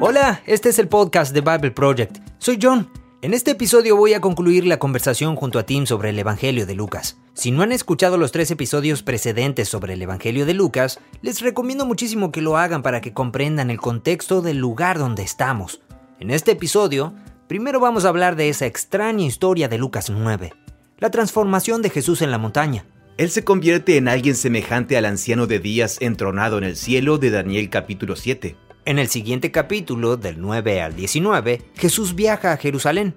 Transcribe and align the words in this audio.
Hola, 0.00 0.42
este 0.46 0.68
es 0.68 0.78
el 0.78 0.88
podcast 0.88 1.32
de 1.32 1.40
Bible 1.40 1.70
Project. 1.70 2.18
Soy 2.38 2.58
John. 2.60 2.90
En 3.22 3.32
este 3.32 3.52
episodio 3.52 3.96
voy 3.96 4.12
a 4.12 4.20
concluir 4.20 4.66
la 4.66 4.78
conversación 4.78 5.36
junto 5.36 5.58
a 5.58 5.62
Tim 5.62 5.86
sobre 5.86 6.10
el 6.10 6.18
Evangelio 6.18 6.66
de 6.66 6.74
Lucas. 6.74 7.16
Si 7.32 7.52
no 7.52 7.62
han 7.62 7.72
escuchado 7.72 8.18
los 8.18 8.32
tres 8.32 8.50
episodios 8.50 9.02
precedentes 9.02 9.68
sobre 9.68 9.94
el 9.94 10.02
Evangelio 10.02 10.46
de 10.46 10.52
Lucas, 10.52 11.00
les 11.22 11.40
recomiendo 11.40 11.86
muchísimo 11.86 12.32
que 12.32 12.42
lo 12.42 12.58
hagan 12.58 12.82
para 12.82 13.00
que 13.00 13.14
comprendan 13.14 13.70
el 13.70 13.80
contexto 13.80 14.42
del 14.42 14.58
lugar 14.58 14.98
donde 14.98 15.22
estamos. 15.22 15.80
En 16.18 16.30
este 16.30 16.52
episodio, 16.52 17.14
primero 17.46 17.80
vamos 17.80 18.04
a 18.04 18.08
hablar 18.08 18.36
de 18.36 18.48
esa 18.48 18.66
extraña 18.66 19.24
historia 19.24 19.68
de 19.68 19.78
Lucas 19.78 20.10
9, 20.10 20.52
la 20.98 21.10
transformación 21.10 21.82
de 21.82 21.90
Jesús 21.90 22.20
en 22.20 22.30
la 22.30 22.38
montaña. 22.38 22.84
Él 23.16 23.30
se 23.30 23.44
convierte 23.44 23.96
en 23.96 24.08
alguien 24.08 24.34
semejante 24.34 24.96
al 24.96 25.04
anciano 25.04 25.46
de 25.46 25.60
días 25.60 25.98
entronado 26.00 26.58
en 26.58 26.64
el 26.64 26.76
cielo 26.76 27.16
de 27.16 27.30
Daniel 27.30 27.70
capítulo 27.70 28.16
7. 28.16 28.56
En 28.86 28.98
el 28.98 29.08
siguiente 29.08 29.50
capítulo, 29.50 30.18
del 30.18 30.38
9 30.42 30.82
al 30.82 30.94
19, 30.94 31.62
Jesús 31.74 32.14
viaja 32.14 32.52
a 32.52 32.58
Jerusalén. 32.58 33.14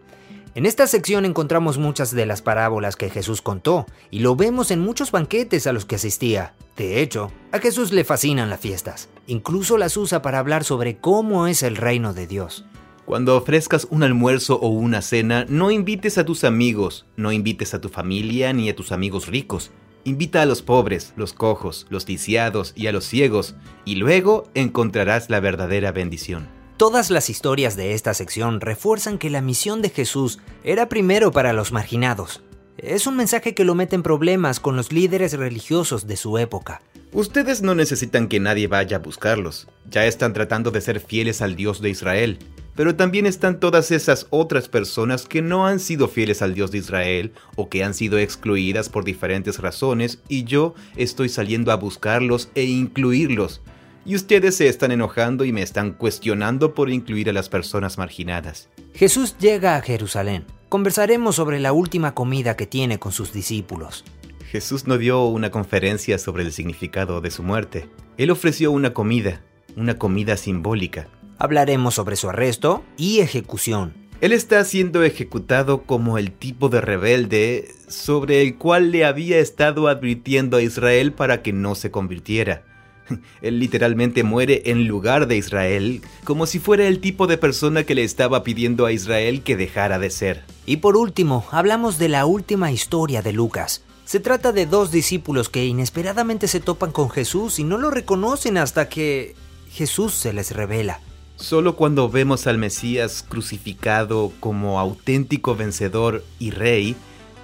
En 0.56 0.66
esta 0.66 0.88
sección 0.88 1.26
encontramos 1.26 1.78
muchas 1.78 2.12
de 2.12 2.26
las 2.26 2.42
parábolas 2.42 2.96
que 2.96 3.10
Jesús 3.10 3.42
contó 3.42 3.86
y 4.10 4.20
lo 4.20 4.38
vemos 4.38 4.72
en 4.72 4.80
muchos 4.80 5.12
banquetes 5.12 5.68
a 5.68 5.74
los 5.74 5.84
que 5.84 5.96
asistía. 5.96 6.54
De 6.78 7.02
hecho, 7.02 7.34
a 7.52 7.60
Jesús 7.60 7.92
le 7.92 8.06
fascinan 8.06 8.50
las 8.50 8.62
fiestas. 8.62 9.10
Incluso 9.28 9.78
las 9.78 9.98
usa 9.98 10.22
para 10.22 10.40
hablar 10.40 10.64
sobre 10.64 11.00
cómo 11.00 11.48
es 11.48 11.62
el 11.64 11.76
reino 11.76 12.14
de 12.14 12.28
Dios. 12.28 12.66
Cuando 13.06 13.36
ofrezcas 13.36 13.88
un 13.90 14.04
almuerzo 14.04 14.58
o 14.62 14.70
una 14.70 15.02
cena, 15.02 15.46
no 15.50 15.70
invites 15.70 16.18
a 16.18 16.24
tus 16.24 16.46
amigos, 16.46 17.06
no 17.18 17.34
invites 17.34 17.74
a 17.74 17.82
tu 17.82 17.90
familia 17.90 18.54
ni 18.54 18.70
a 18.70 18.76
tus 18.76 18.94
amigos 18.94 19.28
ricos. 19.28 19.72
Invita 20.08 20.42
a 20.42 20.46
los 20.46 20.62
pobres, 20.62 21.12
los 21.18 21.34
cojos, 21.34 21.86
los 21.90 22.08
lisiados 22.08 22.72
y 22.78 22.88
a 22.88 22.94
los 22.94 23.04
ciegos, 23.04 23.56
y 23.84 23.96
luego 23.96 24.50
encontrarás 24.54 25.30
la 25.30 25.42
verdadera 25.42 25.92
bendición. 25.92 26.48
Todas 26.78 27.12
las 27.12 27.30
historias 27.30 27.76
de 27.76 27.94
esta 27.94 28.14
sección 28.14 28.62
refuerzan 28.62 29.18
que 29.18 29.30
la 29.30 29.42
misión 29.42 29.82
de 29.82 29.90
Jesús 29.90 30.40
era 30.64 30.88
primero 30.88 31.34
para 31.34 31.52
los 31.52 31.74
marginados. 31.74 32.42
Es 32.78 33.06
un 33.06 33.18
mensaje 33.18 33.54
que 33.54 33.66
lo 33.66 33.76
mete 33.76 33.98
en 33.98 34.04
problemas 34.04 34.62
con 34.62 34.78
los 34.78 34.94
líderes 34.94 35.34
religiosos 35.34 36.08
de 36.08 36.16
su 36.16 36.38
época. 36.38 36.82
Ustedes 37.12 37.62
no 37.62 37.76
necesitan 37.76 38.30
que 38.30 38.40
nadie 38.40 38.70
vaya 38.70 38.96
a 38.96 39.02
buscarlos. 39.02 39.68
Ya 39.90 40.06
están 40.06 40.32
tratando 40.32 40.72
de 40.72 40.80
ser 40.80 41.02
fieles 41.02 41.42
al 41.42 41.58
Dios 41.58 41.82
de 41.82 41.90
Israel. 41.90 42.40
Pero 42.78 42.96
también 42.96 43.26
están 43.26 43.60
todas 43.60 43.90
esas 43.90 44.28
otras 44.30 44.70
personas 44.70 45.26
que 45.26 45.42
no 45.42 45.66
han 45.66 45.80
sido 45.80 46.08
fieles 46.08 46.44
al 46.44 46.54
Dios 46.54 46.70
de 46.70 46.78
Israel 46.78 47.34
o 47.56 47.70
que 47.70 47.84
han 47.84 47.96
sido 47.96 48.20
excluidas 48.20 48.88
por 48.88 49.04
diferentes 49.04 49.58
razones 49.58 50.20
y 50.30 50.44
yo 50.44 50.76
estoy 50.96 51.28
saliendo 51.28 51.72
a 51.72 51.76
buscarlos 51.76 52.50
e 52.54 52.66
incluirlos. 52.66 53.62
Y 54.06 54.16
ustedes 54.16 54.56
se 54.56 54.68
están 54.68 54.92
enojando 54.92 55.44
y 55.44 55.52
me 55.52 55.64
están 55.64 55.92
cuestionando 55.92 56.76
por 56.76 56.92
incluir 56.92 57.32
a 57.32 57.34
las 57.34 57.50
personas 57.50 57.98
marginadas. 57.98 58.70
Jesús 58.94 59.36
llega 59.40 59.76
a 59.76 59.82
Jerusalén. 59.82 60.46
Conversaremos 60.70 61.36
sobre 61.36 61.60
la 61.60 61.74
última 61.74 62.14
comida 62.14 62.56
que 62.56 62.68
tiene 62.68 63.00
con 63.00 63.12
sus 63.12 63.34
discípulos. 63.34 64.06
Jesús 64.52 64.86
no 64.86 65.00
dio 65.00 65.26
una 65.26 65.50
conferencia 65.50 66.20
sobre 66.20 66.44
el 66.44 66.52
significado 66.52 67.22
de 67.22 67.32
su 67.32 67.42
muerte. 67.42 67.90
Él 68.18 68.30
ofreció 68.30 68.72
una 68.72 68.94
comida, 68.94 69.42
una 69.76 69.98
comida 69.98 70.38
simbólica. 70.38 71.08
Hablaremos 71.40 71.96
sobre 71.96 72.16
su 72.16 72.30
arresto 72.30 72.84
y 72.98 73.20
ejecución. 73.20 73.94
Él 74.20 74.34
está 74.34 74.64
siendo 74.64 75.04
ejecutado 75.04 75.84
como 75.84 76.18
el 76.18 76.32
tipo 76.32 76.70
de 76.70 76.82
rebelde 76.82 77.76
sobre 77.88 78.42
el 78.42 78.58
cual 78.58 78.92
le 78.92 79.06
había 79.06 79.38
estado 79.38 79.88
advirtiendo 79.88 80.58
a 80.58 80.64
Israel 80.64 81.14
para 81.14 81.44
que 81.44 81.54
no 81.54 81.76
se 81.76 81.92
convirtiera. 81.92 82.64
Él 83.42 83.60
literalmente 83.60 84.24
muere 84.24 84.64
en 84.66 84.88
lugar 84.88 85.28
de 85.28 85.38
Israel, 85.38 86.02
como 86.24 86.48
si 86.48 86.58
fuera 86.58 86.88
el 86.88 87.00
tipo 87.00 87.28
de 87.28 87.38
persona 87.38 87.84
que 87.84 87.94
le 87.94 88.04
estaba 88.04 88.44
pidiendo 88.44 88.88
a 88.88 88.92
Israel 88.92 89.44
que 89.44 89.56
dejara 89.56 90.00
de 90.00 90.10
ser. 90.10 90.44
Y 90.66 90.78
por 90.78 90.98
último, 90.98 91.46
hablamos 91.52 92.00
de 92.00 92.10
la 92.10 92.26
última 92.26 92.72
historia 92.72 93.22
de 93.22 93.34
Lucas. 93.34 93.84
Se 94.06 94.20
trata 94.20 94.52
de 94.52 94.66
dos 94.66 94.90
discípulos 94.90 95.50
que 95.50 95.66
inesperadamente 95.66 96.48
se 96.48 96.60
topan 96.60 96.92
con 96.92 97.10
Jesús 97.10 97.60
y 97.60 97.64
no 97.64 97.78
lo 97.78 97.92
reconocen 97.92 98.58
hasta 98.58 98.90
que 98.90 99.36
Jesús 99.70 100.14
se 100.14 100.34
les 100.34 100.56
revela. 100.56 101.02
Solo 101.38 101.76
cuando 101.76 102.10
vemos 102.10 102.48
al 102.48 102.58
Mesías 102.58 103.24
crucificado 103.28 104.34
como 104.40 104.80
auténtico 104.80 105.56
vencedor 105.56 106.26
y 106.40 106.50
rey, 106.50 106.96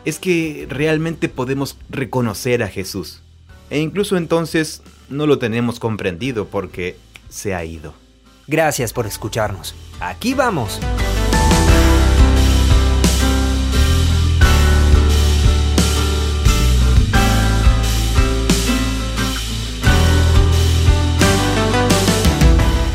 es 0.04 0.18
que 0.18 0.66
realmente 0.68 1.30
podemos 1.30 1.78
reconocer 1.90 2.64
a 2.64 2.68
Jesús. 2.68 3.22
E 3.70 3.80
incluso 3.80 4.18
entonces 4.18 4.82
no 5.10 5.28
lo 5.28 5.38
tenemos 5.38 5.80
comprendido 5.80 6.48
porque 6.48 6.98
se 7.30 7.54
ha 7.54 7.64
ido. 7.64 7.94
Gracias 8.48 8.94
por 8.94 9.06
escucharnos. 9.06 9.76
Aquí 10.00 10.34
vamos. 10.34 10.80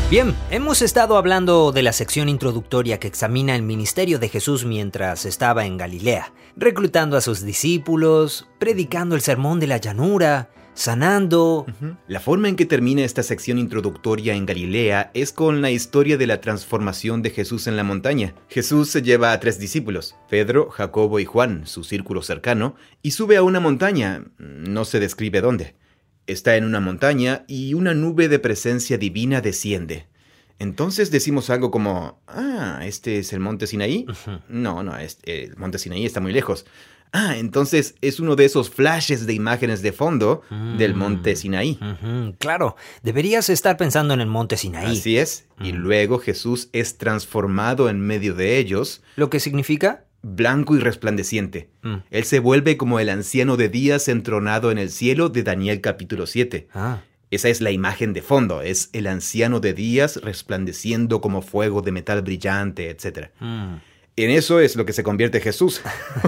Bien, 0.09 0.33
hemos 0.49 0.81
estado 0.81 1.17
hablando 1.17 1.71
de 1.71 1.83
la 1.83 1.93
sección 1.93 2.29
introductoria 2.29 2.99
que 2.99 3.07
examina 3.07 3.55
el 3.55 3.61
ministerio 3.61 4.17
de 4.17 4.27
Jesús 4.27 4.65
mientras 4.65 5.23
estaba 5.23 5.67
en 5.67 5.77
Galilea, 5.77 6.33
reclutando 6.57 7.15
a 7.15 7.21
sus 7.21 7.43
discípulos, 7.43 8.47
predicando 8.57 9.13
el 9.13 9.21
sermón 9.21 9.59
de 9.59 9.67
la 9.67 9.77
llanura, 9.77 10.49
sanando. 10.73 11.67
La 12.07 12.19
forma 12.19 12.49
en 12.49 12.55
que 12.55 12.65
termina 12.65 13.03
esta 13.03 13.21
sección 13.21 13.59
introductoria 13.59 14.33
en 14.33 14.47
Galilea 14.47 15.11
es 15.13 15.31
con 15.31 15.61
la 15.61 15.69
historia 15.69 16.17
de 16.17 16.25
la 16.25 16.41
transformación 16.41 17.21
de 17.21 17.29
Jesús 17.29 17.67
en 17.67 17.77
la 17.77 17.83
montaña. 17.83 18.33
Jesús 18.47 18.89
se 18.89 19.03
lleva 19.03 19.31
a 19.31 19.39
tres 19.39 19.59
discípulos, 19.59 20.15
Pedro, 20.27 20.71
Jacobo 20.71 21.19
y 21.19 21.25
Juan, 21.25 21.67
su 21.67 21.83
círculo 21.83 22.23
cercano, 22.23 22.73
y 23.03 23.11
sube 23.11 23.37
a 23.37 23.43
una 23.43 23.59
montaña, 23.59 24.23
no 24.39 24.85
se 24.85 24.99
describe 24.99 25.39
dónde. 25.39 25.75
Está 26.29 26.55
en 26.57 26.63
una 26.63 26.79
montaña 26.79 27.43
y 27.47 27.73
una 27.73 27.95
nube 27.95 28.29
de 28.29 28.37
presencia 28.37 28.99
divina 28.99 29.41
desciende. 29.41 30.05
Entonces 30.59 31.09
decimos 31.09 31.49
algo 31.49 31.71
como, 31.71 32.21
ah, 32.27 32.81
¿este 32.83 33.17
es 33.17 33.33
el 33.33 33.39
monte 33.39 33.65
Sinaí? 33.65 34.05
No, 34.47 34.83
no, 34.83 34.93
el 35.23 35.57
monte 35.57 35.79
Sinaí 35.79 36.05
está 36.05 36.19
muy 36.19 36.31
lejos. 36.31 36.67
Ah, 37.11 37.35
entonces 37.37 37.95
es 38.01 38.19
uno 38.19 38.35
de 38.35 38.45
esos 38.45 38.69
flashes 38.69 39.25
de 39.25 39.33
imágenes 39.33 39.81
de 39.81 39.91
fondo 39.91 40.43
del 40.77 40.93
monte 40.93 41.35
Sinaí. 41.35 41.79
Claro, 42.37 42.75
deberías 43.01 43.49
estar 43.49 43.75
pensando 43.77 44.13
en 44.13 44.21
el 44.21 44.27
monte 44.27 44.55
Sinaí. 44.55 44.99
Así 44.99 45.17
es. 45.17 45.47
Y 45.59 45.71
luego 45.71 46.19
Jesús 46.19 46.69
es 46.73 46.99
transformado 46.99 47.89
en 47.89 48.01
medio 48.01 48.35
de 48.35 48.59
ellos. 48.59 49.01
¿Lo 49.15 49.31
que 49.31 49.39
significa? 49.39 50.05
Blanco 50.21 50.75
y 50.75 50.79
resplandeciente. 50.79 51.69
Mm. 51.81 51.95
Él 52.09 52.23
se 52.23 52.39
vuelve 52.39 52.77
como 52.77 52.99
el 52.99 53.09
anciano 53.09 53.57
de 53.57 53.69
días 53.69 54.07
entronado 54.07 54.71
en 54.71 54.77
el 54.77 54.89
cielo 54.89 55.29
de 55.29 55.43
Daniel 55.43 55.81
capítulo 55.81 56.27
7. 56.27 56.67
Ah. 56.73 57.01
Esa 57.31 57.49
es 57.49 57.61
la 57.61 57.71
imagen 57.71 58.13
de 58.13 58.23
fondo, 58.23 58.61
es 58.61 58.89
el 58.91 59.05
anciano 59.05 59.59
de 59.59 59.73
días 59.73 60.17
resplandeciendo 60.17 61.21
como 61.21 61.43
fuego 61.43 61.81
de 61.83 61.91
metal 61.91 62.23
brillante, 62.23 62.89
etc. 62.89 63.29
Mm. 63.39 63.75
En 64.15 64.31
eso 64.31 64.59
es 64.59 64.75
lo 64.75 64.85
que 64.85 64.91
se 64.91 65.03
convierte 65.03 65.39
Jesús. 65.39 65.81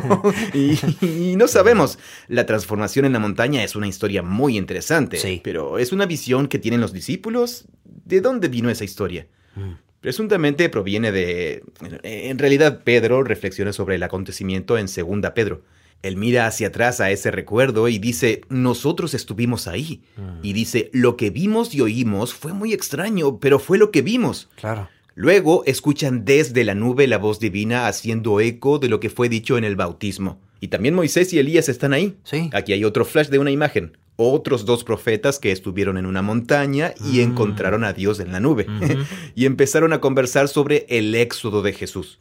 y, 0.54 1.36
no 1.36 1.50
sabemos. 1.50 2.00
La 2.30 2.46
transformación 2.46 3.04
en 3.04 3.12
la 3.12 3.20
montaña 3.20 3.64
es 3.64 3.76
una 3.76 3.88
historia 3.88 4.24
muy 4.24 4.58
interesante. 4.58 5.18
Sí. 5.18 5.42
Pero 5.44 5.78
es 5.78 5.92
una 5.92 6.06
visión 6.06 6.48
que 6.48 6.58
tienen 6.58 6.80
los 6.80 6.94
discípulos. 6.94 7.66
¿De 7.84 8.22
dónde 8.22 8.48
vino 8.48 8.70
esa 8.70 8.86
historia? 8.86 9.28
Mm. 9.56 9.74
Presuntamente 10.02 10.68
proviene 10.70 11.12
de... 11.12 11.64
En 12.04 12.40
realidad 12.40 12.82
Pedro 12.84 13.24
reflexiona 13.24 13.72
sobre 13.72 13.96
el 13.96 14.04
acontecimiento 14.04 14.78
en 14.78 14.88
Segunda 14.88 15.36
Pedro. 15.36 15.62
Él 16.02 16.18
mira 16.18 16.48
hacia 16.48 16.70
atrás 16.70 17.00
a 17.00 17.12
ese 17.12 17.30
recuerdo 17.30 17.88
y 17.88 18.00
dice, 18.00 18.42
nosotros 18.50 19.14
estuvimos 19.14 19.68
ahí. 19.68 20.02
Mm. 20.18 20.40
Y 20.42 20.54
dice, 20.54 20.90
lo 20.92 21.16
que 21.16 21.30
vimos 21.30 21.76
y 21.76 21.82
oímos 21.82 22.34
fue 22.34 22.54
muy 22.54 22.74
extraño, 22.74 23.40
pero 23.40 23.60
fue 23.60 23.78
lo 23.78 23.92
que 23.92 24.02
vimos. 24.02 24.50
Claro. 24.56 24.90
Luego 25.14 25.64
escuchan 25.66 26.26
desde 26.26 26.64
la 26.64 26.74
nube 26.74 27.06
la 27.06 27.20
voz 27.20 27.40
divina 27.40 27.88
haciendo 27.88 28.40
eco 28.40 28.80
de 28.80 28.90
lo 28.90 29.00
que 29.00 29.12
fue 29.12 29.30
dicho 29.30 29.58
en 29.60 29.64
el 29.64 29.76
bautismo. 29.76 30.40
Y 30.60 30.70
también 30.70 30.96
Moisés 30.96 31.32
y 31.34 31.38
Elías 31.38 31.70
están 31.70 31.94
ahí. 31.94 32.18
Sí. 32.24 32.50
Aquí 32.54 32.74
hay 32.74 32.84
otro 32.84 33.06
flash 33.06 33.28
de 33.28 33.38
una 33.38 33.52
imagen 33.52 33.98
otros 34.16 34.66
dos 34.66 34.84
profetas 34.84 35.40
que 35.40 35.52
estuvieron 35.52 35.98
en 35.98 36.06
una 36.06 36.22
montaña 36.22 36.94
y 37.00 37.18
mm. 37.18 37.22
encontraron 37.22 37.84
a 37.84 37.94
Dios 37.94 38.20
en 38.20 38.32
la 38.32 38.40
nube 38.40 38.68
y 39.36 39.46
empezaron 39.46 39.94
a 39.94 40.02
conversar 40.02 40.48
sobre 40.48 40.86
el 40.90 41.16
éxodo 41.16 41.62
de 41.62 41.74
Jesús. 41.74 42.20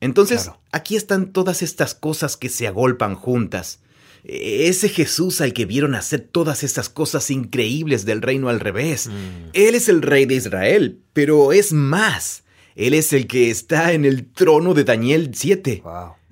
Entonces, 0.00 0.50
aquí 0.72 0.96
están 0.96 1.32
todas 1.32 1.62
estas 1.62 1.94
cosas 1.94 2.36
que 2.36 2.48
se 2.48 2.66
agolpan 2.66 3.14
juntas. 3.14 3.80
E, 4.24 4.68
ese 4.68 4.88
Jesús 4.88 5.40
al 5.40 5.52
que 5.52 5.64
vieron 5.64 5.94
hacer 5.94 6.20
todas 6.20 6.64
estas 6.64 6.88
cosas 6.88 7.30
increíbles 7.30 8.04
del 8.04 8.22
reino 8.22 8.48
al 8.48 8.60
revés. 8.60 9.08
Mm. 9.08 9.50
Él 9.52 9.74
es 9.74 9.88
el 9.88 10.02
rey 10.02 10.26
de 10.26 10.34
Israel, 10.34 10.98
pero 11.12 11.52
es 11.52 11.72
más. 11.72 12.42
Él 12.74 12.94
es 12.94 13.12
el 13.12 13.26
que 13.26 13.50
está 13.50 13.92
en 13.92 14.04
el 14.04 14.26
trono 14.26 14.74
de 14.74 14.84
Daniel 14.84 15.30
7. 15.34 15.82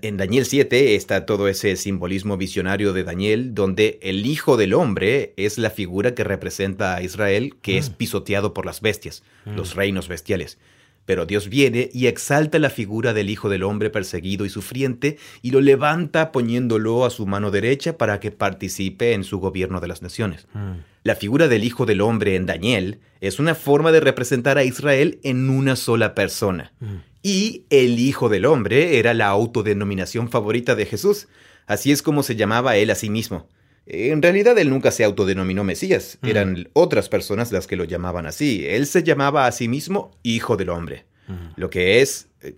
En 0.03 0.17
Daniel 0.17 0.47
7 0.47 0.95
está 0.95 1.27
todo 1.27 1.47
ese 1.49 1.77
simbolismo 1.77 2.37
visionario 2.37 2.93
de 2.93 3.05
Daniel, 3.05 3.55
donde 3.55 3.99
el 4.03 4.25
Hijo 4.25 4.57
del 4.57 4.73
Hombre 4.73 5.35
es 5.37 5.59
la 5.59 5.71
figura 5.71 6.15
que 6.15 6.25
representa 6.25 6.95
a 6.95 7.03
Israel, 7.03 7.57
que 7.61 7.77
es 7.77 7.91
mm. 7.91 7.95
pisoteado 7.95 8.55
por 8.55 8.65
las 8.65 8.81
bestias, 8.81 9.23
mm. 9.45 9.57
los 9.57 9.75
reinos 9.75 10.09
bestiales. 10.09 10.59
Pero 11.05 11.27
Dios 11.27 11.49
viene 11.49 11.91
y 11.93 12.07
exalta 12.07 12.59
la 12.59 12.71
figura 12.71 13.13
del 13.13 13.31
Hijo 13.31 13.49
del 13.49 13.63
Hombre 13.63 13.91
perseguido 13.91 14.47
y 14.47 14.49
sufriente 14.49 15.19
y 15.43 15.51
lo 15.51 15.61
levanta 15.61 16.33
poniéndolo 16.33 17.05
a 17.05 17.11
su 17.11 17.27
mano 17.27 17.51
derecha 17.51 17.99
para 17.99 18.21
que 18.21 18.31
participe 18.31 19.13
en 19.13 19.25
su 19.25 19.39
gobierno 19.39 19.81
de 19.81 19.89
las 19.89 20.03
naciones. 20.03 20.47
Mm. 20.55 20.73
La 21.03 21.15
figura 21.15 21.49
del 21.49 21.65
Hijo 21.65 21.85
del 21.85 22.01
Hombre 22.01 22.37
en 22.37 22.47
Daniel 22.47 23.01
es 23.21 23.39
una 23.39 23.55
forma 23.55 23.93
de 23.93 24.01
representar 24.01 24.57
a 24.57 24.65
Israel 24.65 25.19
en 25.23 25.51
una 25.51 25.77
sola 25.77 26.15
persona. 26.15 26.73
Y 27.23 27.65
el 27.71 27.99
Hijo 27.99 28.29
del 28.29 28.47
Hombre 28.47 28.99
era 28.99 29.15
la 29.15 29.29
autodenominación 29.29 30.31
favorita 30.31 30.75
de 30.75 30.87
Jesús. 30.87 31.29
Así 31.67 31.93
es 31.93 32.03
como 32.03 32.23
se 32.23 32.37
llamaba 32.37 32.77
él 32.77 32.91
a 32.91 32.95
sí 32.95 33.11
mismo. 33.11 33.49
En 33.87 34.23
realidad 34.23 34.59
él 34.59 34.71
nunca 34.71 34.91
se 34.91 35.05
autodenominó 35.05 35.65
Mesías, 35.65 36.19
mm. 36.21 36.27
eran 36.27 36.69
otras 36.75 37.09
personas 37.09 37.51
las 37.51 37.67
que 37.67 37.77
lo 37.77 37.85
llamaban 37.85 38.27
así. 38.27 38.65
Él 38.67 38.87
se 38.87 39.03
llamaba 39.03 39.47
a 39.47 39.53
sí 39.53 39.69
mismo 39.69 40.17
Hijo 40.23 40.57
del 40.57 40.69
Hombre. 40.71 41.05
Mm. 41.27 41.61
Lo 41.61 41.71
que 41.71 42.01
es, 42.01 42.29
eh, 42.43 42.55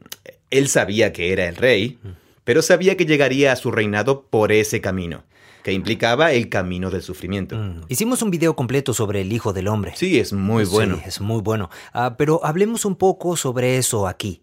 él 0.51 0.69
sabía 0.69 1.13
que 1.13 1.33
era 1.33 1.49
el 1.49 1.57
rey, 1.57 1.99
mm. 2.03 2.09
pero 2.45 2.61
sabía 2.61 2.97
que 2.97 3.07
llegaría 3.07 3.53
a 3.53 3.57
su 3.57 3.71
reinado 3.71 4.27
por 4.27 4.53
ese 4.53 4.81
camino 4.81 5.25
que 5.63 5.73
implicaba 5.73 6.33
el 6.33 6.49
camino 6.49 6.91
del 6.91 7.03
sufrimiento. 7.03 7.59
Hicimos 7.89 8.23
un 8.23 8.31
video 8.31 8.57
completo 8.57 8.95
sobre 8.95 9.21
el 9.21 9.33
Hijo 9.33 9.53
del 9.53 9.69
Hombre. 9.69 9.93
Sí, 9.97 10.19
es 10.19 10.33
muy 10.33 10.65
bueno. 10.65 10.97
Sí, 10.97 11.03
es 11.07 11.21
muy 11.21 11.41
bueno. 11.41 11.71
Ah, 11.93 12.17
pero 12.17 12.41
hablemos 12.45 12.85
un 12.85 12.97
poco 12.97 13.37
sobre 13.37 13.79
eso 13.79 14.07
aquí. 14.09 14.43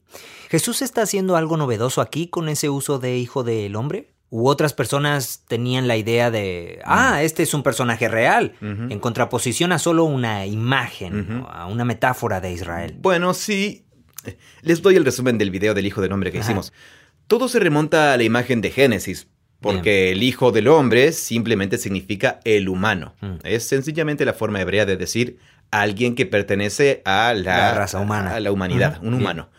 ¿Jesús 0.50 0.82
está 0.82 1.02
haciendo 1.04 1.36
algo 1.36 1.58
novedoso 1.58 2.02
aquí 2.02 2.28
con 2.28 2.50
ese 2.50 2.70
uso 2.70 3.00
de 3.00 3.18
Hijo 3.18 3.44
del 3.44 3.76
Hombre? 3.76 4.14
u 4.32 4.48
otras 4.48 4.74
personas 4.74 5.44
tenían 5.48 5.88
la 5.88 5.98
idea 5.98 6.30
de, 6.30 6.80
ah, 6.86 7.16
mm. 7.16 7.26
este 7.26 7.44
es 7.44 7.54
un 7.54 7.64
personaje 7.64 8.08
real, 8.08 8.54
en 8.62 9.00
contraposición 9.00 9.72
a 9.72 9.80
solo 9.80 10.04
una 10.04 10.46
imagen, 10.46 11.46
a 11.50 11.66
una 11.66 11.84
metáfora 11.84 12.40
de 12.40 12.54
Israel. 12.54 12.96
Bueno, 13.00 13.34
sí. 13.34 13.86
Les 14.62 14.82
doy 14.82 14.98
el 14.98 15.06
resumen 15.06 15.38
del 15.38 15.50
video 15.50 15.74
del 15.74 15.88
Hijo 15.88 16.02
del 16.02 16.12
Hombre 16.12 16.32
que 16.32 16.40
hicimos. 16.40 16.74
Todo 17.26 17.48
se 17.48 17.60
remonta 17.60 18.14
a 18.14 18.18
la 18.18 18.24
imagen 18.24 18.62
de 18.62 18.70
Génesis, 18.70 19.28
porque 19.62 20.12
el 20.12 20.24
Hijo 20.24 20.52
del 20.52 20.68
Hombre 20.68 21.12
simplemente 21.12 21.78
significa 21.78 22.40
el 22.44 22.70
humano. 22.70 23.14
Mm. 23.22 23.36
Es 23.44 23.68
sencillamente 23.68 24.26
la 24.26 24.34
forma 24.34 24.62
hebrea 24.62 24.86
de 24.86 24.98
decir 24.98 25.38
alguien 25.72 26.16
que 26.16 26.26
pertenece 26.26 27.02
a 27.06 27.34
la, 27.34 27.74
raza 27.74 28.00
humana. 28.00 28.36
A 28.36 28.40
la 28.40 28.52
humanidad, 28.52 29.00
un 29.02 29.14
humano. 29.14 29.50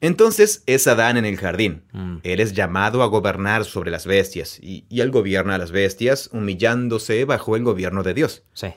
Entonces 0.00 0.62
es 0.66 0.86
Adán 0.86 1.16
en 1.16 1.24
el 1.24 1.36
jardín. 1.36 1.82
Mm. 1.92 2.16
Él 2.22 2.40
es 2.40 2.52
llamado 2.52 3.02
a 3.02 3.06
gobernar 3.06 3.64
sobre 3.64 3.90
las 3.90 4.06
bestias 4.06 4.58
y, 4.60 4.84
él 4.90 5.10
gobierna 5.10 5.54
a 5.54 5.58
las 5.58 5.70
bestias 5.70 6.28
humillándose 6.32 7.24
bajo 7.24 7.56
el 7.56 7.62
gobierno 7.62 8.02
de 8.02 8.14
Dios. 8.14 8.42
Sí. 8.52 8.68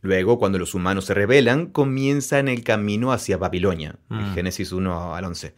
Luego, 0.00 0.38
cuando 0.38 0.58
los 0.58 0.74
humanos 0.74 1.06
se 1.06 1.14
rebelan, 1.14 1.66
comienzan 1.66 2.48
el 2.48 2.62
camino 2.62 3.12
hacia 3.12 3.38
Babilonia, 3.38 3.96
mm. 4.08 4.34
Génesis 4.34 4.72
1 4.72 5.14
al 5.14 5.24
11. 5.24 5.54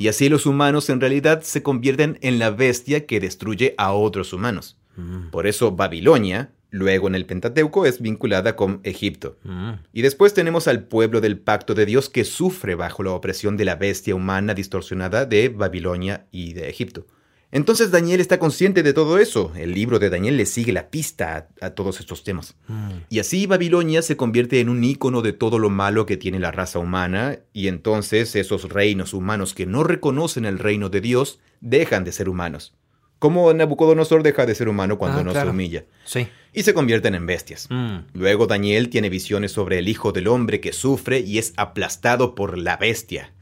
Y 0.00 0.08
así 0.08 0.30
los 0.30 0.46
humanos 0.46 0.88
en 0.88 1.00
realidad 1.00 1.42
se 1.42 1.62
convierten 1.62 2.18
en 2.22 2.38
la 2.38 2.50
bestia 2.50 3.04
que 3.04 3.20
destruye 3.20 3.74
a 3.76 3.92
otros 3.92 4.32
humanos. 4.32 4.78
Mm. 4.96 5.28
Por 5.30 5.46
eso 5.46 5.72
Babilonia 5.72 6.52
Luego 6.70 7.08
en 7.08 7.16
el 7.16 7.26
Pentateuco 7.26 7.84
es 7.84 8.00
vinculada 8.00 8.54
con 8.54 8.80
Egipto. 8.84 9.36
Mm. 9.42 9.72
Y 9.92 10.02
después 10.02 10.34
tenemos 10.34 10.68
al 10.68 10.84
pueblo 10.84 11.20
del 11.20 11.38
pacto 11.38 11.74
de 11.74 11.84
Dios 11.84 12.08
que 12.08 12.24
sufre 12.24 12.76
bajo 12.76 13.02
la 13.02 13.10
opresión 13.10 13.56
de 13.56 13.64
la 13.64 13.74
bestia 13.74 14.14
humana 14.14 14.54
distorsionada 14.54 15.26
de 15.26 15.48
Babilonia 15.48 16.26
y 16.30 16.52
de 16.52 16.68
Egipto. 16.68 17.06
Entonces 17.52 17.90
Daniel 17.90 18.20
está 18.20 18.38
consciente 18.38 18.82
de 18.82 18.92
todo 18.92 19.18
eso. 19.18 19.52
El 19.56 19.72
libro 19.72 19.98
de 19.98 20.08
Daniel 20.08 20.36
le 20.36 20.46
sigue 20.46 20.72
la 20.72 20.88
pista 20.88 21.48
a, 21.60 21.70
todos 21.70 21.98
estos 21.98 22.22
temas. 22.22 22.54
Mm. 22.68 22.90
Y 23.08 23.18
así 23.18 23.46
Babilonia 23.46 24.02
se 24.02 24.16
convierte 24.16 24.60
en 24.60 24.68
un 24.68 24.84
ícono 24.84 25.20
de 25.20 25.32
todo 25.32 25.58
lo 25.58 25.68
malo 25.68 26.06
que 26.06 26.16
tiene 26.16 26.38
la 26.38 26.52
raza 26.52 26.78
humana, 26.78 27.38
y 27.52 27.68
entonces 27.68 28.36
esos 28.36 28.68
reinos 28.68 29.14
humanos 29.14 29.54
que 29.54 29.66
no 29.66 29.82
reconocen 29.82 30.44
el 30.44 30.58
reino 30.58 30.88
de 30.90 31.00
Dios 31.00 31.40
dejan 31.60 32.04
de 32.04 32.12
ser 32.12 32.28
humanos. 32.28 32.74
Como 33.18 33.52
Nabucodonosor 33.52 34.22
deja 34.22 34.46
de 34.46 34.54
ser 34.54 34.68
humano 34.68 34.96
cuando 34.96 35.20
ah, 35.20 35.24
no 35.24 35.32
se 35.34 35.46
humilla. 35.46 35.84
Sí. 36.04 36.28
Y 36.54 36.62
se 36.62 36.72
convierten 36.72 37.14
en 37.14 37.26
bestias. 37.26 37.66
Mm. 37.68 37.98
Luego 38.14 38.46
Daniel 38.46 38.88
tiene 38.88 39.10
visiones 39.10 39.52
sobre 39.52 39.78
el 39.78 39.88
Hijo 39.88 40.12
del 40.12 40.28
Hombre 40.28 40.60
que 40.60 40.72
sufre 40.72 41.20
y 41.20 41.38
es 41.38 41.52
aplastado 41.56 42.34
por 42.34 42.56
la 42.56 42.76
bestia. 42.78 43.34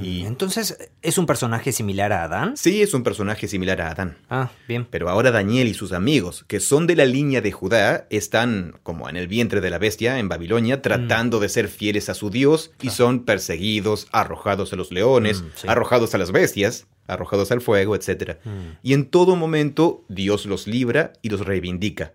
Mm. 0.00 0.04
Y... 0.04 0.26
Entonces, 0.26 0.90
¿es 1.02 1.18
un 1.18 1.26
personaje 1.26 1.72
similar 1.72 2.12
a 2.12 2.24
Adán? 2.24 2.56
Sí, 2.56 2.82
es 2.82 2.94
un 2.94 3.02
personaje 3.02 3.46
similar 3.46 3.80
a 3.80 3.90
Adán. 3.90 4.16
Ah, 4.28 4.50
bien. 4.66 4.86
Pero 4.90 5.08
ahora 5.08 5.30
Daniel 5.30 5.68
y 5.68 5.74
sus 5.74 5.92
amigos, 5.92 6.44
que 6.48 6.60
son 6.60 6.86
de 6.86 6.96
la 6.96 7.04
línea 7.04 7.40
de 7.40 7.52
Judá, 7.52 8.06
están, 8.10 8.74
como 8.82 9.08
en 9.08 9.16
el 9.16 9.28
vientre 9.28 9.60
de 9.60 9.70
la 9.70 9.78
bestia, 9.78 10.18
en 10.18 10.28
Babilonia, 10.28 10.82
tratando 10.82 11.38
mm. 11.38 11.40
de 11.42 11.48
ser 11.48 11.68
fieles 11.68 12.08
a 12.08 12.14
su 12.14 12.30
Dios 12.30 12.72
y 12.80 12.90
son 12.90 13.24
perseguidos, 13.24 14.08
arrojados 14.10 14.72
a 14.72 14.76
los 14.76 14.90
leones, 14.90 15.44
arrojados 15.66 16.14
a 16.14 16.18
las 16.18 16.32
bestias 16.32 16.86
arrojados 17.10 17.50
al 17.50 17.60
fuego, 17.60 17.96
etc. 17.96 18.38
Mm. 18.44 18.50
Y 18.82 18.94
en 18.94 19.06
todo 19.06 19.36
momento 19.36 20.04
Dios 20.08 20.46
los 20.46 20.66
libra 20.66 21.12
y 21.22 21.28
los 21.28 21.44
reivindica. 21.44 22.14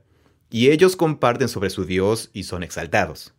Y 0.49 0.69
ellos 0.69 0.95
comparten 0.95 1.49
sobre 1.49 1.69
su 1.69 1.85
Dios 1.85 2.29
y 2.33 2.43
son 2.43 2.63
exaltados. 2.63 3.33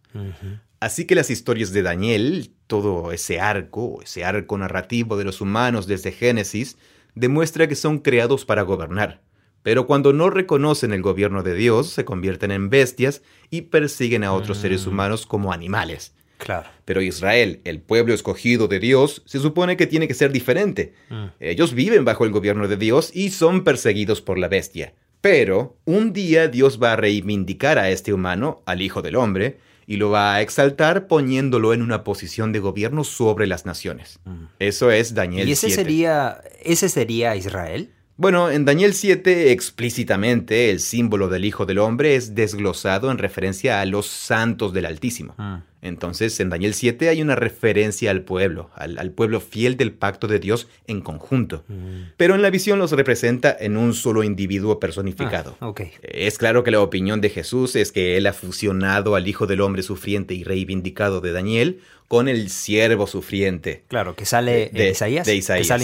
Así 0.81 1.05
que 1.05 1.15
las 1.15 1.31
historias 1.31 1.73
de 1.73 1.83
Daniel, 1.83 2.53
todo 2.67 3.13
ese 3.13 3.41
arco, 3.41 4.01
ese 4.03 4.25
arco 4.25 4.59
narrativo 4.59 5.17
de 5.17 5.25
los 5.25 5.41
humanos 5.41 5.87
desde 5.87 6.13
Génesis, 6.13 6.77
demuestra 7.15 7.69
que 7.69 7.75
son 7.75 7.99
creados 7.99 8.45
para 8.45 8.63
gobernar. 8.63 9.21
Pero 9.63 9.87
cuando 9.87 10.13
no 10.13 10.31
reconocen 10.31 10.93
el 10.93 11.03
gobierno 11.03 11.43
de 11.43 11.55
Dios, 11.55 11.91
se 11.91 12.05
convierten 12.05 12.53
en 12.53 12.71
bestias 12.71 13.23
y 13.51 13.63
persiguen 13.63 14.23
a 14.23 14.33
otros 14.33 14.59
seres 14.59 14.87
mm. 14.87 14.89
humanos 14.89 15.27
como 15.27 15.53
animales. 15.53 16.15
Claro. 16.39 16.69
Pero 16.85 17.01
Israel, 17.01 17.61
el 17.65 17.81
pueblo 17.81 18.15
escogido 18.15 18.69
de 18.69 18.79
Dios, 18.79 19.23
se 19.27 19.41
supone 19.41 19.77
que 19.77 19.87
tiene 19.87 20.07
que 20.07 20.15
ser 20.15 20.31
diferente. 20.31 20.95
Mm. 21.09 21.25
Ellos 21.41 21.75
viven 21.75 22.05
bajo 22.05 22.25
el 22.25 22.31
gobierno 22.31 22.69
de 22.69 22.77
Dios 22.77 23.11
y 23.15 23.31
son 23.31 23.65
perseguidos 23.65 24.21
por 24.21 24.39
la 24.39 24.49
bestia. 24.49 24.95
Pero 25.21 25.77
un 25.85 26.13
día 26.13 26.47
Dios 26.47 26.81
va 26.81 26.93
a 26.93 26.97
reivindicar 26.97 27.79
a 27.79 27.91
este 27.91 28.13
humano, 28.13 28.63
al 28.67 28.83
Hijo 28.83 29.03
del 29.03 29.17
Hombre, 29.17 29.59
y 29.87 29.97
lo 29.97 30.11
va 30.11 30.35
a 30.35 30.41
exaltar 30.41 31.07
poniéndolo 31.07 31.73
en 31.73 31.83
una 31.83 32.05
posición 32.05 32.53
de 32.53 32.59
gobierno 32.59 33.05
sobre 33.05 33.47
las 33.47 33.67
naciones. 33.67 34.19
Mm. 34.25 34.45
Eso 34.59 34.91
es 34.91 35.15
Daniel 35.15 35.49
¿Y 35.49 35.53
ese 35.53 35.71
sería 35.71 36.41
ese 36.63 36.89
sería 36.89 37.37
Israel? 37.37 37.91
Bueno, 38.19 38.51
en 38.51 38.65
Daniel 38.65 38.95
7 38.95 39.53
explícitamente 39.53 40.71
el 40.71 40.81
símbolo 40.81 41.29
del 41.29 41.45
Hijo 41.45 41.67
del 41.67 41.79
Hombre 41.79 42.17
es 42.17 42.35
desglosado 42.35 43.11
en 43.11 43.19
referencia 43.19 43.81
a 43.81 43.85
los 43.85 44.07
santos 44.07 44.73
del 44.73 44.87
Altísimo. 44.87 45.35
Mm. 45.37 45.57
Entonces, 45.87 46.39
en 46.41 46.51
Daniel 46.51 46.75
7 46.75 47.09
hay 47.09 47.23
una 47.23 47.37
referencia 47.37 48.11
al 48.11 48.23
pueblo, 48.23 48.71
al, 48.75 49.11
pueblo 49.13 49.41
fiel 49.41 49.77
del 49.77 49.93
pacto 49.93 50.27
de 50.27 50.39
Dios 50.39 50.69
en 50.87 51.01
conjunto. 51.01 51.65
Mm. 51.69 52.13
Pero 52.17 52.35
en 52.35 52.43
la 52.43 52.51
visión 52.51 52.79
los 52.79 52.93
representa 52.93 53.57
en 53.59 53.77
un 53.77 53.95
solo 53.95 54.23
individuo 54.23 54.81
personificado. 54.81 55.57
Ah, 55.61 55.73
es 56.03 56.39
claro 56.39 56.65
que 56.65 56.71
la 56.71 56.81
opinión 56.81 57.21
de 57.21 57.31
Jesús 57.31 57.77
es 57.77 57.93
que 57.93 58.17
él 58.17 58.27
ha 58.27 58.33
fusionado 58.33 59.15
al 59.15 59.29
Hijo 59.29 59.47
del 59.47 59.61
Hombre 59.61 59.83
sufriente 59.83 60.35
y 60.35 60.45
reivindicado 60.45 61.21
de 61.21 61.33
Daniel 61.33 61.81
con 62.09 62.29
el 62.29 62.51
siervo 62.51 63.07
sufriente. 63.07 63.85
Claro, 63.89 64.15
que 64.15 64.25
sale 64.27 64.71
de, 64.73 64.91
Isaías. 64.91 65.27
De 65.27 65.35
Isaías, 65.35 65.83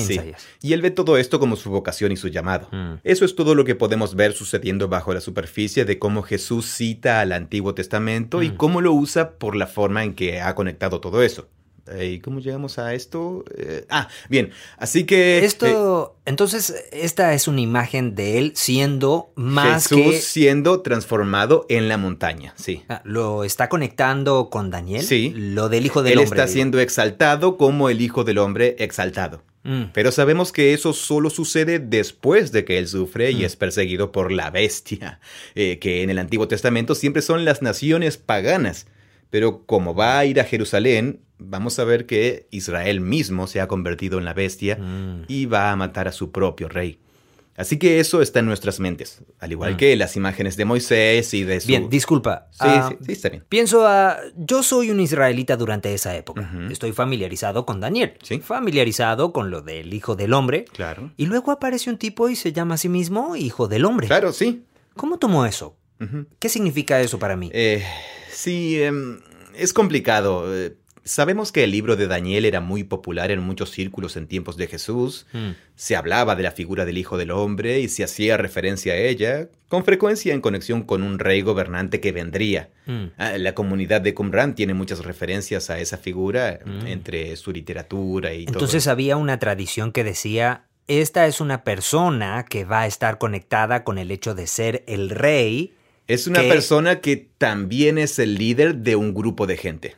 Y 0.61 0.73
él 0.73 0.83
ve 0.83 0.91
todo 0.91 1.19
esto 1.19 1.41
como 1.41 1.57
su 1.57 1.71
vocación 1.71 2.13
y 2.13 2.17
su 2.17 2.29
llamado. 2.29 2.69
Mm. 2.71 2.95
Eso 3.03 3.25
es 3.25 3.35
todo 3.35 3.55
lo 3.55 3.65
que 3.65 3.75
podemos 3.75 4.15
ver 4.15 4.33
sucediendo 4.33 4.89
bajo 4.89 5.13
la 5.13 5.21
superficie 5.21 5.85
de 5.85 5.99
cómo 5.99 6.23
Jesús 6.23 6.67
cita 6.67 7.21
al 7.21 7.33
Antiguo 7.33 7.75
Testamento 7.75 8.43
y 8.43 8.51
mm. 8.51 8.57
cómo 8.57 8.81
lo 8.81 8.93
usa 8.93 9.33
por 9.33 9.57
la 9.57 9.67
forma 9.67 9.92
en 10.01 10.15
que 10.15 10.41
ha 10.41 10.55
conectado 10.55 11.01
todo 11.01 11.23
eso. 11.23 11.49
¿Y 12.01 12.21
cómo 12.21 12.39
llegamos 12.39 12.79
a 12.79 12.95
esto? 12.95 13.45
Eh, 13.57 13.85
ah, 13.91 14.09
bien, 14.29 14.51
así 14.79 15.05
que... 15.05 15.45
Esto, 15.45 16.15
eh, 16.17 16.21
entonces, 16.27 16.87
esta 16.93 17.35
es 17.35 17.49
una 17.49 17.61
imagen 17.61 18.15
de 18.15 18.39
él 18.39 18.53
siendo 18.55 19.33
más 19.35 19.89
Jesús 19.89 20.21
siendo 20.23 20.81
transformado 20.83 21.67
en 21.69 21.89
la 21.89 21.99
montaña, 21.99 22.55
sí. 22.57 22.85
Ah, 22.89 23.03
¿Lo 23.05 23.43
está 23.43 23.69
conectando 23.69 24.49
con 24.49 24.71
Daniel? 24.71 25.03
Sí. 25.03 25.33
Lo 25.37 25.69
del 25.69 25.85
Hijo 25.85 26.05
del 26.05 26.19
Hombre. 26.19 26.25
Él 26.25 26.33
está 26.33 26.47
siendo 26.47 26.79
exaltado 26.79 27.57
como 27.57 27.91
el 27.91 28.01
Hijo 28.01 28.23
del 28.23 28.39
Hombre 28.39 28.77
exaltado. 28.79 29.43
Mm. 29.65 29.87
Pero 29.93 30.13
sabemos 30.13 30.53
que 30.53 30.75
eso 30.75 30.93
solo 30.93 31.31
sucede 31.31 31.79
después 31.81 32.53
de 32.53 32.65
que 32.65 32.79
él 32.79 32.87
sufre 32.87 33.31
y 33.33 33.43
mm. 33.43 33.45
es 33.45 33.57
perseguido 33.57 34.13
por 34.13 34.31
la 34.31 34.51
bestia, 34.51 35.21
eh, 35.55 35.79
que 35.79 36.03
en 36.03 36.11
el 36.11 36.19
Antiguo 36.19 36.49
Testamento 36.49 36.95
siempre 36.95 37.23
son 37.23 37.45
las 37.45 37.61
naciones 37.61 38.19
paganas. 38.19 38.87
Pero 39.33 39.65
como 39.65 39.95
va 39.95 40.19
a 40.19 40.27
ir 40.27 40.39
a 40.41 40.45
Jerusalén, 40.45 41.23
vamos 41.39 41.79
a 41.79 41.85
ver 41.85 42.05
que 42.05 42.49
Israel 42.51 43.01
mismo 43.01 43.47
se 43.47 43.63
ha 43.63 43.67
convertido 43.67 44.19
en 44.19 44.27
la 44.27 44.35
bestia 44.35 44.77
mm. 44.77 45.23
y 45.27 45.47
va 45.47 45.71
a 45.71 45.77
matar 45.77 46.07
a 46.07 46.13
su 46.13 46.31
propio 46.33 46.69
rey. 46.69 46.99
Así 47.57 47.79
que 47.79 47.99
eso 47.99 48.21
está 48.21 48.41
en 48.41 48.47
nuestras 48.47 48.79
mentes, 48.79 49.23
al 49.39 49.51
igual 49.51 49.73
mm. 49.73 49.77
que 49.79 49.97
las 49.97 50.17
imágenes 50.17 50.59
de 50.59 50.67
Moisés 50.67 51.33
y 51.33 51.45
de 51.45 51.61
su... 51.61 51.69
Bien, 51.69 51.89
disculpa. 51.89 52.49
Sí, 52.51 52.59
ah, 52.61 52.93
sí, 53.01 53.13
está 53.13 53.31
bien. 53.31 53.43
Pienso 53.49 53.87
a... 53.87 54.19
Yo 54.37 54.63
soy 54.63 54.91
un 54.91 55.01
israelita 55.01 55.57
durante 55.57 55.95
esa 55.95 56.15
época. 56.15 56.53
Estoy 56.71 56.93
familiarizado 56.93 57.65
con 57.65 57.81
Daniel. 57.81 58.19
Sí. 58.23 58.39
Familiarizado 58.41 59.33
con 59.33 59.51
lo 59.51 59.63
del 59.63 59.95
Hijo 59.95 60.15
del 60.15 60.35
Hombre. 60.35 60.67
Claro. 60.67 61.11
Y 61.17 61.25
luego 61.25 61.53
aparece 61.53 61.89
un 61.89 61.97
tipo 61.97 62.29
y 62.29 62.37
se 62.37 62.53
llama 62.53 62.75
a 62.75 62.79
sí 62.79 62.91
mismo 62.91 63.35
Hijo 63.35 63.67
del 63.67 63.87
Hombre. 63.87 64.09
Claro, 64.09 64.31
sí. 64.31 64.65
¿Cómo 64.95 65.19
tomó 65.19 65.47
eso? 65.47 65.79
¿Qué 66.39 66.51
significa 66.51 67.01
eso 67.01 67.19
para 67.19 67.35
mí? 67.35 67.49
Eh, 67.55 67.83
Sí, 68.43 68.83
em, 68.83 69.21
es 69.55 69.73
complicado. 69.73 70.53
Eh, 70.53 70.75
Sabemos 71.05 71.51
que 71.51 71.65
el 71.65 71.73
libro 71.73 71.97
de 71.97 72.07
Daniel 72.07 72.45
era 72.45 72.61
muy 72.61 72.85
popular 72.85 73.33
en 73.33 73.41
muchos 73.41 73.71
círculos 73.71 74.17
en 74.17 74.29
tiempos 74.29 74.57
de 74.57 74.69
Jesús. 74.69 75.27
Mm. 75.33 75.51
Se 75.75 75.97
hablaba 75.97 76.37
de 76.37 76.45
la 76.45 76.53
figura 76.53 76.85
del 76.85 76.97
Hijo 76.97 77.19
del 77.19 77.33
Hombre 77.33 77.81
y 77.81 77.89
se 77.89 78.05
hacía 78.05 78.37
referencia 78.37 78.93
a 78.93 78.97
ella, 78.97 79.49
con 79.67 79.85
frecuencia 79.85 80.33
en 80.33 80.41
conexión 80.41 80.83
con 80.83 81.03
un 81.03 81.19
rey 81.19 81.43
gobernante 81.43 82.01
que 82.01 82.13
vendría. 82.13 82.71
Mm. 82.87 83.05
Ah, 83.19 83.37
la 83.37 83.53
comunidad 83.53 84.01
de 84.01 84.15
Qumran 84.15 84.55
tiene 84.55 84.75
muchas 84.75 85.05
referencias 85.05 85.71
a 85.71 85.81
esa 85.81 85.99
figura 85.99 86.61
mm. 86.65 86.87
entre 86.87 87.35
su 87.35 87.51
literatura 87.51 88.33
y 88.33 88.45
todo. 88.47 88.55
Entonces 88.55 88.87
había 88.87 89.17
una 89.17 89.41
tradición 89.41 89.91
que 89.91 90.05
decía, 90.05 90.67
esta 90.87 91.27
es 91.27 91.41
una 91.41 91.65
persona 91.65 92.45
que 92.49 92.65
va 92.65 92.83
a 92.83 92.87
estar 92.87 93.19
conectada 93.19 93.83
con 93.83 93.99
el 93.99 94.13
hecho 94.13 94.37
de 94.37 94.47
ser 94.47 94.85
el 94.87 95.11
rey. 95.11 95.75
Es 96.13 96.27
una 96.27 96.41
persona 96.41 97.01
que 97.01 97.17
también 97.17 97.99
es 97.99 98.19
el 98.19 98.35
líder 98.35 98.77
de 98.77 98.97
un 98.97 99.15
grupo 99.15 99.47
de 99.47 99.57
gente. 99.57 99.97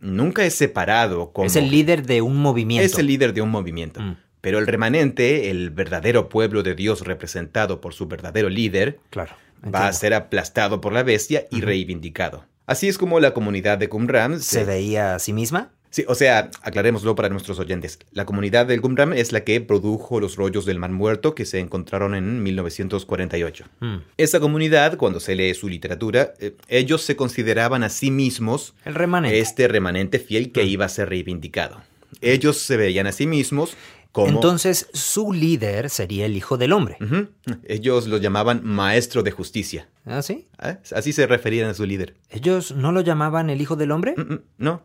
Nunca 0.00 0.44
es 0.44 0.54
separado. 0.54 1.32
Como... 1.32 1.46
Es 1.46 1.56
el 1.56 1.70
líder 1.70 2.06
de 2.06 2.22
un 2.22 2.36
movimiento. 2.36 2.84
Es 2.84 2.98
el 2.98 3.06
líder 3.06 3.34
de 3.34 3.42
un 3.42 3.50
movimiento. 3.50 4.00
Mm. 4.00 4.16
Pero 4.40 4.58
el 4.58 4.66
remanente, 4.66 5.50
el 5.50 5.70
verdadero 5.70 6.28
pueblo 6.28 6.62
de 6.62 6.74
Dios 6.74 7.02
representado 7.06 7.80
por 7.80 7.92
su 7.92 8.06
verdadero 8.06 8.48
líder, 8.48 8.98
claro, 9.10 9.34
va 9.62 9.86
a 9.86 9.92
ser 9.92 10.14
aplastado 10.14 10.80
por 10.80 10.94
la 10.94 11.02
bestia 11.02 11.46
y 11.50 11.60
reivindicado. 11.60 12.46
Así 12.66 12.88
es 12.88 12.96
como 12.96 13.20
la 13.20 13.34
comunidad 13.34 13.78
de 13.78 13.88
Qumran 13.88 14.40
se 14.40 14.64
veía 14.64 15.14
a 15.14 15.18
sí 15.18 15.32
misma. 15.32 15.72
Sí, 15.90 16.04
o 16.06 16.14
sea, 16.14 16.50
aclarémoslo 16.62 17.16
para 17.16 17.28
nuestros 17.28 17.58
oyentes. 17.58 17.98
La 18.12 18.24
comunidad 18.24 18.66
del 18.66 18.80
Qumran 18.80 19.12
es 19.12 19.32
la 19.32 19.42
que 19.42 19.60
produjo 19.60 20.20
los 20.20 20.36
rollos 20.36 20.64
del 20.64 20.78
Mar 20.78 20.90
Muerto 20.90 21.34
que 21.34 21.44
se 21.44 21.58
encontraron 21.58 22.14
en 22.14 22.42
1948. 22.44 23.64
Mm. 23.80 23.96
Esa 24.16 24.38
comunidad, 24.38 24.96
cuando 24.96 25.18
se 25.18 25.34
lee 25.34 25.52
su 25.54 25.68
literatura, 25.68 26.34
eh, 26.38 26.56
ellos 26.68 27.02
se 27.02 27.16
consideraban 27.16 27.82
a 27.82 27.88
sí 27.88 28.12
mismos 28.12 28.74
el 28.84 28.94
remanente. 28.94 29.40
este 29.40 29.66
remanente 29.66 30.20
fiel 30.20 30.52
que 30.52 30.62
mm. 30.62 30.68
iba 30.68 30.84
a 30.84 30.88
ser 30.88 31.08
reivindicado. 31.08 31.82
Ellos 32.20 32.58
se 32.58 32.76
veían 32.76 33.08
a 33.08 33.12
sí 33.12 33.26
mismos 33.26 33.76
como... 34.12 34.28
Entonces, 34.28 34.88
su 34.92 35.32
líder 35.32 35.90
sería 35.90 36.26
el 36.26 36.36
Hijo 36.36 36.56
del 36.56 36.72
Hombre. 36.72 36.98
Ellos 37.64 38.06
lo 38.06 38.18
llamaban 38.18 38.60
Maestro 38.64 39.22
de 39.22 39.30
Justicia. 39.30 39.88
¿Ah, 40.04 40.22
sí? 40.22 40.46
¿Ah? 40.58 40.78
Así 40.94 41.12
se 41.12 41.26
referían 41.26 41.70
a 41.70 41.74
su 41.74 41.84
líder. 41.86 42.14
¿Ellos 42.28 42.72
no 42.72 42.90
lo 42.92 43.00
llamaban 43.00 43.50
el 43.50 43.60
Hijo 43.60 43.76
del 43.76 43.92
Hombre? 43.92 44.14
Mm, 44.16 44.40
no, 44.58 44.82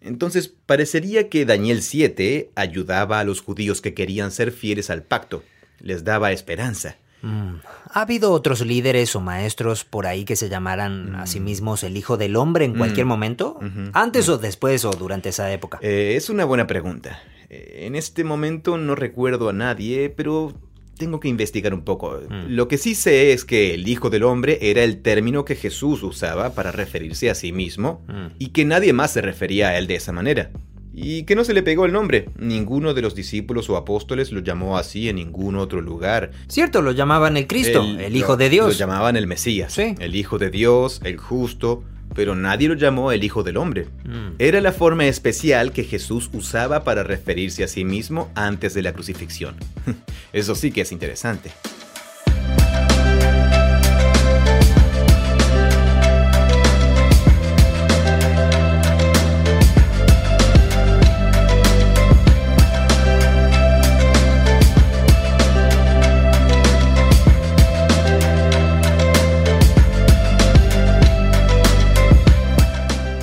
entonces, 0.00 0.48
parecería 0.48 1.28
que 1.28 1.44
Daniel 1.44 1.82
7 1.82 2.50
ayudaba 2.54 3.20
a 3.20 3.24
los 3.24 3.40
judíos 3.40 3.80
que 3.80 3.94
querían 3.94 4.30
ser 4.30 4.50
fieles 4.52 4.90
al 4.90 5.02
pacto, 5.02 5.42
les 5.80 6.04
daba 6.04 6.32
esperanza. 6.32 6.96
Mm. 7.22 7.56
¿Ha 7.92 8.00
habido 8.00 8.32
otros 8.32 8.64
líderes 8.64 9.14
o 9.14 9.20
maestros 9.20 9.84
por 9.84 10.06
ahí 10.06 10.24
que 10.24 10.36
se 10.36 10.48
llamaran 10.48 11.14
a 11.16 11.26
sí 11.26 11.38
mm. 11.38 11.44
mismos 11.44 11.82
el 11.82 11.96
Hijo 11.96 12.16
del 12.16 12.36
Hombre 12.36 12.64
en 12.64 12.74
cualquier 12.74 13.04
mm. 13.04 13.08
momento? 13.08 13.60
¿Antes 13.92 14.28
o 14.28 14.38
después 14.38 14.84
o 14.84 14.90
durante 14.90 15.28
esa 15.28 15.52
época? 15.52 15.78
Eh, 15.82 16.14
es 16.16 16.30
una 16.30 16.46
buena 16.46 16.66
pregunta. 16.66 17.22
Eh, 17.50 17.86
en 17.86 17.94
este 17.94 18.24
momento 18.24 18.78
no 18.78 18.94
recuerdo 18.94 19.50
a 19.50 19.52
nadie, 19.52 20.08
pero 20.08 20.54
tengo 21.00 21.18
que 21.18 21.28
investigar 21.28 21.74
un 21.74 21.82
poco. 21.82 22.20
Mm. 22.28 22.50
Lo 22.50 22.68
que 22.68 22.78
sí 22.78 22.94
sé 22.94 23.32
es 23.32 23.44
que 23.44 23.74
el 23.74 23.88
Hijo 23.88 24.10
del 24.10 24.22
Hombre 24.22 24.58
era 24.60 24.84
el 24.84 25.00
término 25.00 25.44
que 25.44 25.56
Jesús 25.56 26.02
usaba 26.02 26.54
para 26.54 26.70
referirse 26.70 27.30
a 27.30 27.34
sí 27.34 27.52
mismo 27.52 28.02
mm. 28.06 28.34
y 28.38 28.48
que 28.48 28.64
nadie 28.66 28.92
más 28.92 29.12
se 29.12 29.22
refería 29.22 29.70
a 29.70 29.78
él 29.78 29.86
de 29.86 29.96
esa 29.96 30.12
manera. 30.12 30.50
Y 30.92 31.22
que 31.22 31.34
no 31.34 31.44
se 31.44 31.54
le 31.54 31.62
pegó 31.62 31.86
el 31.86 31.92
nombre. 31.92 32.26
Ninguno 32.38 32.92
de 32.92 33.00
los 33.00 33.14
discípulos 33.14 33.70
o 33.70 33.76
apóstoles 33.76 34.30
lo 34.30 34.40
llamó 34.40 34.76
así 34.76 35.08
en 35.08 35.16
ningún 35.16 35.56
otro 35.56 35.80
lugar. 35.80 36.32
Cierto, 36.48 36.82
lo 36.82 36.92
llamaban 36.92 37.38
el 37.38 37.46
Cristo, 37.46 37.82
el, 37.82 38.14
Hijo 38.14 38.36
de 38.36 38.50
Dios. 38.50 38.66
Lo 38.66 38.78
llamaban 38.78 39.16
el 39.16 39.26
Mesías, 39.26 39.78
el 39.78 40.14
Hijo 40.14 40.38
de 40.38 40.50
Dios, 40.50 41.00
el 41.04 41.16
justo, 41.16 41.84
pero 42.14 42.34
nadie 42.34 42.68
lo 42.68 42.74
llamó 42.74 43.12
el 43.12 43.24
Hijo 43.24 43.42
del 43.42 43.56
Hombre. 43.56 43.86
Mm. 44.04 44.34
Era 44.38 44.60
la 44.60 44.72
forma 44.72 45.06
especial 45.06 45.72
que 45.72 45.84
Jesús 45.84 46.30
usaba 46.32 46.84
para 46.84 47.02
referirse 47.02 47.64
a 47.64 47.68
sí 47.68 47.84
mismo 47.84 48.30
antes 48.34 48.74
de 48.74 48.82
la 48.82 48.92
crucifixión. 48.92 49.54
Eso 50.32 50.54
sí 50.54 50.70
que 50.70 50.82
es 50.82 50.92
interesante. 50.92 51.50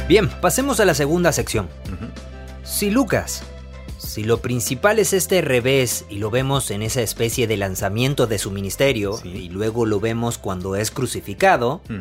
Bien, 0.08 0.30
pasemos 0.30 0.80
a 0.80 0.86
la 0.86 0.94
segunda 0.94 1.34
sección. 1.34 1.68
Si 2.64 2.90
Lucas, 2.90 3.44
si 3.98 4.24
lo 4.24 4.42
principal 4.42 5.00
es 5.00 5.12
este 5.12 5.42
revés 5.42 6.06
y 6.10 6.20
lo 6.20 6.32
vemos 6.32 6.72
en 6.72 6.82
esa 6.82 7.02
especie 7.02 7.46
de 7.46 7.58
lanzamiento 7.58 8.26
de 8.26 8.38
su 8.38 8.50
ministerio 8.52 9.20
y 9.26 9.50
luego 9.50 9.86
lo 9.86 10.00
vemos 10.00 10.38
cuando 10.38 10.78
es 10.78 10.92
crucificado, 10.92 11.82
mm. 11.90 12.00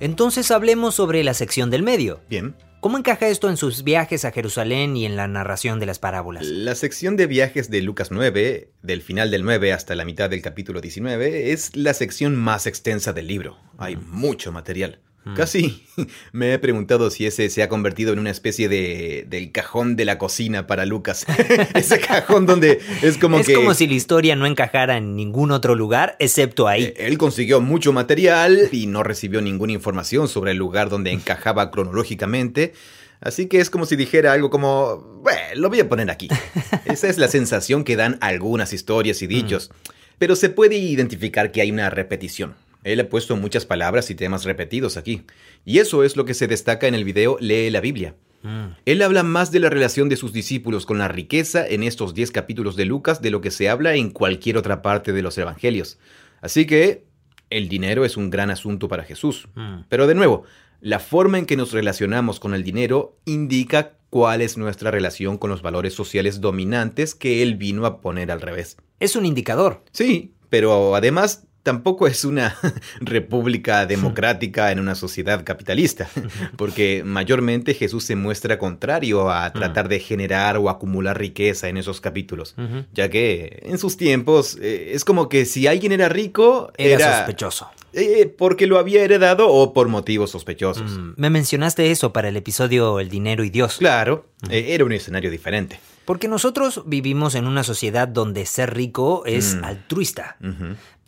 entonces 0.00 0.50
hablemos 0.50 0.96
sobre 0.96 1.22
la 1.22 1.32
sección 1.32 1.70
del 1.70 1.84
medio. 1.84 2.20
Bien. 2.28 2.56
¿Cómo 2.80 2.98
encaja 2.98 3.28
esto 3.28 3.48
en 3.48 3.56
sus 3.56 3.84
viajes 3.84 4.24
a 4.24 4.32
Jerusalén 4.32 4.96
y 4.96 5.04
en 5.04 5.14
la 5.14 5.28
narración 5.28 5.78
de 5.78 5.86
las 5.86 6.00
parábolas? 6.00 6.44
La 6.44 6.74
sección 6.74 7.16
de 7.16 7.26
viajes 7.26 7.70
de 7.70 7.82
Lucas 7.82 8.10
9, 8.10 8.72
del 8.82 9.02
final 9.02 9.30
del 9.30 9.44
9 9.44 9.72
hasta 9.72 9.94
la 9.94 10.04
mitad 10.04 10.28
del 10.28 10.42
capítulo 10.42 10.80
19, 10.80 11.52
es 11.52 11.76
la 11.76 11.94
sección 11.94 12.34
más 12.34 12.66
extensa 12.66 13.12
del 13.12 13.28
libro. 13.28 13.58
Hay 13.78 13.96
mucho 13.96 14.50
material. 14.50 15.00
Mm. 15.28 15.34
Casi 15.34 15.82
me 16.32 16.54
he 16.54 16.58
preguntado 16.58 17.10
si 17.10 17.26
ese 17.26 17.50
se 17.50 17.62
ha 17.62 17.68
convertido 17.68 18.12
en 18.12 18.18
una 18.18 18.30
especie 18.30 18.68
de 18.68 19.26
del 19.28 19.52
cajón 19.52 19.94
de 19.94 20.06
la 20.06 20.16
cocina 20.16 20.66
para 20.66 20.86
Lucas. 20.86 21.26
ese 21.74 22.00
cajón 22.00 22.46
donde 22.46 22.80
es 23.02 23.18
como 23.18 23.36
que... 23.42 23.52
Es 23.52 23.58
como 23.58 23.74
si 23.74 23.86
la 23.86 23.94
historia 23.94 24.36
no 24.36 24.46
encajara 24.46 24.96
en 24.96 25.16
ningún 25.16 25.50
otro 25.50 25.74
lugar 25.74 26.16
excepto 26.18 26.66
ahí. 26.66 26.84
Eh, 26.84 26.94
él 26.98 27.18
consiguió 27.18 27.60
mucho 27.60 27.92
material 27.92 28.70
y 28.72 28.86
no 28.86 29.02
recibió 29.02 29.42
ninguna 29.42 29.72
información 29.72 30.28
sobre 30.28 30.52
el 30.52 30.56
lugar 30.56 30.88
donde 30.88 31.12
encajaba 31.12 31.70
cronológicamente. 31.70 32.72
Así 33.20 33.46
que 33.46 33.60
es 33.60 33.68
como 33.68 33.84
si 33.84 33.96
dijera 33.96 34.32
algo 34.32 34.48
como, 34.48 35.20
bueno, 35.22 35.40
lo 35.56 35.68
voy 35.68 35.80
a 35.80 35.88
poner 35.88 36.10
aquí. 36.10 36.28
Esa 36.86 37.08
es 37.08 37.18
la 37.18 37.28
sensación 37.28 37.84
que 37.84 37.96
dan 37.96 38.16
algunas 38.20 38.72
historias 38.72 39.20
y 39.22 39.26
dichos. 39.26 39.68
Mm. 39.70 39.90
Pero 40.18 40.36
se 40.36 40.48
puede 40.48 40.76
identificar 40.76 41.52
que 41.52 41.60
hay 41.60 41.70
una 41.70 41.90
repetición. 41.90 42.54
Él 42.84 43.00
ha 43.00 43.08
puesto 43.08 43.36
muchas 43.36 43.66
palabras 43.66 44.10
y 44.10 44.14
temas 44.14 44.44
repetidos 44.44 44.96
aquí. 44.96 45.24
Y 45.64 45.78
eso 45.78 46.04
es 46.04 46.16
lo 46.16 46.24
que 46.24 46.34
se 46.34 46.46
destaca 46.46 46.86
en 46.86 46.94
el 46.94 47.04
video 47.04 47.36
Lee 47.40 47.70
la 47.70 47.80
Biblia. 47.80 48.14
Mm. 48.42 48.76
Él 48.86 49.02
habla 49.02 49.22
más 49.22 49.50
de 49.50 49.60
la 49.60 49.70
relación 49.70 50.08
de 50.08 50.16
sus 50.16 50.32
discípulos 50.32 50.86
con 50.86 50.98
la 50.98 51.08
riqueza 51.08 51.66
en 51.66 51.82
estos 51.82 52.14
10 52.14 52.30
capítulos 52.30 52.76
de 52.76 52.84
Lucas 52.84 53.20
de 53.20 53.30
lo 53.30 53.40
que 53.40 53.50
se 53.50 53.68
habla 53.68 53.94
en 53.94 54.10
cualquier 54.10 54.56
otra 54.56 54.80
parte 54.80 55.12
de 55.12 55.22
los 55.22 55.36
evangelios. 55.38 55.98
Así 56.40 56.66
que 56.66 57.04
el 57.50 57.68
dinero 57.68 58.04
es 58.04 58.16
un 58.16 58.30
gran 58.30 58.50
asunto 58.50 58.88
para 58.88 59.04
Jesús. 59.04 59.48
Mm. 59.54 59.80
Pero 59.88 60.06
de 60.06 60.14
nuevo, 60.14 60.44
la 60.80 61.00
forma 61.00 61.38
en 61.38 61.46
que 61.46 61.56
nos 61.56 61.72
relacionamos 61.72 62.38
con 62.38 62.54
el 62.54 62.62
dinero 62.62 63.18
indica 63.24 63.94
cuál 64.10 64.40
es 64.40 64.56
nuestra 64.56 64.90
relación 64.90 65.36
con 65.36 65.50
los 65.50 65.62
valores 65.62 65.94
sociales 65.94 66.40
dominantes 66.40 67.14
que 67.14 67.42
él 67.42 67.56
vino 67.56 67.84
a 67.84 68.00
poner 68.00 68.30
al 68.30 68.40
revés. 68.40 68.76
Es 69.00 69.16
un 69.16 69.26
indicador. 69.26 69.82
Sí, 69.92 70.32
pero 70.48 70.94
además 70.94 71.46
tampoco 71.68 72.06
es 72.06 72.24
una 72.24 72.56
república 73.00 73.84
democrática 73.94 74.72
en 74.72 74.80
una 74.80 74.94
sociedad 74.94 75.44
capitalista, 75.44 76.08
porque 76.56 77.02
mayormente 77.04 77.74
Jesús 77.74 78.04
se 78.04 78.16
muestra 78.16 78.58
contrario 78.58 79.30
a 79.30 79.52
tratar 79.52 79.86
de 79.88 80.00
generar 80.00 80.56
o 80.56 80.70
acumular 80.70 81.18
riqueza 81.18 81.68
en 81.68 81.76
esos 81.76 82.00
capítulos, 82.00 82.54
ya 82.94 83.10
que 83.10 83.60
en 83.66 83.76
sus 83.76 83.98
tiempos 83.98 84.56
eh, 84.62 84.92
es 84.94 85.04
como 85.04 85.28
que 85.28 85.44
si 85.44 85.66
alguien 85.66 85.92
era 85.92 86.08
rico 86.08 86.72
era, 86.78 87.18
sospechoso. 87.18 87.68
Eh, 87.92 88.34
porque 88.38 88.66
lo 88.66 88.78
había 88.78 89.02
heredado 89.02 89.50
o 89.50 89.74
por 89.74 89.88
motivos 89.88 90.30
sospechosos. 90.30 90.90
Mm, 90.92 91.14
me 91.16 91.28
mencionaste 91.28 91.90
eso 91.90 92.14
para 92.14 92.28
el 92.28 92.36
episodio 92.38 92.98
El 92.98 93.10
dinero 93.10 93.44
y 93.44 93.50
Dios. 93.50 93.76
Claro, 93.76 94.26
eh, 94.48 94.68
era 94.68 94.86
un 94.86 94.92
escenario 94.92 95.30
diferente. 95.30 95.80
Porque 96.06 96.28
nosotros 96.28 96.84
vivimos 96.86 97.34
en 97.34 97.46
una 97.46 97.62
sociedad 97.62 98.08
donde 98.08 98.46
ser 98.46 98.74
rico 98.74 99.24
es 99.26 99.56
mm. 99.56 99.64
altruista 99.64 100.38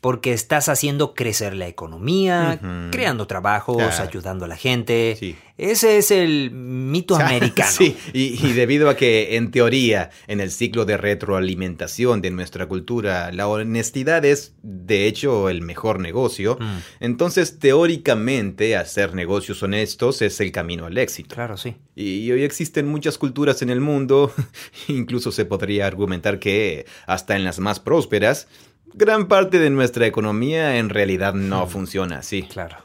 porque 0.01 0.33
estás 0.33 0.69
haciendo 0.69 1.15
crecer 1.15 1.55
la 1.55 1.69
economía, 1.69 2.59
creando 2.91 3.27
trabajos, 3.27 4.01
ayudando 4.01 4.47
a 4.47 4.49
la 4.49 4.57
gente. 4.57 5.37
Ese 5.59 5.99
es 5.99 6.11
el 6.11 6.51
mito 6.53 7.17
americano. 7.21 7.71
Sí, 7.71 7.95
y, 8.15 8.53
debido 8.55 8.89
a 8.89 8.97
que 8.97 9.37
en 9.37 9.51
teoría, 9.51 10.11
en 10.27 10.41
el 10.41 10.51
ciclo 10.51 10.87
de 10.87 10.97
retroalimentación 10.97 12.23
de 12.23 12.31
nuestra 12.31 12.67
cultura, 12.67 13.31
la 13.31 13.47
honestidad 13.47 14.25
es 14.25 14.55
de 14.63 15.07
hecho 15.07 15.51
el 15.51 15.61
mejor 15.61 16.01
negocio, 16.01 16.57
mm. 16.59 16.79
entonces 17.01 17.59
teóricamente 17.59 18.75
hacer 18.75 19.15
negocios 19.15 19.63
honestos 19.63 20.23
es 20.23 20.41
el 20.41 20.51
camino 20.51 20.87
al 20.87 20.97
éxito. 20.97 21.35
Claro, 21.35 21.59
sí. 21.59 21.77
Y 21.95 22.31
hoy 22.33 22.43
existen 22.43 22.89
muchas 22.89 23.19
culturas 23.19 23.61
en 23.61 23.69
el 23.69 23.83
mundo, 23.83 24.33
incluso 24.89 25.31
se 25.31 25.45
podría 25.45 25.87
argumentar 25.87 26.39
que 26.39 26.87
hasta 27.07 27.37
en 27.37 27.45
las 27.45 27.59
más 27.59 27.81
prósperas, 27.81 28.49
gran 28.95 29.29
parte 29.29 29.59
de 29.59 29.71
nuestra 29.71 30.07
economía 30.07 30.79
en 30.79 30.89
realidad 30.89 31.35
no 31.35 31.67
hmm. 31.67 31.69
funciona 31.69 32.19
así. 32.19 32.43
Claro. 32.45 32.77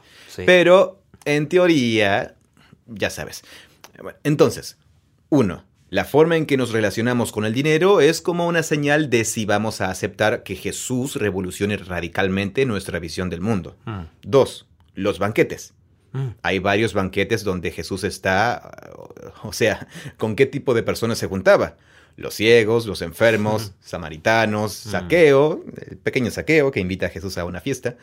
Pero 0.44 1.00
en 1.24 1.48
teoría, 1.48 2.34
ya 2.86 3.10
sabes. 3.10 3.42
entonces, 4.22 4.76
1. 5.30 5.64
La 5.88 6.04
forma 6.04 6.36
en 6.36 6.46
que 6.46 6.56
nos 6.56 6.72
relacionamos 6.72 7.30
con 7.30 7.44
el 7.44 7.54
dinero 7.54 8.00
es 8.00 8.20
como 8.20 8.48
una 8.48 8.62
señal 8.62 9.08
de 9.08 9.24
si 9.24 9.46
vamos 9.46 9.80
a 9.80 9.90
aceptar 9.90 10.42
que 10.42 10.56
Jesús 10.56 11.14
revolucione 11.14 11.76
radicalmente 11.76 12.66
nuestra 12.66 12.98
visión 12.98 13.30
del 13.30 13.40
mundo. 13.40 13.76
2. 14.22 14.66
Mm. 14.68 15.00
Los 15.00 15.18
banquetes. 15.18 15.74
Mm. 16.12 16.28
Hay 16.42 16.58
varios 16.58 16.92
banquetes 16.92 17.44
donde 17.44 17.70
Jesús 17.70 18.02
está, 18.02 18.92
o 19.42 19.52
sea, 19.52 19.86
¿con 20.16 20.34
qué 20.34 20.46
tipo 20.46 20.74
de 20.74 20.82
personas 20.82 21.18
se 21.18 21.28
juntaba? 21.28 21.76
Los 22.16 22.34
ciegos, 22.34 22.86
los 22.86 23.02
enfermos, 23.02 23.72
samaritanos, 23.80 24.72
saqueo, 24.72 25.64
el 25.88 25.98
pequeño 25.98 26.30
saqueo 26.30 26.70
que 26.70 26.80
invita 26.80 27.06
a 27.06 27.10
Jesús 27.10 27.38
a 27.38 27.44
una 27.44 27.60
fiesta. 27.60 27.96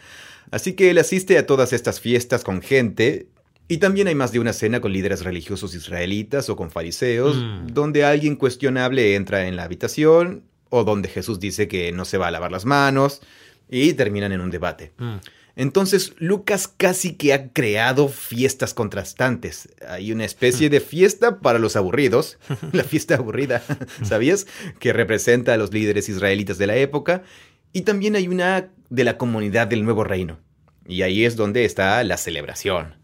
Así 0.52 0.74
que 0.74 0.92
él 0.92 0.98
asiste 0.98 1.38
a 1.38 1.46
todas 1.46 1.74
estas 1.74 2.00
fiestas 2.00 2.44
con 2.44 2.62
gente 2.62 3.28
y 3.68 3.78
también 3.78 4.08
hay 4.08 4.16
más 4.16 4.32
de 4.32 4.40
una 4.40 4.54
cena 4.54 4.82
con 4.82 4.92
líderes 4.92 5.24
religiosos 5.24 5.74
israelitas 5.74 6.50
o 6.50 6.56
con 6.56 6.70
fariseos, 6.70 7.38
mm. 7.38 7.68
donde 7.68 8.04
alguien 8.04 8.36
cuestionable 8.36 9.16
entra 9.16 9.48
en 9.48 9.56
la 9.56 9.64
habitación 9.64 10.44
o 10.70 10.84
donde 10.84 11.10
Jesús 11.10 11.40
dice 11.40 11.68
que 11.68 11.92
no 11.92 12.06
se 12.06 12.18
va 12.18 12.28
a 12.28 12.32
lavar 12.32 12.52
las 12.52 12.66
manos 12.66 13.22
y 13.70 13.94
terminan 13.94 14.32
en 14.32 14.42
un 14.42 14.52
debate. 14.52 14.92
Mm. 14.98 15.16
Entonces 15.56 16.14
Lucas 16.18 16.68
casi 16.68 17.14
que 17.14 17.34
ha 17.34 17.50
creado 17.50 18.08
fiestas 18.08 18.74
contrastantes. 18.74 19.70
Hay 19.88 20.12
una 20.12 20.26
especie 20.26 20.70
de 20.70 20.80
fiesta 20.80 21.40
para 21.40 21.60
los 21.60 21.76
aburridos, 21.76 22.40
la 22.72 22.84
fiesta 22.84 23.16
aburrida, 23.16 23.62
¿sabías? 24.04 24.48
Que 24.80 24.94
representa 24.94 25.54
a 25.54 25.58
los 25.58 25.72
líderes 25.72 26.10
israelitas 26.10 26.58
de 26.58 26.68
la 26.68 26.76
época. 26.76 27.24
Y 27.72 27.82
también 27.82 28.16
hay 28.16 28.28
una 28.28 28.70
de 28.90 29.04
la 29.04 29.18
comunidad 29.18 29.68
del 29.68 29.84
nuevo 29.84 30.04
reino. 30.04 30.40
Y 30.88 31.04
ahí 31.04 31.26
es 31.26 31.36
donde 31.36 31.66
está 31.66 32.04
la 32.04 32.18
celebración. 32.18 32.96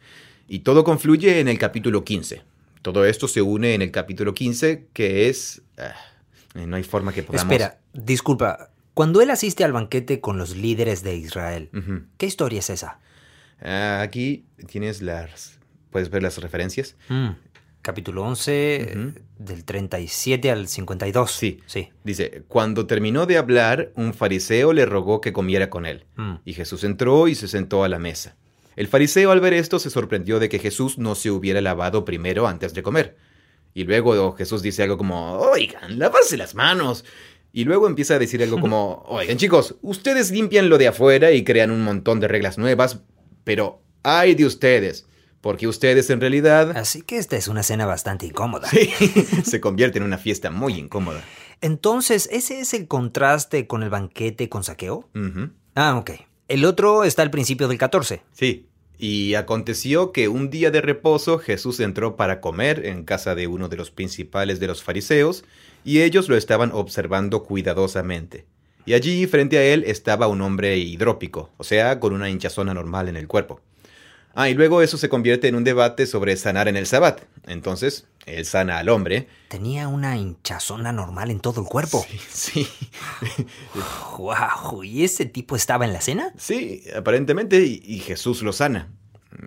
Y 0.47 0.59
todo 0.59 0.83
confluye 0.83 1.39
en 1.39 1.47
el 1.47 1.59
capítulo 1.59 2.03
15. 2.03 2.41
Todo 2.81 3.05
esto 3.05 3.27
se 3.27 3.41
une 3.41 3.73
en 3.73 3.81
el 3.81 3.91
capítulo 3.91 4.33
15, 4.33 4.87
que 4.93 5.29
es... 5.29 5.61
Ah, 5.77 5.93
no 6.55 6.75
hay 6.75 6.83
forma 6.83 7.13
que 7.13 7.23
podamos... 7.23 7.51
Espera, 7.51 7.79
disculpa. 7.93 8.71
Cuando 8.99 9.21
él 9.21 9.29
asiste 9.31 9.63
al 9.63 9.71
banquete 9.71 10.19
con 10.19 10.37
los 10.37 10.57
líderes 10.57 11.03
de 11.03 11.15
Israel, 11.15 11.69
¿qué 12.17 12.25
historia 12.25 12.59
es 12.59 12.69
esa? 12.69 12.99
Ah, 13.61 14.01
aquí 14.01 14.43
tienes 14.67 15.01
las... 15.01 15.57
¿Puedes 15.89 16.09
ver 16.09 16.21
las 16.21 16.37
referencias? 16.39 16.97
Mm, 17.07 17.29
capítulo 17.81 18.23
11, 18.23 19.13
del 19.37 19.63
37 19.63 20.51
al 20.51 20.67
52. 20.67 21.31
Sí, 21.31 21.61
sí. 21.65 21.87
Dice, 22.03 22.43
cuando 22.49 22.87
terminó 22.87 23.25
de 23.25 23.37
hablar, 23.37 23.93
un 23.95 24.13
fariseo 24.13 24.73
le 24.73 24.85
rogó 24.85 25.21
que 25.21 25.31
comiera 25.31 25.69
con 25.69 25.85
él. 25.85 26.03
Mm. 26.17 26.33
Y 26.43 26.51
Jesús 26.51 26.83
entró 26.83 27.29
y 27.29 27.35
se 27.35 27.47
sentó 27.47 27.85
a 27.85 27.87
la 27.87 27.99
mesa. 27.99 28.35
El 28.75 28.89
fariseo 28.89 29.31
al 29.31 29.39
ver 29.39 29.53
esto 29.53 29.79
se 29.79 29.91
sorprendió 29.91 30.39
de 30.39 30.49
que 30.49 30.59
Jesús 30.59 30.97
no 30.97 31.15
se 31.15 31.31
hubiera 31.31 31.61
lavado 31.61 32.03
primero 32.03 32.49
antes 32.49 32.73
de 32.73 32.83
comer. 32.83 33.15
Y 33.73 33.83
luego 33.85 34.33
Jesús 34.33 34.61
dice 34.61 34.83
algo 34.83 34.97
como, 34.97 35.37
oigan, 35.37 35.99
lavarse 35.99 36.35
las 36.35 36.53
manos. 36.53 37.05
Y 37.51 37.63
luego 37.63 37.87
empieza 37.87 38.15
a 38.15 38.19
decir 38.19 38.41
algo 38.43 38.59
como, 38.59 39.03
oigan 39.07 39.37
chicos, 39.37 39.75
ustedes 39.81 40.31
limpian 40.31 40.69
lo 40.69 40.77
de 40.77 40.87
afuera 40.87 41.31
y 41.31 41.43
crean 41.43 41.71
un 41.71 41.81
montón 41.81 42.19
de 42.19 42.27
reglas 42.27 42.57
nuevas, 42.57 43.01
pero 43.43 43.81
ay 44.03 44.35
de 44.35 44.45
ustedes, 44.45 45.07
porque 45.41 45.67
ustedes 45.67 46.09
en 46.09 46.21
realidad... 46.21 46.77
Así 46.77 47.01
que 47.01 47.17
esta 47.17 47.37
es 47.37 47.47
una 47.47 47.63
cena 47.63 47.85
bastante 47.85 48.25
incómoda. 48.25 48.69
Sí, 48.69 48.91
se 49.43 49.59
convierte 49.59 49.97
en 49.97 50.03
una 50.03 50.17
fiesta 50.17 50.51
muy 50.51 50.73
incómoda. 50.73 51.23
Entonces, 51.61 52.29
¿ese 52.31 52.61
es 52.61 52.73
el 52.73 52.87
contraste 52.87 53.67
con 53.67 53.83
el 53.83 53.89
banquete 53.89 54.47
con 54.47 54.63
saqueo? 54.63 55.09
Ah, 55.75 55.97
ok. 55.97 56.11
El 56.47 56.65
otro 56.65 57.03
está 57.03 57.21
al 57.21 57.31
principio 57.31 57.67
del 57.67 57.77
14. 57.77 58.21
Sí, 58.31 58.69
y 58.97 59.35
aconteció 59.35 60.11
que 60.11 60.27
un 60.27 60.49
día 60.49 60.71
de 60.71 60.81
reposo 60.81 61.39
Jesús 61.39 61.79
entró 61.79 62.17
para 62.17 62.41
comer 62.41 62.85
en 62.85 63.05
casa 63.05 63.33
de 63.33 63.47
uno 63.47 63.69
de 63.69 63.77
los 63.77 63.91
principales 63.91 64.59
de 64.59 64.67
los 64.67 64.83
fariseos, 64.83 65.45
y 65.83 66.01
ellos 66.01 66.29
lo 66.29 66.35
estaban 66.35 66.71
observando 66.71 67.43
cuidadosamente. 67.43 68.45
Y 68.85 68.93
allí 68.93 69.27
frente 69.27 69.57
a 69.57 69.63
él 69.63 69.83
estaba 69.85 70.27
un 70.27 70.41
hombre 70.41 70.77
hidrópico, 70.77 71.51
o 71.57 71.63
sea, 71.63 71.99
con 71.99 72.13
una 72.13 72.29
hinchazón 72.29 72.69
anormal 72.69 73.07
en 73.07 73.17
el 73.17 73.27
cuerpo. 73.27 73.61
Ah, 74.35 74.49
y 74.49 74.53
luego 74.53 74.81
eso 74.81 74.97
se 74.97 75.09
convierte 75.09 75.47
en 75.47 75.55
un 75.55 75.63
debate 75.63 76.05
sobre 76.05 76.37
sanar 76.37 76.67
en 76.67 76.77
el 76.77 76.85
sabbat. 76.85 77.21
Entonces, 77.47 78.07
él 78.25 78.45
sana 78.45 78.77
al 78.77 78.89
hombre. 78.89 79.27
Tenía 79.49 79.87
una 79.87 80.17
hinchazón 80.17 80.85
anormal 80.87 81.31
en 81.31 81.39
todo 81.39 81.61
el 81.61 81.67
cuerpo. 81.67 82.05
Sí, 82.31 82.65
sí. 82.65 82.67
¡Wow! 84.17 84.83
¿Y 84.83 85.03
ese 85.03 85.25
tipo 85.25 85.55
estaba 85.55 85.85
en 85.85 85.93
la 85.93 86.01
cena? 86.01 86.33
Sí, 86.37 86.83
aparentemente, 86.95 87.61
y 87.63 87.99
Jesús 87.99 88.41
lo 88.41 88.53
sana. 88.53 88.89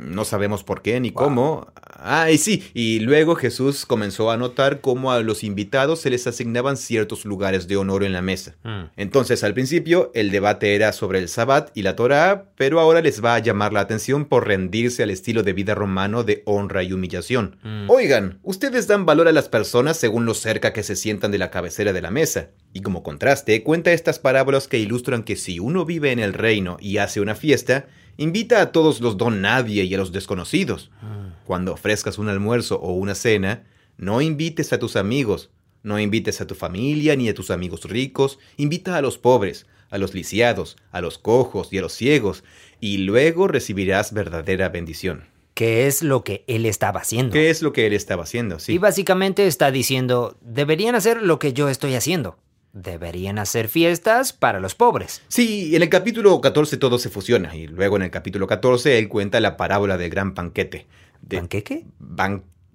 No 0.02 0.24
sabemos 0.24 0.64
por 0.64 0.82
qué 0.82 1.00
ni 1.00 1.10
cómo. 1.10 1.72
Ah, 2.04 2.30
y 2.30 2.38
sí, 2.38 2.64
y 2.74 2.98
luego 3.00 3.36
Jesús 3.36 3.86
comenzó 3.86 4.30
a 4.30 4.36
notar 4.36 4.80
cómo 4.80 5.12
a 5.12 5.20
los 5.20 5.44
invitados 5.44 6.00
se 6.00 6.10
les 6.10 6.26
asignaban 6.26 6.76
ciertos 6.76 7.24
lugares 7.24 7.68
de 7.68 7.76
honor 7.76 8.02
en 8.02 8.12
la 8.12 8.22
mesa. 8.22 8.56
Mm. 8.64 8.84
Entonces, 8.96 9.44
al 9.44 9.54
principio, 9.54 10.10
el 10.14 10.30
debate 10.30 10.74
era 10.74 10.92
sobre 10.92 11.20
el 11.20 11.28
Sabbat 11.28 11.70
y 11.74 11.82
la 11.82 11.94
Torá, 11.94 12.46
pero 12.56 12.80
ahora 12.80 13.00
les 13.00 13.24
va 13.24 13.36
a 13.36 13.38
llamar 13.38 13.72
la 13.72 13.80
atención 13.80 14.24
por 14.24 14.48
rendirse 14.48 15.02
al 15.04 15.10
estilo 15.10 15.42
de 15.42 15.52
vida 15.52 15.74
romano 15.74 16.24
de 16.24 16.42
honra 16.44 16.82
y 16.82 16.92
humillación. 16.92 17.56
Mm. 17.62 17.88
Oigan, 17.88 18.40
ustedes 18.42 18.88
dan 18.88 19.06
valor 19.06 19.28
a 19.28 19.32
las 19.32 19.48
personas 19.48 19.96
según 19.96 20.26
lo 20.26 20.34
cerca 20.34 20.72
que 20.72 20.82
se 20.82 20.96
sientan 20.96 21.30
de 21.30 21.38
la 21.38 21.50
cabecera 21.50 21.92
de 21.92 22.02
la 22.02 22.10
mesa. 22.10 22.48
Y 22.72 22.80
como 22.80 23.02
contraste, 23.02 23.62
cuenta 23.62 23.92
estas 23.92 24.18
parábolas 24.18 24.66
que 24.66 24.78
ilustran 24.78 25.22
que 25.22 25.36
si 25.36 25.60
uno 25.60 25.84
vive 25.84 26.10
en 26.10 26.18
el 26.18 26.32
reino 26.32 26.78
y 26.80 26.96
hace 26.96 27.20
una 27.20 27.34
fiesta, 27.34 27.86
Invita 28.16 28.60
a 28.60 28.72
todos 28.72 29.00
los 29.00 29.16
don 29.16 29.40
nadie 29.40 29.84
y 29.84 29.94
a 29.94 29.98
los 29.98 30.12
desconocidos. 30.12 30.90
Ah. 31.02 31.34
Cuando 31.44 31.72
ofrezcas 31.72 32.18
un 32.18 32.28
almuerzo 32.28 32.80
o 32.80 32.92
una 32.92 33.14
cena, 33.14 33.64
no 33.96 34.20
invites 34.20 34.72
a 34.72 34.78
tus 34.78 34.96
amigos, 34.96 35.50
no 35.82 35.98
invites 35.98 36.40
a 36.40 36.46
tu 36.46 36.54
familia 36.54 37.16
ni 37.16 37.28
a 37.28 37.34
tus 37.34 37.50
amigos 37.50 37.84
ricos, 37.84 38.38
invita 38.56 38.96
a 38.96 39.02
los 39.02 39.18
pobres, 39.18 39.66
a 39.90 39.98
los 39.98 40.14
lisiados, 40.14 40.76
a 40.90 41.00
los 41.00 41.18
cojos 41.18 41.72
y 41.72 41.78
a 41.78 41.82
los 41.82 41.92
ciegos, 41.92 42.44
y 42.80 42.98
luego 42.98 43.48
recibirás 43.48 44.12
verdadera 44.12 44.68
bendición. 44.68 45.24
¿Qué 45.54 45.86
es 45.86 46.02
lo 46.02 46.24
que 46.24 46.44
él 46.46 46.64
estaba 46.64 47.00
haciendo? 47.00 47.32
¿Qué 47.32 47.50
es 47.50 47.60
lo 47.60 47.72
que 47.72 47.86
él 47.86 47.92
estaba 47.92 48.22
haciendo? 48.22 48.58
Sí. 48.58 48.72
Y 48.72 48.78
básicamente 48.78 49.46
está 49.46 49.70
diciendo, 49.70 50.36
deberían 50.40 50.94
hacer 50.94 51.22
lo 51.22 51.38
que 51.38 51.52
yo 51.52 51.68
estoy 51.68 51.94
haciendo. 51.94 52.38
Deberían 52.72 53.38
hacer 53.38 53.68
fiestas 53.68 54.32
para 54.32 54.58
los 54.58 54.74
pobres. 54.74 55.22
Sí, 55.28 55.76
en 55.76 55.82
el 55.82 55.90
capítulo 55.90 56.40
14 56.40 56.78
todo 56.78 56.98
se 56.98 57.10
fusiona 57.10 57.54
y 57.54 57.66
luego 57.66 57.96
en 57.96 58.02
el 58.02 58.10
capítulo 58.10 58.46
14 58.46 58.98
él 58.98 59.08
cuenta 59.08 59.40
la 59.40 59.56
parábola 59.58 59.98
del 59.98 60.10
gran 60.10 60.32
panquete. 60.32 60.86
De 61.20 61.36
¿Banqueque? 61.36 61.84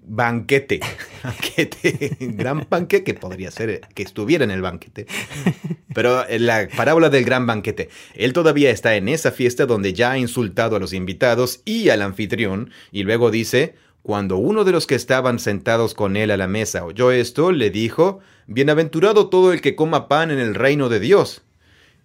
banquete. 0.08 0.80
banquete. 1.24 2.18
gran 2.20 2.66
panqueque 2.66 3.14
podría 3.14 3.52
ser 3.52 3.82
que 3.94 4.04
estuviera 4.04 4.44
en 4.44 4.52
el 4.52 4.62
banquete. 4.62 5.08
Pero 5.94 6.24
la 6.38 6.68
parábola 6.76 7.10
del 7.10 7.26
gran 7.26 7.46
banquete. 7.48 7.90
Él 8.14 8.34
todavía 8.34 8.70
está 8.70 8.96
en 8.96 9.10
esa 9.10 9.32
fiesta 9.32 9.66
donde 9.66 9.94
ya 9.94 10.12
ha 10.12 10.18
insultado 10.18 10.76
a 10.76 10.80
los 10.80 10.94
invitados 10.94 11.62
y 11.66 11.90
al 11.90 12.02
anfitrión 12.04 12.72
y 12.92 13.04
luego 13.04 13.32
dice, 13.32 13.76
cuando 14.08 14.38
uno 14.38 14.64
de 14.64 14.72
los 14.72 14.88
que 14.88 14.96
estaban 14.96 15.38
sentados 15.38 15.94
con 15.94 16.16
él 16.16 16.32
a 16.32 16.38
la 16.38 16.48
mesa 16.48 16.86
oyó 16.86 17.12
esto, 17.12 17.52
le 17.52 17.70
dijo, 17.72 18.22
Bienaventurado 18.48 19.28
todo 19.28 19.52
el 19.52 19.60
que 19.60 19.76
coma 19.76 20.08
pan 20.08 20.32
en 20.32 20.40
el 20.40 20.56
reino 20.56 20.88
de 20.88 21.02
Dios. 21.02 21.42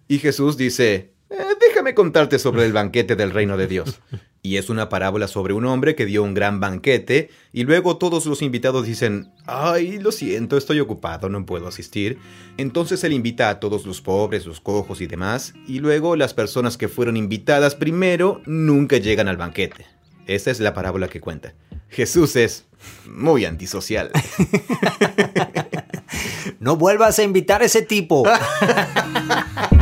Y 0.09 0.19
Jesús 0.19 0.57
dice, 0.57 1.13
eh, 1.29 1.37
déjame 1.65 1.95
contarte 1.95 2.39
sobre 2.39 2.65
el 2.65 2.73
banquete 2.73 3.15
del 3.15 3.31
reino 3.31 3.55
de 3.55 3.67
Dios. 3.67 4.01
Y 4.41 4.57
es 4.57 4.69
una 4.69 4.89
parábola 4.89 5.29
sobre 5.29 5.53
un 5.53 5.63
hombre 5.63 5.95
que 5.95 6.05
dio 6.05 6.23
un 6.23 6.33
gran 6.33 6.59
banquete 6.59 7.29
y 7.53 7.63
luego 7.63 7.95
todos 7.95 8.25
los 8.25 8.41
invitados 8.41 8.85
dicen, 8.85 9.31
ay, 9.45 9.97
lo 9.99 10.11
siento, 10.11 10.57
estoy 10.57 10.81
ocupado, 10.81 11.29
no 11.29 11.45
puedo 11.45 11.69
asistir. 11.69 12.17
Entonces 12.57 13.01
él 13.05 13.13
invita 13.13 13.47
a 13.49 13.61
todos 13.61 13.85
los 13.85 14.01
pobres, 14.01 14.45
los 14.45 14.59
cojos 14.59 14.99
y 14.99 15.07
demás, 15.07 15.53
y 15.69 15.79
luego 15.79 16.17
las 16.17 16.33
personas 16.33 16.75
que 16.75 16.89
fueron 16.89 17.15
invitadas 17.15 17.75
primero 17.75 18.41
nunca 18.45 18.97
llegan 18.97 19.29
al 19.29 19.37
banquete. 19.37 19.85
Esa 20.27 20.51
es 20.51 20.59
la 20.59 20.73
parábola 20.73 21.07
que 21.07 21.21
cuenta. 21.21 21.53
Jesús 21.93 22.35
es 22.35 22.65
muy 23.05 23.45
antisocial. 23.45 24.11
No 26.59 26.77
vuelvas 26.77 27.19
a 27.19 27.23
invitar 27.23 27.61
a 27.61 27.65
ese 27.65 27.81
tipo. 27.81 28.23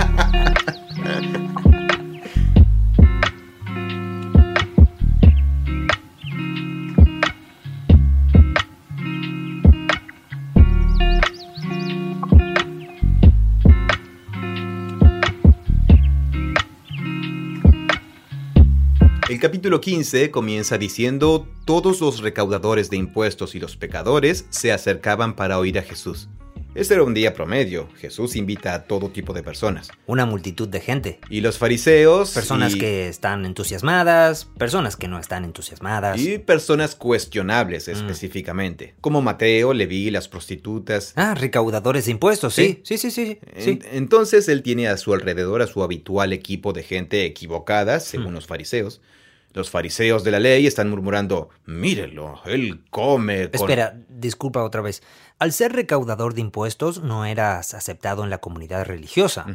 capítulo 19.71 19.95
15 19.95 20.31
comienza 20.31 20.77
diciendo, 20.77 21.47
todos 21.63 22.01
los 22.01 22.19
recaudadores 22.19 22.89
de 22.89 22.97
impuestos 22.97 23.55
y 23.55 23.59
los 23.61 23.77
pecadores 23.77 24.45
se 24.49 24.73
acercaban 24.73 25.33
para 25.33 25.57
oír 25.57 25.79
a 25.79 25.81
Jesús. 25.81 26.27
Este 26.75 26.95
era 26.95 27.03
un 27.03 27.13
día 27.13 27.33
promedio. 27.33 27.87
Jesús 27.97 28.35
invita 28.35 28.73
a 28.73 28.83
todo 28.83 29.09
tipo 29.09 29.31
de 29.31 29.43
personas. 29.43 29.89
Una 30.07 30.25
multitud 30.25 30.67
de 30.67 30.81
gente. 30.81 31.19
Y 31.29 31.39
los 31.39 31.57
fariseos... 31.57 32.31
Personas 32.31 32.75
que 32.75 33.07
están 33.07 33.45
entusiasmadas, 33.45 34.43
personas 34.57 34.97
que 34.97 35.07
no 35.07 35.19
están 35.19 35.45
entusiasmadas. 35.45 36.19
Y 36.19 36.37
personas 36.37 36.95
cuestionables 36.95 37.87
mm. 37.87 37.91
específicamente. 37.91 38.95
Como 38.99 39.21
Mateo, 39.21 39.73
Leví, 39.73 40.11
las 40.11 40.27
prostitutas. 40.27 41.13
Ah, 41.15 41.33
recaudadores 41.33 42.05
de 42.05 42.11
impuestos, 42.11 42.55
sí. 42.55 42.81
Sí, 42.83 42.97
sí, 42.97 43.09
sí. 43.09 43.39
sí, 43.57 43.79
entonces 43.93 44.49
él 44.49 44.63
tiene 44.63 44.89
a 44.89 44.97
su 44.97 45.13
alrededor 45.13 45.61
a 45.61 45.67
su 45.67 45.81
habitual 45.81 46.33
equipo 46.33 46.73
de 46.73 46.83
gente 46.83 47.23
equivocada, 47.23 48.01
según 48.01 48.31
mm. 48.31 48.35
los 48.35 48.47
fariseos. 48.47 48.99
Los 49.53 49.69
fariseos 49.69 50.23
de 50.23 50.31
la 50.31 50.39
ley 50.39 50.65
están 50.65 50.89
murmurando, 50.89 51.49
mírenlo, 51.65 52.41
él 52.45 52.85
come 52.89 53.49
con... 53.49 53.61
Espera, 53.61 53.97
disculpa 54.07 54.63
otra 54.63 54.81
vez. 54.81 55.03
Al 55.39 55.51
ser 55.51 55.73
recaudador 55.73 56.33
de 56.33 56.41
impuestos 56.41 57.03
no 57.03 57.25
eras 57.25 57.73
aceptado 57.73 58.23
en 58.23 58.29
la 58.29 58.37
comunidad 58.37 58.85
religiosa. 58.85 59.45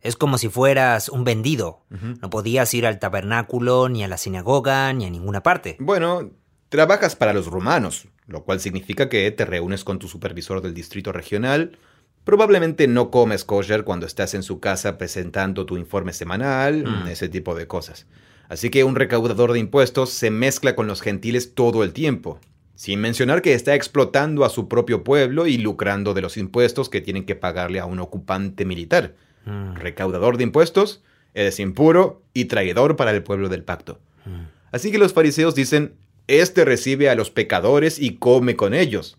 Es 0.00 0.16
como 0.16 0.36
si 0.36 0.48
fueras 0.48 1.08
un 1.08 1.24
vendido. 1.24 1.84
No 2.20 2.30
podías 2.30 2.72
ir 2.74 2.86
al 2.86 2.98
tabernáculo, 2.98 3.88
ni 3.88 4.04
a 4.04 4.08
la 4.08 4.16
sinagoga, 4.16 4.92
ni 4.92 5.06
a 5.06 5.10
ninguna 5.10 5.42
parte. 5.42 5.76
Bueno, 5.80 6.30
trabajas 6.68 7.16
para 7.16 7.32
los 7.32 7.46
romanos, 7.46 8.08
lo 8.26 8.44
cual 8.44 8.60
significa 8.60 9.08
que 9.08 9.30
te 9.30 9.44
reúnes 9.44 9.84
con 9.84 9.98
tu 9.98 10.08
supervisor 10.08 10.60
del 10.60 10.74
distrito 10.74 11.12
regional. 11.12 11.78
Probablemente 12.24 12.86
no 12.86 13.10
comes 13.10 13.44
kosher 13.44 13.84
cuando 13.84 14.06
estás 14.06 14.34
en 14.34 14.42
su 14.42 14.60
casa 14.60 14.98
presentando 14.98 15.66
tu 15.66 15.76
informe 15.76 16.12
semanal, 16.12 16.84
mm. 16.84 17.08
ese 17.08 17.28
tipo 17.28 17.54
de 17.54 17.66
cosas. 17.66 18.06
Así 18.52 18.68
que 18.68 18.84
un 18.84 18.96
recaudador 18.96 19.54
de 19.54 19.60
impuestos 19.60 20.10
se 20.10 20.30
mezcla 20.30 20.76
con 20.76 20.86
los 20.86 21.00
gentiles 21.00 21.54
todo 21.54 21.82
el 21.82 21.94
tiempo, 21.94 22.38
sin 22.74 23.00
mencionar 23.00 23.40
que 23.40 23.54
está 23.54 23.74
explotando 23.74 24.44
a 24.44 24.50
su 24.50 24.68
propio 24.68 25.04
pueblo 25.04 25.46
y 25.46 25.56
lucrando 25.56 26.12
de 26.12 26.20
los 26.20 26.36
impuestos 26.36 26.90
que 26.90 27.00
tienen 27.00 27.24
que 27.24 27.34
pagarle 27.34 27.80
a 27.80 27.86
un 27.86 27.98
ocupante 27.98 28.66
militar. 28.66 29.14
Mm. 29.46 29.76
Recaudador 29.76 30.36
de 30.36 30.44
impuestos, 30.44 31.02
es 31.32 31.58
impuro 31.60 32.20
y 32.34 32.44
traidor 32.44 32.96
para 32.96 33.12
el 33.12 33.22
pueblo 33.22 33.48
del 33.48 33.64
pacto. 33.64 34.00
Mm. 34.26 34.42
Así 34.70 34.90
que 34.90 34.98
los 34.98 35.14
fariseos 35.14 35.54
dicen, 35.54 35.94
Este 36.26 36.66
recibe 36.66 37.08
a 37.08 37.14
los 37.14 37.30
pecadores 37.30 37.98
y 37.98 38.16
come 38.16 38.54
con 38.54 38.74
ellos. 38.74 39.16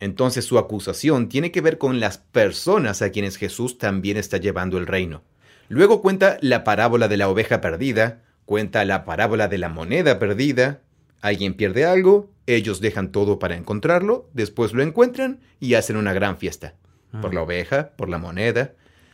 Entonces 0.00 0.46
su 0.46 0.58
acusación 0.58 1.28
tiene 1.28 1.52
que 1.52 1.60
ver 1.60 1.78
con 1.78 2.00
las 2.00 2.18
personas 2.18 3.02
a 3.02 3.10
quienes 3.10 3.36
Jesús 3.36 3.78
también 3.78 4.16
está 4.16 4.38
llevando 4.38 4.78
el 4.78 4.88
reino. 4.88 5.22
Luego 5.68 6.02
cuenta 6.02 6.38
la 6.40 6.64
parábola 6.64 7.06
de 7.06 7.18
la 7.18 7.28
oveja 7.28 7.60
perdida, 7.60 8.23
Cuenta 8.44 8.84
la 8.84 9.04
parábola 9.04 9.48
de 9.48 9.58
la 9.58 9.68
moneda 9.68 10.18
perdida. 10.18 10.80
Alguien 11.20 11.54
pierde 11.54 11.84
algo, 11.84 12.30
ellos 12.46 12.80
dejan 12.80 13.10
todo 13.10 13.38
para 13.38 13.56
encontrarlo, 13.56 14.28
después 14.34 14.72
lo 14.74 14.82
encuentran 14.82 15.40
y 15.60 15.74
hacen 15.74 15.96
una 15.96 16.12
gran 16.12 16.36
fiesta. 16.36 16.74
Por 17.22 17.32
la 17.32 17.40
mm. 17.40 17.44
oveja, 17.44 17.90
por 17.96 18.08
la 18.08 18.18
moneda. 18.18 18.72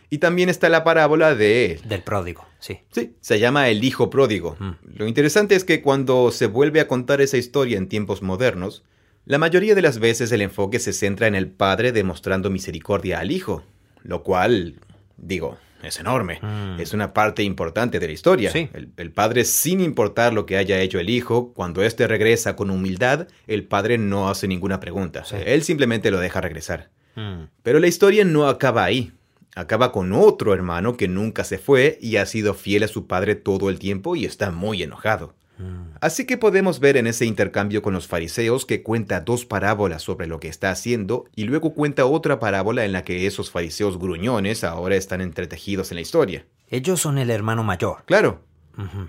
Y 0.09 0.19
también 0.19 0.49
está 0.49 0.69
la 0.69 0.83
parábola 0.83 1.37
de... 1.37 1.79
Del 1.85 2.03
pródigo, 2.03 2.45
sí. 2.59 2.81
Sí, 2.91 3.15
se 3.21 3.39
llama 3.39 3.69
el 3.69 3.85
hijo 3.85 4.11
pródigo. 4.11 4.57
Mm. 4.59 4.71
Lo 4.97 5.07
interesante 5.07 5.55
es 5.55 5.65
que 5.65 5.83
cuando 5.83 6.33
se 6.33 6.47
vuelve 6.47 6.81
a 6.81 6.89
contar 6.89 7.21
esa 7.21 7.37
historia 7.37 7.79
en 7.79 7.89
tiempos 7.89 8.23
modernos, 8.23 8.83
la 9.25 9.39
mayoría 9.39 9.77
de 9.77 9.83
las 9.83 10.01
veces 10.01 10.33
el 10.33 10.43
enfoque 10.43 10.81
se 10.81 10.93
centra 10.93 11.29
en 11.29 11.37
el 11.37 11.49
padre 11.49 11.93
demostrando 11.93 12.51
misericordia 12.51 13.21
al 13.21 13.31
hijo, 13.31 13.63
lo 14.03 14.25
cual, 14.25 14.81
digo, 15.17 15.59
es 15.83 15.99
enorme. 15.99 16.39
Mm. 16.43 16.81
Es 16.81 16.93
una 16.93 17.13
parte 17.13 17.43
importante 17.43 17.99
de 17.99 18.07
la 18.07 18.13
historia. 18.13 18.53
El, 18.53 19.13
padre, 19.13 19.45
sin 19.45 19.81
importar 19.81 20.33
lo 20.33 20.47
que 20.47 20.57
haya 20.57 20.81
hecho 20.81 20.99
el 20.99 21.11
hijo, 21.11 21.53
cuando 21.53 21.83
éste 21.83 22.07
regresa 22.07 22.57
con 22.57 22.71
humildad, 22.71 23.29
el 23.47 23.65
padre 23.65 23.99
no 23.99 24.29
hace 24.29 24.49
ninguna 24.49 24.81
pregunta. 24.81 25.25
Él 25.45 25.63
simplemente 25.63 26.11
lo 26.11 26.19
deja 26.21 26.41
regresar. 26.41 26.91
Mm. 27.17 27.45
Pero 27.63 27.81
la 27.81 27.87
historia 27.87 28.25
no 28.25 28.47
acaba 28.47 28.85
ahí. 28.85 29.13
Acaba 29.57 29.91
con 29.91 30.13
otro 30.13 30.55
hermano 30.55 30.97
que 30.97 31.09
nunca 31.09 31.43
se 31.45 31.59
fue 31.59 31.99
y 32.01 32.17
ha 32.17 32.27
sido 32.27 32.55
fiel 32.55 32.85
a 32.85 32.89
su 32.89 33.07
padre 33.07 33.35
todo 33.35 33.69
el 33.69 33.79
tiempo 33.79 34.15
y 34.15 34.25
está 34.25 34.51
muy 34.51 34.83
enojado. 34.83 35.35
Así 36.01 36.25
que 36.25 36.39
podemos 36.39 36.81
ver 36.81 36.97
en 36.97 37.07
ese 37.07 37.27
intercambio 37.27 37.83
con 37.83 37.93
los 37.93 38.07
fariseos 38.07 38.65
que 38.65 38.83
cuenta 38.83 39.21
dos 39.21 39.45
parábolas 39.45 40.03
sobre 40.03 40.27
lo 40.27 40.41
que 40.41 40.49
está 40.49 40.71
haciendo 40.71 41.27
y 41.37 41.45
luego 41.45 41.75
cuenta 41.75 42.07
otra 42.07 42.41
parábola 42.41 42.85
en 42.85 42.93
la 42.93 43.05
que 43.05 43.27
esos 43.27 43.51
fariseos 43.51 43.99
gruñones 43.99 44.65
ahora 44.65 44.97
están 44.97 45.21
entretejidos 45.21 45.91
en 45.91 45.97
la 45.97 46.01
historia. 46.01 46.47
Ellos 46.69 47.01
son 47.01 47.19
el 47.19 47.31
hermano 47.31 47.65
mayor. 47.65 48.05
Claro. 48.07 48.45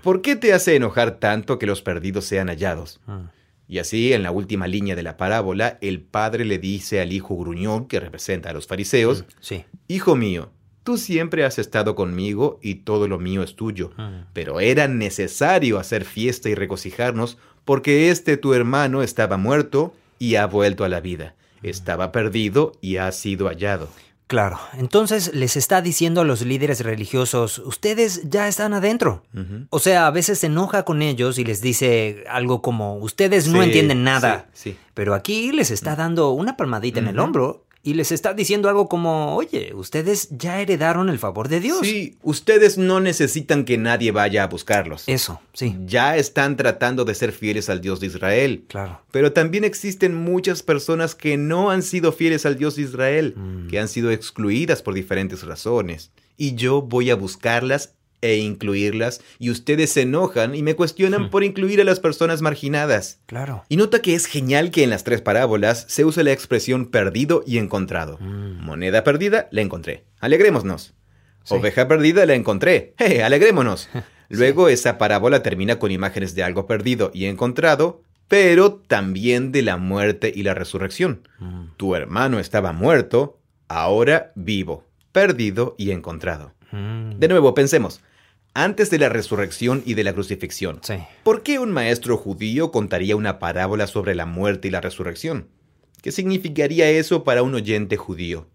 ¿Por 0.02 0.20
qué 0.20 0.36
te 0.36 0.52
hace 0.52 0.76
enojar 0.76 1.18
tanto 1.18 1.58
que 1.58 1.66
los 1.66 1.80
perdidos 1.80 2.26
sean 2.26 2.48
hallados? 2.48 3.00
Mm. 3.06 3.28
Y 3.68 3.78
así, 3.78 4.12
en 4.12 4.22
la 4.22 4.30
última 4.30 4.66
línea 4.66 4.94
de 4.94 5.02
la 5.02 5.16
parábola, 5.16 5.78
el 5.80 6.02
padre 6.02 6.44
le 6.44 6.58
dice 6.58 7.00
al 7.00 7.10
hijo 7.10 7.36
gruñón, 7.38 7.86
que 7.86 8.00
representa 8.00 8.50
a 8.50 8.52
los 8.52 8.66
fariseos, 8.66 9.22
mm, 9.22 9.24
sí. 9.40 9.64
Hijo 9.88 10.14
mío, 10.14 10.50
Tú 10.84 10.98
siempre 10.98 11.44
has 11.44 11.58
estado 11.58 11.94
conmigo 11.94 12.58
y 12.60 12.76
todo 12.76 13.06
lo 13.06 13.18
mío 13.18 13.42
es 13.42 13.54
tuyo, 13.54 13.92
ah. 13.98 14.24
pero 14.32 14.58
era 14.58 14.88
necesario 14.88 15.78
hacer 15.78 16.04
fiesta 16.04 16.48
y 16.48 16.54
regocijarnos 16.54 17.38
porque 17.64 18.10
este 18.10 18.36
tu 18.36 18.52
hermano 18.54 19.02
estaba 19.02 19.36
muerto 19.36 19.94
y 20.18 20.34
ha 20.34 20.46
vuelto 20.46 20.84
a 20.84 20.88
la 20.88 21.00
vida, 21.00 21.34
estaba 21.62 22.10
perdido 22.10 22.72
y 22.80 22.96
ha 22.96 23.12
sido 23.12 23.46
hallado. 23.46 23.88
Claro, 24.26 24.58
entonces 24.78 25.34
les 25.34 25.56
está 25.58 25.82
diciendo 25.82 26.22
a 26.22 26.24
los 26.24 26.40
líderes 26.40 26.80
religiosos, 26.80 27.58
ustedes 27.58 28.30
ya 28.30 28.48
están 28.48 28.72
adentro. 28.72 29.24
O 29.68 29.78
sea, 29.78 30.06
a 30.06 30.10
veces 30.10 30.38
se 30.38 30.46
enoja 30.46 30.84
con 30.84 31.02
ellos 31.02 31.38
y 31.38 31.44
les 31.44 31.60
dice 31.60 32.24
algo 32.30 32.62
como, 32.62 32.96
ustedes 32.96 33.46
no 33.46 33.62
entienden 33.62 34.04
nada. 34.04 34.48
Sí, 34.54 34.78
Pero 34.94 35.14
aquí 35.14 35.52
les 35.52 35.70
está 35.70 35.96
dando 35.96 36.30
una 36.30 36.56
palmadita 36.56 36.98
en 36.98 37.08
el 37.08 37.18
hombro 37.18 37.66
y 37.84 37.94
les 37.94 38.12
está 38.12 38.32
diciendo 38.32 38.68
algo 38.68 38.88
como, 38.88 39.34
oye, 39.34 39.72
ustedes 39.74 40.28
ya 40.30 40.60
heredaron 40.60 41.08
el 41.08 41.18
favor 41.18 41.48
de 41.48 41.58
Dios. 41.58 41.80
Sí, 41.82 42.16
ustedes 42.22 42.78
no 42.78 43.00
necesitan 43.00 43.64
que 43.64 43.76
nadie 43.76 44.12
vaya 44.12 44.44
a 44.44 44.46
buscarlos. 44.46 45.04
Eso, 45.08 45.40
sí. 45.52 45.76
Ya 45.84 46.16
están 46.16 46.56
tratando 46.56 47.04
de 47.04 47.14
ser 47.16 47.32
fieles 47.32 47.68
al 47.68 47.80
Dios 47.80 47.98
de 47.98 48.06
Israel. 48.06 48.64
Claro. 48.68 49.00
Pero 49.10 49.32
también 49.32 49.64
existen 49.64 50.14
muchas 50.14 50.62
personas 50.62 51.16
que 51.16 51.36
no 51.36 51.70
han 51.70 51.82
sido 51.82 52.12
fieles 52.12 52.46
al 52.46 52.56
Dios 52.56 52.76
de 52.76 52.82
Israel, 52.82 53.34
mm. 53.36 53.68
que 53.68 53.80
han 53.80 53.88
sido 53.88 54.12
excluidas 54.12 54.80
por 54.80 54.94
diferentes 54.94 55.42
razones. 55.42 56.12
Y 56.36 56.54
yo 56.54 56.82
voy 56.82 57.10
a 57.10 57.16
buscarlas 57.16 57.94
e 58.22 58.36
incluirlas 58.36 59.20
y 59.38 59.50
ustedes 59.50 59.90
se 59.90 60.02
enojan 60.02 60.54
y 60.54 60.62
me 60.62 60.76
cuestionan 60.76 61.24
hmm. 61.24 61.30
por 61.30 61.44
incluir 61.44 61.80
a 61.80 61.84
las 61.84 62.00
personas 62.00 62.40
marginadas. 62.40 63.20
Claro. 63.26 63.64
Y 63.68 63.76
nota 63.76 64.00
que 64.00 64.14
es 64.14 64.26
genial 64.26 64.70
que 64.70 64.84
en 64.84 64.90
las 64.90 65.04
tres 65.04 65.20
parábolas 65.20 65.84
se 65.88 66.04
use 66.04 66.24
la 66.24 66.32
expresión 66.32 66.86
perdido 66.86 67.42
y 67.46 67.58
encontrado. 67.58 68.16
Hmm. 68.18 68.64
Moneda 68.64 69.04
perdida, 69.04 69.48
la 69.50 69.60
encontré. 69.60 70.04
Alegrémonos. 70.20 70.94
Oveja 71.48 71.88
perdida, 71.88 72.24
la 72.24 72.34
encontré. 72.34 72.94
¡Hey, 72.98 73.18
alegrémonos! 73.18 73.90
Luego 74.28 74.68
esa 74.68 74.96
parábola 74.96 75.42
termina 75.42 75.78
con 75.78 75.90
imágenes 75.90 76.34
de 76.34 76.44
algo 76.44 76.66
perdido 76.66 77.10
y 77.12 77.26
encontrado, 77.26 78.02
pero 78.28 78.74
también 78.86 79.52
de 79.52 79.60
la 79.60 79.76
muerte 79.76 80.32
y 80.34 80.44
la 80.44 80.54
resurrección. 80.54 81.28
Hmm. 81.38 81.64
Tu 81.76 81.96
hermano 81.96 82.38
estaba 82.38 82.72
muerto, 82.72 83.40
ahora 83.66 84.32
vivo, 84.36 84.84
perdido 85.10 85.74
y 85.76 85.90
encontrado. 85.90 86.54
De 86.72 87.28
nuevo, 87.28 87.52
pensemos 87.52 88.00
antes 88.54 88.90
de 88.90 88.98
la 88.98 89.08
resurrección 89.08 89.82
y 89.86 89.94
de 89.94 90.04
la 90.04 90.12
crucifixión. 90.12 90.80
¿Por 91.22 91.42
qué 91.42 91.58
un 91.58 91.72
maestro 91.72 92.16
judío 92.16 92.70
contaría 92.70 93.16
una 93.16 93.38
parábola 93.38 93.86
sobre 93.86 94.14
la 94.14 94.26
muerte 94.26 94.68
y 94.68 94.70
la 94.70 94.80
resurrección? 94.80 95.48
¿Qué 96.02 96.12
significaría 96.12 96.90
eso 96.90 97.24
para 97.24 97.42
un 97.42 97.54
oyente 97.54 97.96
judío? 97.96 98.48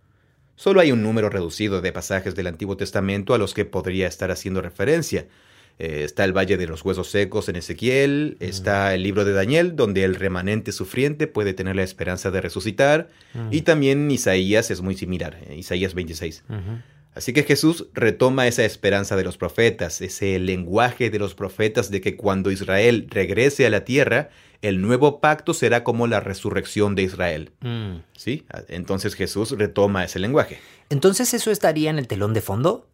Solo 0.55 0.81
hay 0.81 0.91
un 0.91 1.03
número 1.03 1.29
reducido 1.29 1.81
de 1.81 1.91
pasajes 1.91 2.35
del 2.35 2.47
Antiguo 2.47 2.77
Testamento 2.77 3.33
a 3.33 3.37
los 3.37 3.53
que 3.53 3.65
podría 3.65 4.07
estar 4.07 4.31
haciendo 4.31 4.61
referencia. 4.61 5.27
Eh, 5.79 6.01
está 6.03 6.25
el 6.25 6.35
Valle 6.35 6.57
de 6.57 6.65
los 6.65 6.83
Huesos 6.83 7.11
Secos 7.11 7.47
en 7.49 7.55
Ezequiel, 7.55 8.37
está 8.39 8.95
el 8.95 9.03
libro 9.03 9.23
de 9.23 9.33
Daniel, 9.33 9.75
donde 9.75 10.03
el 10.03 10.15
remanente 10.15 10.71
sufriente 10.71 11.27
puede 11.27 11.53
tener 11.53 11.75
la 11.75 11.83
esperanza 11.83 12.31
de 12.31 12.41
resucitar, 12.41 13.09
y 13.51 13.61
también 13.61 14.09
Isaías 14.09 14.71
es 14.71 14.81
muy 14.81 14.95
similar, 14.95 15.37
eh, 15.47 15.55
Isaías 15.55 15.93
26. 15.93 16.43
Así 17.17 17.33
que 17.33 17.41
Jesús 17.41 17.87
retoma 17.93 18.45
esa 18.45 18.63
esperanza 18.63 19.15
de 19.15 19.23
los 19.23 19.37
profetas, 19.37 20.01
ese 20.01 20.37
lenguaje 20.37 21.09
de 21.09 21.17
los 21.17 21.33
profetas 21.33 21.89
de 21.89 21.99
que 21.99 22.15
cuando 22.15 22.51
Israel 22.51 23.07
regrese 23.09 23.65
a 23.65 23.71
la 23.71 23.83
tierra, 23.85 24.29
el 24.61 24.81
nuevo 24.81 25.19
pacto 25.19 25.55
será 25.55 25.83
como 25.83 26.05
la 26.05 26.19
resurrección 26.19 26.93
de 26.93 27.01
Israel. 27.01 27.53
Mm. 27.61 28.03
¿Sí? 28.15 28.45
Entonces 28.67 29.15
Jesús 29.15 29.57
retoma 29.57 30.03
ese 30.03 30.19
lenguaje. 30.19 30.59
Entonces 30.91 31.33
eso 31.33 31.49
estaría 31.49 31.89
en 31.89 31.97
el 31.97 32.07
telón 32.07 32.35
de 32.35 32.41
fondo. 32.41 32.87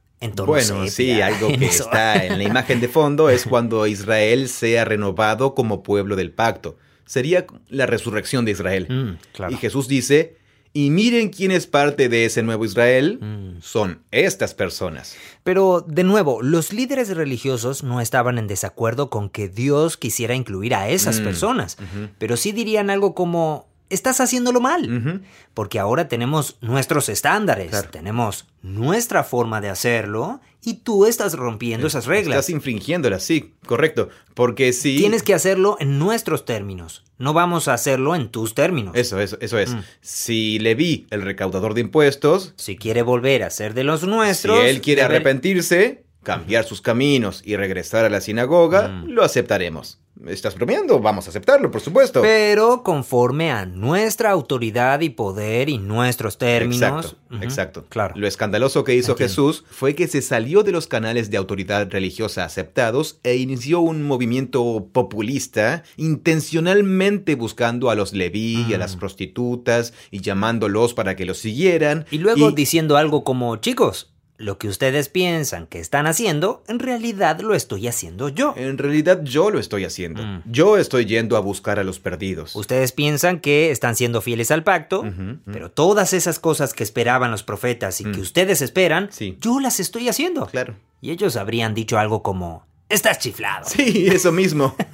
bueno, 0.45 0.87
sí, 0.87 1.19
algo 1.19 1.49
que 1.49 1.65
está 1.65 2.25
en 2.25 2.37
la 2.37 2.45
imagen 2.45 2.79
de 2.79 2.87
fondo 2.87 3.29
es 3.29 3.43
cuando 3.43 3.87
Israel 3.87 4.47
sea 4.47 4.85
renovado 4.85 5.53
como 5.53 5.83
pueblo 5.83 6.15
del 6.15 6.31
pacto. 6.31 6.77
Sería 7.05 7.45
la 7.67 7.87
resurrección 7.87 8.45
de 8.45 8.51
Israel. 8.51 8.87
Mm, 8.89 9.51
y 9.51 9.57
Jesús 9.57 9.89
dice, 9.89 10.37
y 10.73 10.89
miren 10.89 11.29
quién 11.29 11.51
es 11.51 11.67
parte 11.67 12.09
de 12.09 12.25
ese 12.25 12.41
nuevo 12.41 12.65
Israel. 12.65 13.19
Mm. 13.21 13.61
Son 13.61 14.01
estas 14.09 14.55
personas. 14.55 15.15
Pero, 15.43 15.85
de 15.87 16.03
nuevo, 16.03 16.41
los 16.41 16.73
líderes 16.73 17.15
religiosos 17.15 17.83
no 17.83 18.01
estaban 18.01 18.39
en 18.39 18.47
desacuerdo 18.47 19.11
con 19.11 19.29
que 19.29 19.47
Dios 19.47 19.97
quisiera 19.97 20.33
incluir 20.33 20.73
a 20.73 20.89
esas 20.89 21.19
mm, 21.19 21.23
personas. 21.23 21.77
Pero 22.17 22.37
sí 22.37 22.51
dirían 22.51 22.89
algo 22.89 23.13
como, 23.13 23.67
estás 23.93 24.19
haciéndolo 24.19 24.59
mal. 24.59 25.21
Porque 25.53 25.79
ahora 25.79 26.07
tenemos 26.07 26.57
nuestros 26.61 27.09
estándares, 27.09 27.89
tenemos 27.91 28.47
nuestra 28.61 29.23
forma 29.23 29.61
de 29.61 29.69
hacerlo 29.69 30.41
y 30.63 30.75
tú 30.75 31.05
estás 31.05 31.33
rompiendo 31.33 31.87
esas 31.87 32.05
reglas. 32.05 32.39
Estás 32.39 32.49
infringiéndolas, 32.49 33.23
sí, 33.23 33.53
correcto. 33.65 34.09
Porque 34.33 34.71
si... 34.73 34.97
Tienes 34.97 35.21
que 35.21 35.33
hacerlo 35.33 35.77
en 35.79 35.99
nuestros 35.99 36.45
términos. 36.45 37.03
No 37.17 37.33
vamos 37.33 37.67
a 37.67 37.73
hacerlo 37.73 38.15
en 38.15 38.29
tus 38.29 38.55
términos. 38.55 38.95
Eso, 38.95 39.19
eso, 39.19 39.37
eso 39.39 39.59
es. 39.59 39.73
Mm. 39.73 39.79
Si 40.01 40.59
Leví, 40.59 41.07
el 41.09 41.21
recaudador 41.21 41.73
de 41.73 41.81
impuestos... 41.81 42.53
Si 42.55 42.77
quiere 42.77 43.01
volver 43.01 43.43
a 43.43 43.49
ser 43.49 43.73
de 43.73 43.83
los 43.83 44.03
nuestros... 44.03 44.61
Si 44.61 44.67
él 44.67 44.81
quiere 44.81 45.03
arrepentirse, 45.03 46.05
cambiar 46.23 46.65
sus 46.65 46.81
caminos 46.81 47.41
y 47.45 47.55
regresar 47.55 48.05
a 48.05 48.09
la 48.09 48.21
sinagoga, 48.21 48.87
mm. 48.87 49.09
lo 49.09 49.23
aceptaremos. 49.23 49.99
¿Estás 50.27 50.55
bromeando? 50.55 50.99
Vamos 50.99 51.25
a 51.25 51.31
aceptarlo, 51.31 51.71
por 51.71 51.81
supuesto. 51.81 52.21
Pero 52.21 52.83
conforme 52.83 53.51
a 53.51 53.65
nuestra 53.65 54.29
autoridad 54.29 55.01
y 55.01 55.09
poder 55.09 55.69
y 55.69 55.79
nuestros 55.79 56.37
términos. 56.37 56.81
Exacto, 56.81 57.17
exacto. 57.41 57.85
Claro. 57.89 58.13
Lo 58.15 58.27
escandaloso 58.27 58.83
que 58.83 58.95
hizo 58.95 59.15
Jesús 59.17 59.65
fue 59.69 59.95
que 59.95 60.07
se 60.07 60.21
salió 60.21 60.61
de 60.61 60.71
los 60.71 60.87
canales 60.87 61.31
de 61.31 61.37
autoridad 61.37 61.89
religiosa 61.89 62.45
aceptados 62.45 63.19
e 63.23 63.35
inició 63.37 63.79
un 63.79 64.03
movimiento 64.03 64.87
populista, 64.93 65.83
intencionalmente 65.97 67.35
buscando 67.35 67.89
a 67.89 67.95
los 67.95 68.13
leví 68.13 68.65
y 68.69 68.73
a 68.75 68.77
las 68.77 68.95
mm. 68.95 68.99
prostitutas 68.99 69.93
y 70.11 70.21
llamándolos 70.21 70.93
para 70.93 71.15
que 71.15 71.25
los 71.25 71.39
siguieran. 71.39 72.05
Y 72.11 72.19
luego 72.19 72.51
diciendo 72.51 72.97
algo 72.97 73.23
como, 73.23 73.57
chicos, 73.57 74.12
lo 74.43 74.57
que 74.57 74.67
ustedes 74.67 75.09
piensan 75.09 75.67
que 75.67 75.79
están 75.79 76.05
haciendo, 76.05 76.63
en 76.67 76.79
realidad 76.79 77.39
lo 77.39 77.55
estoy 77.55 77.87
haciendo 77.87 78.29
yo. 78.29 78.53
En 78.57 78.77
realidad 78.77 79.21
yo 79.23 79.49
lo 79.49 79.59
estoy 79.59 79.85
haciendo. 79.85 80.21
Mm. 80.21 80.43
Yo 80.45 80.77
estoy 80.77 81.05
yendo 81.05 81.37
a 81.37 81.39
buscar 81.39 81.79
a 81.79 81.83
los 81.83 81.99
perdidos. 81.99 82.55
Ustedes 82.55 82.91
piensan 82.91 83.39
que 83.39 83.71
están 83.71 83.95
siendo 83.95 84.21
fieles 84.21 84.51
al 84.51 84.63
pacto, 84.63 85.03
pero 85.45 85.71
todas 85.71 86.13
esas 86.13 86.39
cosas 86.39 86.73
que 86.73 86.83
esperaban 86.83 87.31
los 87.31 87.43
profetas 87.43 88.01
y 88.01 88.03
que 88.03 88.17
mm. 88.17 88.21
ustedes 88.21 88.61
esperan, 88.61 89.09
yo 89.39 89.59
las 89.59 89.79
estoy 89.79 90.09
haciendo. 90.09 90.45
Claro. 90.47 90.75
Y 91.01 91.11
ellos 91.11 91.35
habrían 91.35 91.73
dicho 91.73 91.97
algo 91.97 92.21
como, 92.21 92.65
estás 92.89 93.19
chiflado. 93.19 93.67
Sí, 93.69 94.07
eso 94.07 94.31
mismo. 94.31 94.75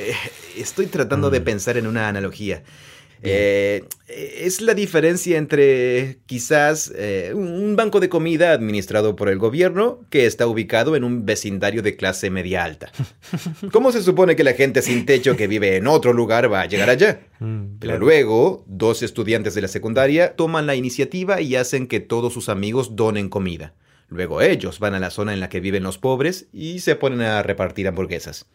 Eh, 0.00 0.14
estoy 0.56 0.86
tratando 0.86 1.28
de 1.28 1.40
mm. 1.40 1.44
pensar 1.44 1.76
en 1.76 1.88
una 1.88 2.06
analogía. 2.06 2.62
Eh, 3.22 3.84
es 4.08 4.60
la 4.60 4.74
diferencia 4.74 5.38
entre 5.38 6.18
quizás 6.26 6.92
eh, 6.96 7.32
un 7.34 7.76
banco 7.76 8.00
de 8.00 8.08
comida 8.08 8.52
administrado 8.52 9.16
por 9.16 9.28
el 9.28 9.38
gobierno 9.38 10.00
que 10.10 10.26
está 10.26 10.46
ubicado 10.46 10.96
en 10.96 11.04
un 11.04 11.26
vecindario 11.26 11.82
de 11.82 11.96
clase 11.96 12.30
media 12.30 12.64
alta. 12.64 12.90
¿Cómo 13.72 13.92
se 13.92 14.02
supone 14.02 14.36
que 14.36 14.44
la 14.44 14.54
gente 14.54 14.82
sin 14.82 15.04
techo 15.04 15.36
que 15.36 15.46
vive 15.46 15.76
en 15.76 15.86
otro 15.86 16.12
lugar 16.12 16.52
va 16.52 16.62
a 16.62 16.66
llegar 16.66 16.90
allá? 16.90 17.20
Mm, 17.40 17.78
Pero 17.78 18.00
luego, 18.00 18.64
dos 18.66 19.04
estudiantes 19.04 19.54
de 19.54 19.62
la 19.62 19.68
secundaria 19.68 20.34
toman 20.34 20.66
la 20.66 20.74
iniciativa 20.74 21.40
y 21.40 21.54
hacen 21.54 21.86
que 21.86 22.00
todos 22.00 22.32
sus 22.32 22.48
amigos 22.48 22.96
donen 22.96 23.28
comida. 23.28 23.74
Luego 24.08 24.42
ellos 24.42 24.80
van 24.80 24.94
a 24.94 24.98
la 24.98 25.10
zona 25.10 25.34
en 25.34 25.38
la 25.38 25.48
que 25.48 25.60
viven 25.60 25.84
los 25.84 25.98
pobres 25.98 26.48
y 26.52 26.80
se 26.80 26.96
ponen 26.96 27.20
a 27.20 27.40
repartir 27.44 27.86
hamburguesas. 27.86 28.46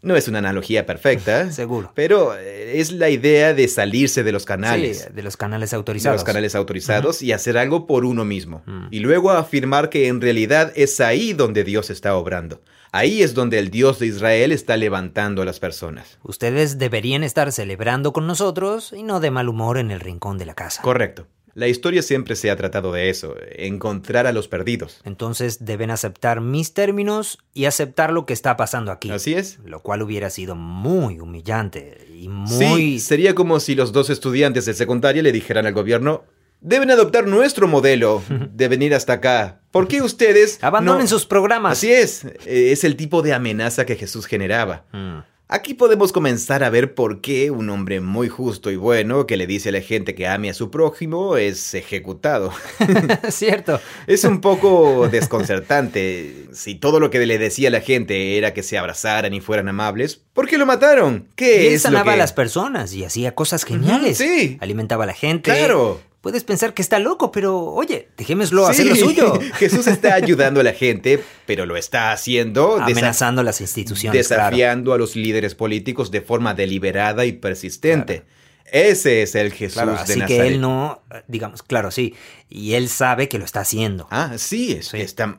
No 0.00 0.14
es 0.16 0.28
una 0.28 0.38
analogía 0.38 0.86
perfecta. 0.86 1.50
Seguro. 1.52 1.90
Pero 1.94 2.36
eh, 2.38 2.78
es 2.78 2.92
la 2.92 3.10
idea 3.10 3.52
de 3.52 3.66
salirse 3.66 4.22
de 4.22 4.32
los 4.32 4.44
canales. 4.44 5.06
Sí, 5.08 5.12
de 5.12 5.22
los 5.22 5.36
canales 5.36 5.72
autorizados. 5.74 6.14
De 6.14 6.18
los 6.18 6.24
canales 6.24 6.54
autorizados 6.54 7.22
y 7.22 7.32
hacer 7.32 7.58
algo 7.58 7.86
por 7.86 8.04
uno 8.04 8.24
mismo. 8.24 8.62
Mm. 8.66 8.86
Y 8.90 9.00
luego 9.00 9.32
afirmar 9.32 9.90
que 9.90 10.06
en 10.06 10.20
realidad 10.20 10.72
es 10.76 11.00
ahí 11.00 11.32
donde 11.32 11.64
Dios 11.64 11.90
está 11.90 12.14
obrando. 12.14 12.62
Ahí 12.92 13.22
es 13.22 13.34
donde 13.34 13.58
el 13.58 13.70
Dios 13.70 13.98
de 13.98 14.06
Israel 14.06 14.52
está 14.52 14.76
levantando 14.76 15.42
a 15.42 15.44
las 15.44 15.60
personas. 15.60 16.18
Ustedes 16.22 16.78
deberían 16.78 17.22
estar 17.22 17.52
celebrando 17.52 18.12
con 18.12 18.26
nosotros 18.26 18.94
y 18.96 19.02
no 19.02 19.20
de 19.20 19.30
mal 19.30 19.48
humor 19.48 19.78
en 19.78 19.90
el 19.90 20.00
rincón 20.00 20.38
de 20.38 20.46
la 20.46 20.54
casa. 20.54 20.80
Correcto. 20.80 21.26
La 21.58 21.66
historia 21.66 22.02
siempre 22.02 22.36
se 22.36 22.52
ha 22.52 22.56
tratado 22.56 22.92
de 22.92 23.10
eso, 23.10 23.34
encontrar 23.50 24.28
a 24.28 24.32
los 24.32 24.46
perdidos. 24.46 25.00
Entonces 25.02 25.64
deben 25.64 25.90
aceptar 25.90 26.40
mis 26.40 26.72
términos 26.72 27.40
y 27.52 27.64
aceptar 27.64 28.12
lo 28.12 28.26
que 28.26 28.32
está 28.32 28.56
pasando 28.56 28.92
aquí. 28.92 29.10
Así 29.10 29.34
es. 29.34 29.58
Lo 29.64 29.82
cual 29.82 30.02
hubiera 30.02 30.30
sido 30.30 30.54
muy 30.54 31.18
humillante 31.18 32.06
y 32.14 32.28
muy... 32.28 32.48
Sí, 32.48 33.00
sería 33.00 33.34
como 33.34 33.58
si 33.58 33.74
los 33.74 33.90
dos 33.90 34.08
estudiantes 34.08 34.66
de 34.66 34.74
secundaria 34.74 35.20
le 35.20 35.32
dijeran 35.32 35.66
al 35.66 35.72
gobierno, 35.72 36.22
deben 36.60 36.92
adoptar 36.92 37.26
nuestro 37.26 37.66
modelo 37.66 38.22
de 38.28 38.68
venir 38.68 38.94
hasta 38.94 39.14
acá. 39.14 39.60
¿Por 39.72 39.88
qué 39.88 40.00
ustedes... 40.00 40.62
Abandonen 40.62 41.08
sus 41.08 41.26
programas. 41.26 41.72
Así 41.72 41.90
es. 41.92 42.24
Es 42.46 42.84
el 42.84 42.94
tipo 42.94 43.20
de 43.20 43.34
amenaza 43.34 43.84
que 43.84 43.96
Jesús 43.96 44.26
generaba. 44.26 44.84
Mm. 44.92 45.18
Aquí 45.50 45.72
podemos 45.72 46.12
comenzar 46.12 46.62
a 46.62 46.68
ver 46.68 46.94
por 46.94 47.22
qué 47.22 47.50
un 47.50 47.70
hombre 47.70 48.02
muy 48.02 48.28
justo 48.28 48.70
y 48.70 48.76
bueno 48.76 49.26
que 49.26 49.38
le 49.38 49.46
dice 49.46 49.70
a 49.70 49.72
la 49.72 49.80
gente 49.80 50.14
que 50.14 50.28
ame 50.28 50.50
a 50.50 50.54
su 50.54 50.70
prójimo 50.70 51.38
es 51.38 51.72
ejecutado. 51.72 52.52
Cierto. 53.30 53.80
Es 54.06 54.24
un 54.24 54.42
poco 54.42 55.08
desconcertante. 55.08 56.48
Si 56.52 56.74
todo 56.74 57.00
lo 57.00 57.08
que 57.08 57.24
le 57.24 57.38
decía 57.38 57.68
a 57.68 57.72
la 57.72 57.80
gente 57.80 58.36
era 58.36 58.52
que 58.52 58.62
se 58.62 58.76
abrazaran 58.76 59.32
y 59.32 59.40
fueran 59.40 59.68
amables, 59.68 60.20
¿por 60.34 60.46
qué 60.48 60.58
lo 60.58 60.66
mataron? 60.66 61.28
¿Qué 61.34 61.72
es 61.72 61.80
sanaba 61.80 62.12
a 62.12 62.16
las 62.16 62.34
personas 62.34 62.92
y 62.92 63.04
hacía 63.04 63.34
cosas 63.34 63.64
geniales. 63.64 64.18
sí. 64.18 64.58
Alimentaba 64.60 65.04
a 65.04 65.06
la 65.06 65.14
gente. 65.14 65.50
Claro. 65.50 66.02
Puedes 66.20 66.42
pensar 66.42 66.74
que 66.74 66.82
está 66.82 66.98
loco, 66.98 67.30
pero 67.30 67.64
oye, 67.64 68.08
dejémoslo 68.16 68.66
hacer 68.66 68.86
lo 68.86 68.96
suyo. 68.96 69.38
Jesús 69.54 69.86
está 69.86 70.14
ayudando 70.14 70.60
a 70.60 70.64
la 70.64 70.72
gente, 70.72 71.22
pero 71.46 71.64
lo 71.64 71.76
está 71.76 72.10
haciendo 72.10 72.76
amenazando 72.80 73.40
a 73.40 73.44
las 73.44 73.60
instituciones, 73.60 74.28
desafiando 74.28 74.92
a 74.92 74.98
los 74.98 75.14
líderes 75.14 75.54
políticos 75.54 76.10
de 76.10 76.20
forma 76.20 76.54
deliberada 76.54 77.24
y 77.24 77.32
persistente. 77.32 78.24
Ese 78.72 79.22
es 79.22 79.34
el 79.34 79.52
Jesús 79.52 79.82
de 79.84 79.92
así 79.92 80.20
que 80.26 80.46
él 80.46 80.60
no, 80.60 81.02
digamos, 81.26 81.62
claro, 81.62 81.90
sí, 81.90 82.14
y 82.48 82.74
él 82.74 82.88
sabe 82.88 83.28
que 83.28 83.38
lo 83.38 83.44
está 83.44 83.60
haciendo. 83.60 84.06
Ah, 84.10 84.32
sí, 84.36 84.72
es, 84.72 84.92
Está, 84.94 85.38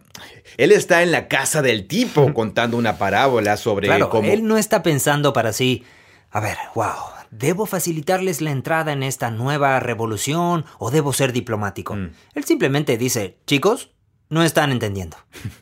él 0.57 0.71
está 0.71 1.03
en 1.03 1.11
la 1.11 1.27
casa 1.27 1.61
del 1.61 1.87
tipo 1.87 2.33
contando 2.33 2.77
una 2.77 2.97
parábola 2.97 3.57
sobre 3.57 3.87
cómo... 4.09 4.27
Él 4.29 4.45
no 4.45 4.57
está 4.57 4.81
pensando 4.81 5.33
para 5.33 5.53
sí, 5.53 5.83
a 6.31 6.39
ver, 6.39 6.57
wow, 6.73 7.18
¿Debo 7.31 7.65
facilitarles 7.65 8.41
la 8.41 8.51
entrada 8.51 8.91
en 8.91 9.03
esta 9.03 9.31
nueva 9.31 9.79
revolución 9.79 10.65
o 10.79 10.91
debo 10.91 11.13
ser 11.13 11.33
diplomático? 11.33 11.95
Mm. 11.95 12.11
Él 12.33 12.43
simplemente 12.43 12.97
dice, 12.97 13.37
chicos, 13.45 13.91
no 14.29 14.43
están 14.43 14.71
entendiendo. 14.71 15.17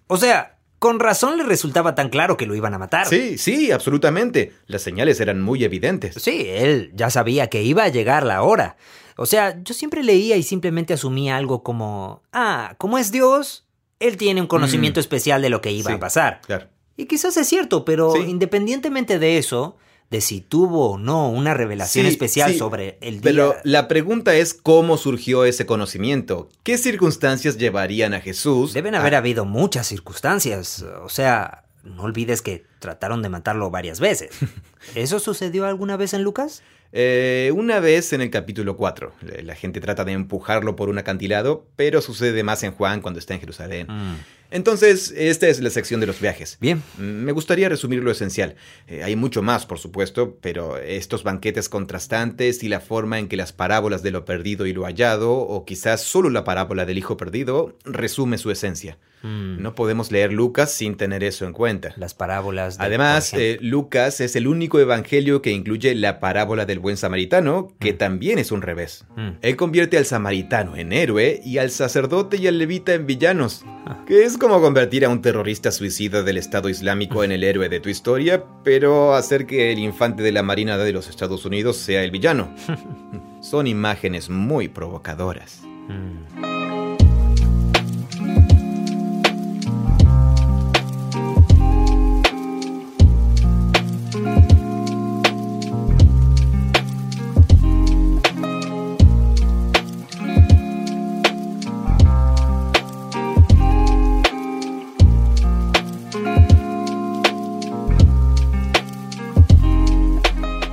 O 0.08 0.18
sea, 0.18 0.58
con 0.80 1.00
razón 1.00 1.38
le 1.38 1.44
resultaba 1.44 1.96
tan 1.96 2.10
claro 2.10 2.38
que 2.38 2.46
lo 2.46 2.56
iban 2.56 2.74
a 2.74 2.78
matar. 2.78 3.08
Sí, 3.08 3.38
sí, 3.38 3.72
absolutamente. 3.72 4.54
Las 4.68 4.82
señales 4.82 5.20
eran 5.20 5.42
muy 5.42 5.64
evidentes. 5.64 6.16
Sí, 6.22 6.46
él 6.48 6.92
ya 6.94 7.10
sabía 7.10 7.48
que 7.48 7.64
iba 7.64 7.84
a 7.84 7.90
llegar 7.90 8.26
la 8.26 8.44
hora. 8.44 8.78
O 9.18 9.26
sea, 9.26 9.62
yo 9.64 9.74
siempre 9.74 10.04
leía 10.04 10.38
y 10.38 10.44
simplemente 10.44 10.94
asumía 10.94 11.38
algo 11.38 11.64
como, 11.64 12.22
ah, 12.32 12.76
como 12.78 13.00
es 13.00 13.12
Dios, 13.12 13.66
él 14.00 14.18
tiene 14.18 14.42
un 14.42 14.48
conocimiento 14.48 15.00
mm. 15.00 15.02
especial 15.02 15.42
de 15.42 15.50
lo 15.50 15.62
que 15.62 15.72
iba 15.72 15.92
a 15.92 16.00
pasar. 16.00 16.42
Claro. 16.46 16.68
Y 16.96 17.06
quizás 17.06 17.38
es 17.38 17.48
cierto, 17.48 17.84
pero 17.86 18.16
independientemente 18.16 19.20
de 19.20 19.38
eso, 19.38 19.78
de 20.10 20.22
si 20.22 20.42
tuvo 20.42 20.92
o 20.92 20.98
no 20.98 21.30
una 21.30 21.54
revelación 21.54 22.06
especial 22.06 22.54
sobre 22.56 22.98
el 23.02 23.16
día. 23.16 23.24
Pero 23.24 23.56
la 23.64 23.88
pregunta 23.88 24.36
es 24.36 24.54
cómo 24.54 24.98
surgió 24.98 25.44
ese 25.44 25.66
conocimiento. 25.66 26.50
¿Qué 26.64 26.78
circunstancias 26.78 27.58
llevarían 27.58 28.14
a 28.14 28.22
Jesús? 28.22 28.74
Deben 28.74 28.96
haber 28.96 29.16
habido 29.16 29.46
muchas 29.46 29.88
circunstancias. 29.88 30.86
O 31.04 31.10
sea, 31.10 31.66
no 31.84 32.04
olvides 32.04 32.42
que 32.42 32.66
trataron 32.80 33.22
de 33.22 33.30
matarlo 33.30 33.70
varias 33.70 34.00
veces. 34.00 34.30
¿Eso 34.96 35.20
sucedió 35.20 35.66
alguna 35.66 35.98
vez 35.98 36.14
en 36.14 36.24
Lucas? 36.24 36.64
Eh, 36.94 37.52
una 37.54 37.82
vez 37.82 38.14
en 38.14 38.22
el 38.22 38.30
capítulo 38.30 38.78
4, 38.78 39.14
la 39.44 39.56
gente 39.56 39.82
trata 39.82 40.06
de 40.06 40.14
empujarlo 40.14 40.78
por 40.78 40.88
un 40.88 40.98
acantilado, 40.98 41.68
pero 41.76 42.02
sucede 42.02 42.44
más 42.44 42.64
en 42.64 42.72
Juan 42.72 43.02
cuando 43.02 43.20
está 43.20 43.34
en 43.34 43.42
Jerusalén. 43.42 43.88
Mm. 43.90 44.16
Entonces, 44.50 45.14
esta 45.16 45.48
es 45.48 45.60
la 45.60 45.70
sección 45.70 46.00
de 46.00 46.08
los 46.08 46.22
viajes. 46.22 46.58
Bien. 46.60 46.82
Mm, 46.98 47.04
me 47.04 47.32
gustaría 47.32 47.70
resumir 47.70 48.04
lo 48.04 48.12
esencial. 48.12 48.56
Eh, 48.88 49.04
hay 49.04 49.16
mucho 49.16 49.42
más, 49.42 49.66
por 49.66 49.80
supuesto, 49.80 50.38
pero 50.42 50.78
estos 50.78 51.24
banquetes 51.24 51.70
contrastantes 51.70 52.64
y 52.64 52.70
la 52.70 52.80
forma 52.80 53.20
en 53.20 53.28
que 53.28 53.38
las 53.38 53.54
parábolas 53.54 54.04
de 54.04 54.12
lo 54.12 54.26
perdido 54.26 54.66
y 54.66 54.74
lo 54.74 54.86
hallado, 54.86 55.34
o 55.34 55.66
quizás 55.66 56.02
solo 56.02 56.30
la 56.30 56.44
parábola 56.44 56.86
del 56.86 56.98
hijo 56.98 57.18
perdido, 57.18 57.78
resume 57.86 58.38
su 58.38 58.52
esencia. 58.52 58.98
Mm. 59.24 59.62
No 59.62 59.76
podemos 59.76 60.12
leer 60.12 60.32
Lucas 60.32 60.72
sin 60.72 60.96
tener 60.96 61.24
eso 61.24 61.46
en 61.46 61.54
cuenta. 61.54 61.94
Las 61.98 62.14
parábolas. 62.14 62.78
Además, 62.80 63.34
eh, 63.34 63.58
Lucas 63.62 64.22
es 64.22 64.36
el 64.36 64.48
único 64.48 64.80
evangelio 64.80 65.42
que 65.42 65.52
incluye 65.52 65.96
la 65.96 66.20
parábola 66.20 66.66
del 66.66 66.80
buen 66.80 66.98
samaritano, 66.98 67.70
que 67.80 67.94
mm. 67.94 67.98
también 67.98 68.40
es 68.40 68.52
un 68.52 68.62
revés. 68.62 69.06
Mm. 69.16 69.30
Él 69.42 69.56
convierte 69.56 69.98
al 69.98 70.06
samaritano 70.06 70.76
en 70.76 70.94
héroe 70.94 71.42
y 71.44 71.58
al 71.58 71.72
sacerdote 71.72 72.38
y 72.38 72.48
al 72.48 72.58
levita 72.58 72.94
en 72.94 73.06
villanos, 73.06 73.64
ah. 73.86 74.04
que 74.08 74.24
es 74.24 74.37
como 74.38 74.62
convertir 74.62 75.06
a 75.06 75.10
un 75.10 75.22
terrorista 75.22 75.72
suicida 75.72 76.24
del 76.24 76.38
Estado 76.38 76.70
Islámico 76.70 77.24
en 77.24 77.32
el 77.32 77.44
héroe 77.44 77.70
de 77.70 77.80
tu 77.80 77.90
historia, 77.90 78.44
pero 78.64 79.16
hacer 79.16 79.46
que 79.46 79.72
el 79.72 79.80
infante 79.80 80.24
de 80.24 80.32
la 80.32 80.44
Marina 80.44 80.78
de 80.78 80.92
los 80.92 81.08
Estados 81.10 81.46
Unidos 81.46 81.78
sea 81.78 82.04
el 82.04 82.12
villano. 82.12 82.54
Son 83.42 83.68
imágenes 83.68 84.30
muy 84.30 84.68
provocadoras. 84.68 85.62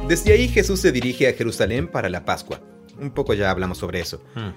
Desde 0.09 0.35
ahí 0.35 0.49
Jesús 0.49 0.81
se 0.81 0.93
dirige 0.93 1.29
a 1.29 1.33
Jerusalén 1.33 1.89
para 1.89 2.11
la 2.11 2.27
Pascua. 2.27 2.61
Un 3.01 3.11
poco 3.11 3.33
ya 3.33 3.51
hablamos 3.51 3.79
sobre 3.79 4.01
eso. 4.01 4.23
Hmm. 4.35 4.51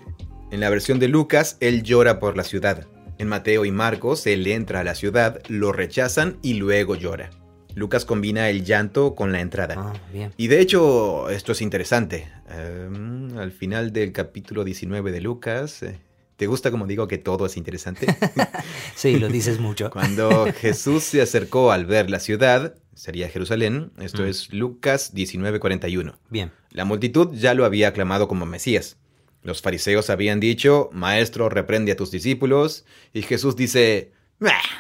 En 0.52 0.60
la 0.60 0.70
versión 0.70 1.00
de 1.00 1.08
Lucas, 1.08 1.56
él 1.62 1.84
llora 1.84 2.20
por 2.20 2.36
la 2.36 2.44
ciudad. 2.44 2.86
En 3.18 3.30
Mateo 3.30 3.64
y 3.64 3.72
Marcos, 3.72 4.28
él 4.28 4.46
entra 4.46 4.82
a 4.82 4.84
la 4.84 4.94
ciudad, 4.94 5.42
lo 5.48 5.72
rechazan 5.72 6.38
y 6.42 6.56
luego 6.56 6.96
llora. 6.96 7.30
Lucas 7.76 8.04
combina 8.04 8.50
el 8.50 8.66
llanto 8.66 9.16
con 9.16 9.32
la 9.32 9.40
entrada. 9.40 9.76
Ah, 9.78 9.94
y 10.36 10.48
de 10.48 10.60
hecho, 10.60 11.30
esto 11.30 11.54
es 11.54 11.62
interesante. 11.62 12.28
Em, 12.50 13.38
al 13.38 13.52
final 13.52 13.94
del 13.94 14.12
capítulo 14.12 14.66
19 14.66 15.12
de 15.12 15.22
Lucas, 15.22 15.82
eh, 15.84 15.98
¿te 16.38 16.48
gusta 16.48 16.72
como 16.72 16.88
digo 16.88 17.08
que 17.08 17.18
todo 17.18 17.46
es 17.46 17.58
interesante? 17.58 18.08
sí, 18.96 19.18
lo 19.18 19.28
dices 19.28 19.60
mucho. 19.60 19.90
Cuando 19.92 20.52
Jesús 20.54 21.04
se 21.04 21.22
acercó 21.22 21.72
al 21.72 21.86
ver 21.86 22.10
la 22.10 22.20
ciudad, 22.20 22.76
sería 22.96 23.30
Jerusalén, 23.30 23.92
esto 24.00 24.24
mm. 24.24 24.28
es 24.28 24.54
Lucas 24.54 25.14
19:41. 25.14 26.16
Bien. 26.30 26.52
La 26.72 26.86
multitud 26.86 27.34
ya 27.34 27.54
lo 27.54 27.66
había 27.66 27.90
aclamado 27.90 28.28
como 28.28 28.46
Mesías. 28.46 28.98
Los 29.44 29.62
fariseos 29.62 30.10
habían 30.10 30.40
dicho, 30.40 30.90
Maestro, 30.94 31.50
reprende 31.50 31.92
a 31.92 31.96
tus 31.96 32.12
discípulos. 32.12 32.86
Y 33.14 33.22
Jesús 33.22 33.56
dice, 33.56 34.12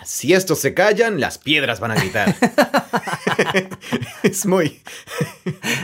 si 0.05 0.33
estos 0.33 0.59
se 0.59 0.73
callan, 0.73 1.19
las 1.19 1.37
piedras 1.37 1.79
van 1.79 1.91
a 1.91 1.95
gritar. 1.95 2.35
es 4.23 4.45
muy... 4.45 4.81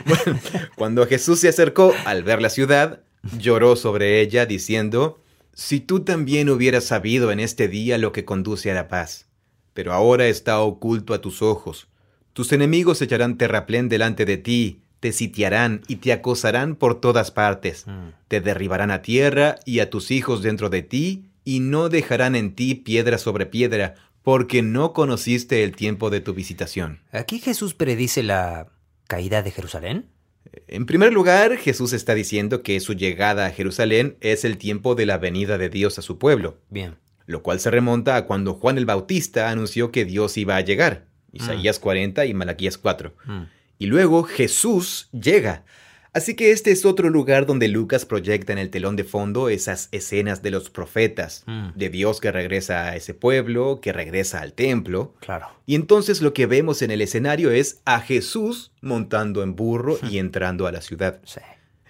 bueno, 0.06 0.40
cuando 0.76 1.08
Jesús 1.08 1.40
se 1.40 1.50
acercó 1.50 1.94
al 2.06 2.24
ver 2.24 2.42
la 2.42 2.50
ciudad, 2.50 3.02
lloró 3.38 3.76
sobre 3.76 4.22
ella 4.22 4.46
diciendo, 4.46 5.23
si 5.54 5.80
tú 5.80 6.02
también 6.02 6.50
hubieras 6.50 6.84
sabido 6.84 7.32
en 7.32 7.40
este 7.40 7.68
día 7.68 7.98
lo 7.98 8.12
que 8.12 8.26
conduce 8.26 8.72
a 8.72 8.74
la 8.74 8.88
paz, 8.88 9.28
pero 9.74 9.94
ahora 9.94 10.28
está 10.28 10.60
oculto 10.60 11.14
a 11.14 11.22
tus 11.22 11.42
ojos. 11.42 11.88
Tus 12.34 12.52
enemigos 12.52 13.02
echarán 13.02 13.38
terraplén 13.38 13.90
delante 13.90 14.26
de 14.26 14.38
ti, 14.38 14.82
te 15.00 15.12
sitiarán 15.12 15.82
y 15.88 15.98
te 15.98 16.14
acosarán 16.14 16.76
por 16.76 17.00
todas 17.02 17.30
partes. 17.32 17.86
Mm. 17.86 18.10
Te 18.28 18.42
derribarán 18.42 18.90
a 18.90 19.02
tierra 19.02 19.58
y 19.66 19.80
a 19.80 19.90
tus 19.90 20.12
hijos 20.12 20.42
dentro 20.42 20.70
de 20.70 20.82
ti, 20.82 21.30
y 21.46 21.60
no 21.60 21.90
dejarán 21.90 22.36
en 22.36 22.56
ti 22.56 22.74
piedra 22.74 23.18
sobre 23.18 23.46
piedra, 23.46 23.96
porque 24.24 24.62
no 24.62 24.94
conociste 24.94 25.64
el 25.64 25.76
tiempo 25.76 26.10
de 26.10 26.22
tu 26.22 26.34
visitación. 26.34 27.02
¿Aquí 27.12 27.40
Jesús 27.40 27.74
predice 27.74 28.24
la 28.24 28.70
caída 29.08 29.44
de 29.44 29.52
Jerusalén? 29.52 30.08
En 30.68 30.86
primer 30.86 31.14
lugar, 31.14 31.58
Jesús 31.58 31.94
está 31.94 32.14
diciendo 32.14 32.64
que 32.64 32.80
su 32.80 32.94
llegada 32.94 33.46
a 33.46 33.52
Jerusalén 33.52 34.18
es 34.22 34.46
el 34.46 34.58
tiempo 34.58 34.96
de 34.96 35.06
la 35.06 35.18
venida 35.18 35.58
de 35.58 35.70
Dios 35.70 35.98
a 36.00 36.02
su 36.02 36.18
pueblo. 36.18 36.58
Bien. 36.70 36.96
Lo 37.26 37.42
cual 37.42 37.60
se 37.60 37.72
remonta 37.72 38.16
a 38.16 38.26
cuando 38.26 38.54
Juan 38.54 38.78
el 38.78 38.86
Bautista 38.86 39.50
anunció 39.50 39.92
que 39.92 40.06
Dios 40.06 40.38
iba 40.38 40.56
a 40.56 40.62
llegar. 40.62 41.06
Isaías 41.32 41.80
40 41.80 42.26
y 42.26 42.34
Malaquías 42.34 42.78
4. 42.78 43.14
Mm. 43.26 43.42
Y 43.80 43.86
luego 43.88 44.24
Jesús 44.24 45.10
llega. 45.12 45.66
Así 46.14 46.36
que 46.36 46.52
este 46.52 46.72
es 46.72 46.86
otro 46.86 47.10
lugar 47.10 47.48
donde 47.48 47.68
Lucas 47.68 48.06
proyecta 48.06 48.54
en 48.54 48.60
el 48.60 48.70
telón 48.70 48.96
de 48.96 49.04
fondo 49.04 49.50
esas 49.50 49.90
escenas 49.92 50.44
de 50.44 50.52
los 50.52 50.70
profetas, 50.70 51.44
mm. 51.48 51.70
de 51.76 51.90
Dios 51.90 52.20
que 52.20 52.32
regresa 52.32 52.90
a 52.90 52.96
ese 52.96 53.16
pueblo, 53.16 53.80
que 53.82 53.92
regresa 53.94 54.42
al 54.42 54.54
templo. 54.54 55.16
Claro. 55.20 55.48
Y 55.66 55.74
entonces 55.74 56.22
lo 56.22 56.34
que 56.34 56.46
vemos 56.46 56.84
en 56.84 56.92
el 56.92 57.02
escenario 57.02 57.50
es 57.50 57.82
a 57.86 58.00
Jesús 58.00 58.72
montando 58.82 59.42
en 59.42 59.56
burro 59.56 59.98
y 60.10 60.20
entrando 60.20 60.68
a 60.68 60.72
la 60.72 60.82
ciudad. 60.82 61.20
Sí. 61.26 61.40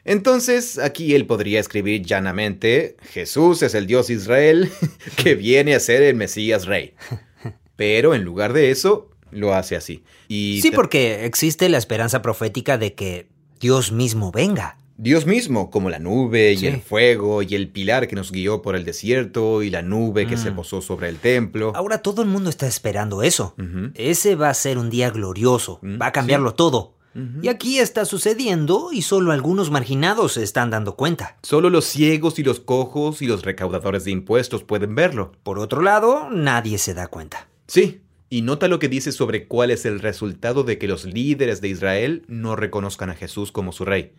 Entonces, 0.06 0.80
aquí 0.80 1.16
él 1.16 1.26
podría 1.26 1.60
escribir 1.60 2.04
llanamente, 2.04 2.98
Jesús 3.12 3.62
es 3.62 3.74
el 3.74 3.88
Dios 3.88 4.10
Israel 4.10 4.70
que 5.18 5.36
viene 5.36 5.76
a 5.76 5.80
ser 5.80 6.02
el 6.02 6.16
Mesías 6.16 6.66
Rey. 6.66 6.94
Pero 7.76 8.14
en 8.14 8.24
lugar 8.24 8.54
de 8.54 8.72
eso, 8.72 9.10
lo 9.32 9.54
hace 9.54 9.76
así. 9.76 10.04
Y 10.28 10.60
sí, 10.62 10.72
porque 10.72 11.26
existe 11.26 11.68
la 11.70 11.78
esperanza 11.78 12.22
profética 12.22 12.78
de 12.78 12.94
que 12.94 13.28
Dios 13.64 13.94
mismo 13.94 14.30
venga. 14.30 14.78
Dios 14.98 15.26
mismo, 15.26 15.72
como 15.72 15.90
la 15.90 15.98
nube 15.98 16.52
y 16.52 16.68
el 16.68 16.82
fuego 16.82 17.42
y 17.44 17.56
el 17.56 17.70
pilar 17.70 18.10
que 18.10 18.16
nos 18.18 18.30
guió 18.30 18.62
por 18.62 18.76
el 18.76 18.84
desierto 18.84 19.64
y 19.64 19.70
la 19.70 19.82
nube 19.82 20.28
que 20.28 20.36
se 20.36 20.52
mm. 20.52 20.56
posó 20.58 20.82
sobre 20.82 21.08
el 21.08 21.16
templo. 21.16 21.72
Ahora 21.74 22.00
todo 22.00 22.24
el 22.24 22.28
mundo 22.28 22.50
está 22.50 22.68
esperando 22.68 23.24
eso. 23.24 23.56
Ese 23.94 24.36
va 24.36 24.50
a 24.50 24.54
ser 24.54 24.78
un 24.78 24.90
día 24.90 25.12
glorioso, 25.12 25.80
mm, 25.82 25.98
va 26.02 26.08
a 26.08 26.12
cambiarlo 26.12 26.56
todo. 26.56 26.96
Y 27.42 27.48
aquí 27.48 27.80
está 27.80 28.04
sucediendo 28.04 28.90
y 28.92 29.04
solo 29.04 29.32
algunos 29.32 29.72
marginados 29.72 30.34
se 30.34 30.44
están 30.44 30.70
dando 30.70 30.98
cuenta. 30.98 31.38
Solo 31.42 31.70
los 31.70 31.86
ciegos 31.86 32.40
y 32.40 32.44
los 32.44 32.60
cojos 32.60 33.22
y 33.22 33.28
los 33.28 33.44
recaudadores 33.44 34.04
de 34.04 34.12
impuestos 34.12 34.64
pueden 34.64 34.94
verlo. 34.94 35.32
Por 35.44 35.58
otro 35.58 35.82
lado, 35.82 36.30
nadie 36.32 36.78
se 36.80 36.94
da 36.94 37.08
cuenta. 37.08 37.48
Sí, 37.68 38.02
y 38.34 38.42
nota 38.42 38.68
lo 38.68 38.80
que 38.80 38.90
dice 38.90 39.12
sobre 39.12 39.46
cuál 39.46 39.70
es 39.70 39.86
el 39.86 40.00
resultado 40.00 40.64
de 40.64 40.80
que 40.80 40.88
los 40.88 41.06
líderes 41.06 41.62
de 41.62 41.68
Israel 41.68 42.24
no 42.28 42.56
reconozcan 42.56 43.12
a 43.12 43.14
Jesús 43.14 43.52
como 43.52 43.72
su 43.72 43.86
rey. 43.86 44.14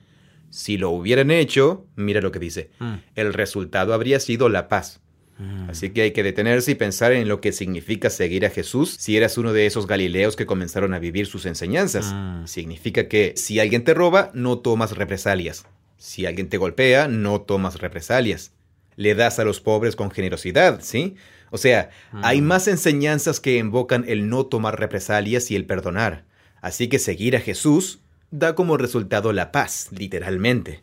Si 0.50 0.76
lo 0.76 0.90
hubieran 0.90 1.32
hecho, 1.32 1.88
mira 1.96 2.20
lo 2.20 2.30
que 2.30 2.38
dice, 2.38 2.70
mm. 2.78 2.94
el 3.16 3.32
resultado 3.32 3.92
habría 3.92 4.20
sido 4.20 4.48
la 4.48 4.68
paz. 4.68 5.00
Mm. 5.38 5.68
Así 5.68 5.90
que 5.90 6.02
hay 6.02 6.12
que 6.12 6.22
detenerse 6.22 6.70
y 6.70 6.74
pensar 6.76 7.10
en 7.10 7.26
lo 7.26 7.40
que 7.40 7.50
significa 7.50 8.08
seguir 8.08 8.46
a 8.46 8.50
Jesús 8.50 8.94
si 9.00 9.16
eras 9.16 9.36
uno 9.36 9.52
de 9.52 9.66
esos 9.66 9.88
galileos 9.88 10.36
que 10.36 10.46
comenzaron 10.46 10.94
a 10.94 11.00
vivir 11.00 11.26
sus 11.26 11.44
enseñanzas. 11.44 12.12
Mm. 12.14 12.46
Significa 12.46 13.08
que 13.08 13.34
si 13.36 13.58
alguien 13.58 13.82
te 13.82 13.94
roba, 13.94 14.30
no 14.32 14.60
tomas 14.60 14.96
represalias. 14.96 15.66
Si 15.96 16.24
alguien 16.24 16.48
te 16.48 16.58
golpea, 16.58 17.08
no 17.08 17.40
tomas 17.40 17.80
represalias. 17.80 18.52
Le 18.94 19.16
das 19.16 19.40
a 19.40 19.44
los 19.44 19.60
pobres 19.60 19.96
con 19.96 20.12
generosidad, 20.12 20.78
¿sí? 20.82 21.16
O 21.54 21.56
sea, 21.56 21.90
hay 22.24 22.40
mm. 22.40 22.44
más 22.46 22.66
enseñanzas 22.66 23.38
que 23.38 23.58
invocan 23.58 24.04
el 24.08 24.28
no 24.28 24.46
tomar 24.46 24.80
represalias 24.80 25.52
y 25.52 25.54
el 25.54 25.66
perdonar. 25.66 26.24
Así 26.60 26.88
que 26.88 26.98
seguir 26.98 27.36
a 27.36 27.40
Jesús 27.40 28.00
da 28.32 28.56
como 28.56 28.76
resultado 28.76 29.32
la 29.32 29.52
paz, 29.52 29.86
literalmente. 29.92 30.82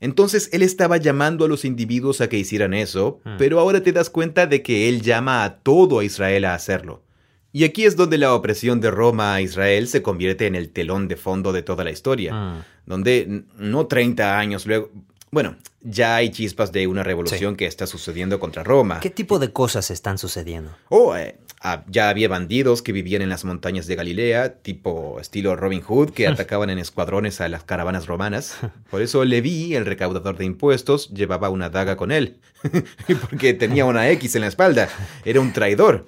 Entonces 0.00 0.50
él 0.52 0.62
estaba 0.62 0.96
llamando 0.96 1.44
a 1.44 1.48
los 1.48 1.64
individuos 1.64 2.20
a 2.20 2.28
que 2.28 2.36
hicieran 2.36 2.74
eso, 2.74 3.20
mm. 3.24 3.36
pero 3.38 3.60
ahora 3.60 3.80
te 3.80 3.92
das 3.92 4.10
cuenta 4.10 4.48
de 4.48 4.60
que 4.60 4.88
él 4.88 5.02
llama 5.02 5.44
a 5.44 5.58
todo 5.58 6.00
a 6.00 6.04
Israel 6.04 6.46
a 6.46 6.54
hacerlo. 6.54 7.04
Y 7.52 7.62
aquí 7.62 7.84
es 7.84 7.94
donde 7.94 8.18
la 8.18 8.34
opresión 8.34 8.80
de 8.80 8.90
Roma 8.90 9.34
a 9.34 9.40
Israel 9.40 9.86
se 9.86 10.02
convierte 10.02 10.48
en 10.48 10.56
el 10.56 10.70
telón 10.70 11.06
de 11.06 11.14
fondo 11.14 11.52
de 11.52 11.62
toda 11.62 11.84
la 11.84 11.92
historia, 11.92 12.34
mm. 12.34 12.64
donde 12.86 13.44
no 13.56 13.86
30 13.86 14.36
años 14.36 14.66
luego, 14.66 14.90
bueno, 15.30 15.56
ya 15.80 16.16
hay 16.16 16.30
chispas 16.30 16.72
de 16.72 16.86
una 16.86 17.02
revolución 17.02 17.56
que 17.56 17.66
está 17.66 17.86
sucediendo 17.86 18.40
contra 18.40 18.64
Roma. 18.64 19.00
¿Qué 19.00 19.10
tipo 19.10 19.38
de 19.38 19.52
cosas 19.52 19.90
están 19.90 20.18
sucediendo? 20.18 20.70
Oh, 20.88 21.16
eh, 21.16 21.38
ah, 21.60 21.84
ya 21.88 22.08
había 22.08 22.28
bandidos 22.28 22.82
que 22.82 22.92
vivían 22.92 23.22
en 23.22 23.28
las 23.28 23.44
montañas 23.44 23.86
de 23.86 23.96
Galilea, 23.96 24.54
tipo 24.62 25.20
estilo 25.20 25.54
Robin 25.56 25.82
Hood, 25.82 26.10
que 26.10 26.26
atacaban 26.28 26.70
en 26.70 26.78
escuadrones 26.78 27.40
a 27.40 27.48
las 27.48 27.64
caravanas 27.64 28.06
romanas. 28.06 28.56
Por 28.90 29.02
eso 29.02 29.24
Leví, 29.24 29.74
el 29.74 29.86
recaudador 29.86 30.36
de 30.38 30.46
impuestos, 30.46 31.10
llevaba 31.10 31.50
una 31.50 31.70
daga 31.70 31.96
con 31.96 32.10
él, 32.10 32.40
porque 33.20 33.54
tenía 33.54 33.84
una 33.84 34.10
X 34.10 34.34
en 34.34 34.42
la 34.42 34.48
espalda. 34.48 34.88
Era 35.24 35.40
un 35.40 35.52
traidor. 35.52 36.06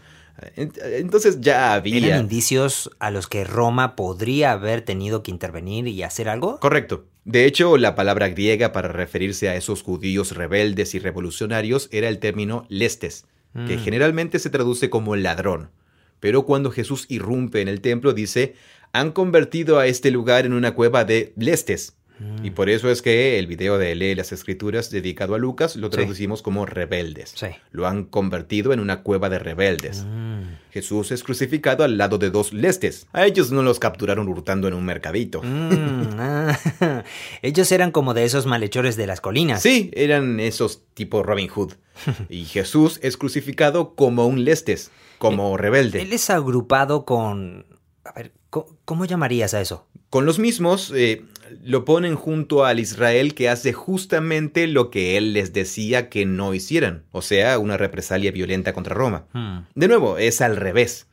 Entonces 0.56 1.40
ya 1.40 1.74
había... 1.74 1.98
¿Eran 1.98 2.20
indicios 2.20 2.90
a 2.98 3.10
los 3.10 3.26
que 3.26 3.44
Roma 3.44 3.94
podría 3.94 4.52
haber 4.52 4.82
tenido 4.82 5.22
que 5.22 5.30
intervenir 5.30 5.86
y 5.86 6.02
hacer 6.02 6.28
algo? 6.28 6.58
Correcto. 6.60 7.04
De 7.24 7.44
hecho, 7.44 7.76
la 7.76 7.94
palabra 7.94 8.28
griega 8.28 8.72
para 8.72 8.88
referirse 8.88 9.48
a 9.48 9.56
esos 9.56 9.82
judíos 9.82 10.34
rebeldes 10.34 10.94
y 10.94 10.98
revolucionarios 10.98 11.88
era 11.92 12.08
el 12.08 12.18
término 12.18 12.66
lestes, 12.68 13.26
que 13.66 13.76
mm. 13.76 13.80
generalmente 13.80 14.38
se 14.38 14.50
traduce 14.50 14.90
como 14.90 15.16
ladrón. 15.16 15.70
Pero 16.18 16.44
cuando 16.44 16.70
Jesús 16.70 17.06
irrumpe 17.08 17.60
en 17.60 17.68
el 17.68 17.80
templo 17.80 18.12
dice, 18.12 18.54
han 18.92 19.12
convertido 19.12 19.78
a 19.78 19.86
este 19.86 20.10
lugar 20.10 20.46
en 20.46 20.52
una 20.52 20.74
cueva 20.74 21.04
de 21.04 21.32
lestes, 21.36 21.94
y 22.42 22.50
por 22.50 22.68
eso 22.68 22.90
es 22.90 23.00
que 23.00 23.38
el 23.38 23.46
video 23.46 23.78
de 23.78 23.94
Lee 23.94 24.14
las 24.14 24.32
Escrituras 24.32 24.90
dedicado 24.90 25.34
a 25.34 25.38
Lucas 25.38 25.76
lo 25.76 25.88
traducimos 25.88 26.42
como 26.42 26.66
rebeldes. 26.66 27.34
Lo 27.70 27.86
han 27.86 28.04
convertido 28.04 28.72
en 28.72 28.80
una 28.80 29.02
cueva 29.02 29.30
de 29.30 29.38
rebeldes. 29.38 30.04
Mm. 30.06 30.39
Jesús 30.70 31.10
es 31.10 31.22
crucificado 31.22 31.84
al 31.84 31.98
lado 31.98 32.18
de 32.18 32.30
dos 32.30 32.52
lestes. 32.52 33.06
A 33.12 33.26
ellos 33.26 33.50
no 33.50 33.62
los 33.62 33.78
capturaron 33.78 34.28
hurtando 34.28 34.68
en 34.68 34.74
un 34.74 34.84
mercadito. 34.84 35.42
Mm, 35.42 36.18
ah. 36.18 36.58
Ellos 37.42 37.70
eran 37.72 37.90
como 37.90 38.14
de 38.14 38.24
esos 38.24 38.46
malhechores 38.46 38.96
de 38.96 39.06
las 39.06 39.20
colinas. 39.20 39.62
Sí, 39.62 39.90
eran 39.94 40.40
esos 40.40 40.82
tipo 40.94 41.22
Robin 41.22 41.48
Hood. 41.48 41.74
y 42.28 42.44
Jesús 42.44 43.00
es 43.02 43.16
crucificado 43.16 43.94
como 43.94 44.26
un 44.26 44.44
lestes, 44.44 44.90
como 45.18 45.56
rebelde. 45.56 46.02
Él 46.02 46.12
es 46.12 46.30
agrupado 46.30 47.04
con... 47.04 47.66
A 48.04 48.12
ver, 48.12 48.32
¿cómo, 48.50 49.04
llamarías 49.04 49.54
a 49.54 49.60
eso? 49.60 49.86
Con 50.10 50.26
los 50.26 50.38
mismos, 50.38 50.92
eh, 50.94 51.24
lo 51.62 51.84
ponen 51.84 52.16
junto 52.16 52.64
al 52.64 52.80
Israel 52.80 53.34
que 53.34 53.48
hace 53.48 53.72
justamente 53.72 54.66
lo 54.66 54.90
que 54.90 55.16
él 55.16 55.32
les 55.32 55.52
decía 55.52 56.08
que 56.08 56.26
no 56.26 56.52
hicieran, 56.54 57.04
o 57.12 57.22
sea, 57.22 57.58
una 57.58 57.76
represalia 57.76 58.32
violenta 58.32 58.72
contra 58.72 58.94
Roma. 58.94 59.26
Hmm. 59.32 59.60
De 59.74 59.88
nuevo, 59.88 60.18
es 60.18 60.40
al 60.40 60.56
revés. 60.56 61.06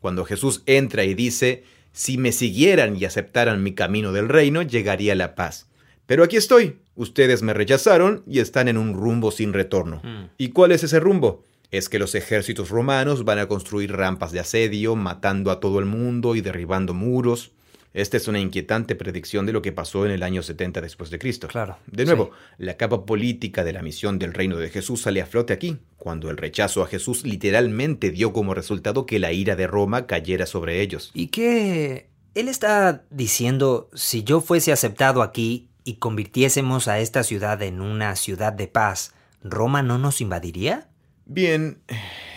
Cuando 0.00 0.24
Jesús 0.24 0.62
entra 0.66 1.04
y 1.04 1.14
dice, 1.14 1.64
si 1.92 2.18
me 2.18 2.32
siguieran 2.32 2.96
y 2.96 3.04
aceptaran 3.04 3.62
mi 3.62 3.74
camino 3.74 4.12
del 4.12 4.28
reino, 4.28 4.62
llegaría 4.62 5.14
la 5.14 5.34
paz. 5.34 5.68
Pero 6.06 6.22
aquí 6.22 6.36
estoy, 6.36 6.78
ustedes 6.94 7.42
me 7.42 7.54
rechazaron 7.54 8.22
y 8.26 8.40
están 8.40 8.68
en 8.68 8.76
un 8.76 8.92
rumbo 8.94 9.30
sin 9.30 9.52
retorno. 9.52 10.00
Hmm. 10.04 10.28
¿Y 10.38 10.48
cuál 10.50 10.72
es 10.72 10.84
ese 10.84 11.00
rumbo? 11.00 11.44
Es 11.70 11.88
que 11.88 11.98
los 11.98 12.14
ejércitos 12.14 12.70
romanos 12.70 13.24
van 13.24 13.38
a 13.38 13.48
construir 13.48 13.92
rampas 13.92 14.32
de 14.32 14.40
asedio, 14.40 14.94
matando 14.96 15.50
a 15.50 15.60
todo 15.60 15.78
el 15.78 15.86
mundo 15.86 16.36
y 16.36 16.40
derribando 16.40 16.94
muros 16.94 17.52
Esta 17.94 18.16
es 18.16 18.26
una 18.26 18.40
inquietante 18.40 18.96
predicción 18.96 19.46
de 19.46 19.52
lo 19.52 19.62
que 19.62 19.70
pasó 19.70 20.04
en 20.04 20.10
el 20.10 20.24
año 20.24 20.42
70 20.42 20.80
después 20.80 21.10
de 21.10 21.20
Cristo. 21.20 21.46
Claro. 21.46 21.76
De 21.86 22.04
nuevo, 22.04 22.32
la 22.58 22.76
capa 22.76 23.06
política 23.06 23.62
de 23.62 23.72
la 23.72 23.82
misión 23.82 24.18
del 24.18 24.34
reino 24.34 24.56
de 24.56 24.68
Jesús 24.68 25.02
sale 25.02 25.22
a 25.22 25.26
flote 25.26 25.52
aquí, 25.52 25.78
cuando 25.96 26.28
el 26.28 26.36
rechazo 26.36 26.82
a 26.82 26.88
Jesús 26.88 27.24
literalmente 27.24 28.10
dio 28.10 28.32
como 28.32 28.52
resultado 28.52 29.06
que 29.06 29.20
la 29.20 29.30
ira 29.30 29.54
de 29.54 29.68
Roma 29.68 30.08
cayera 30.08 30.46
sobre 30.46 30.80
ellos. 30.80 31.12
¿Y 31.14 31.28
qué? 31.28 32.10
Él 32.34 32.48
está 32.48 33.04
diciendo, 33.10 33.88
si 33.94 34.24
yo 34.24 34.40
fuese 34.40 34.72
aceptado 34.72 35.22
aquí 35.22 35.68
y 35.84 35.94
convirtiésemos 35.94 36.88
a 36.88 36.98
esta 36.98 37.22
ciudad 37.22 37.62
en 37.62 37.80
una 37.80 38.16
ciudad 38.16 38.52
de 38.52 38.66
paz, 38.66 39.14
¿Roma 39.44 39.84
no 39.84 39.98
nos 39.98 40.20
invadiría? 40.20 40.88
Bien, 41.26 41.78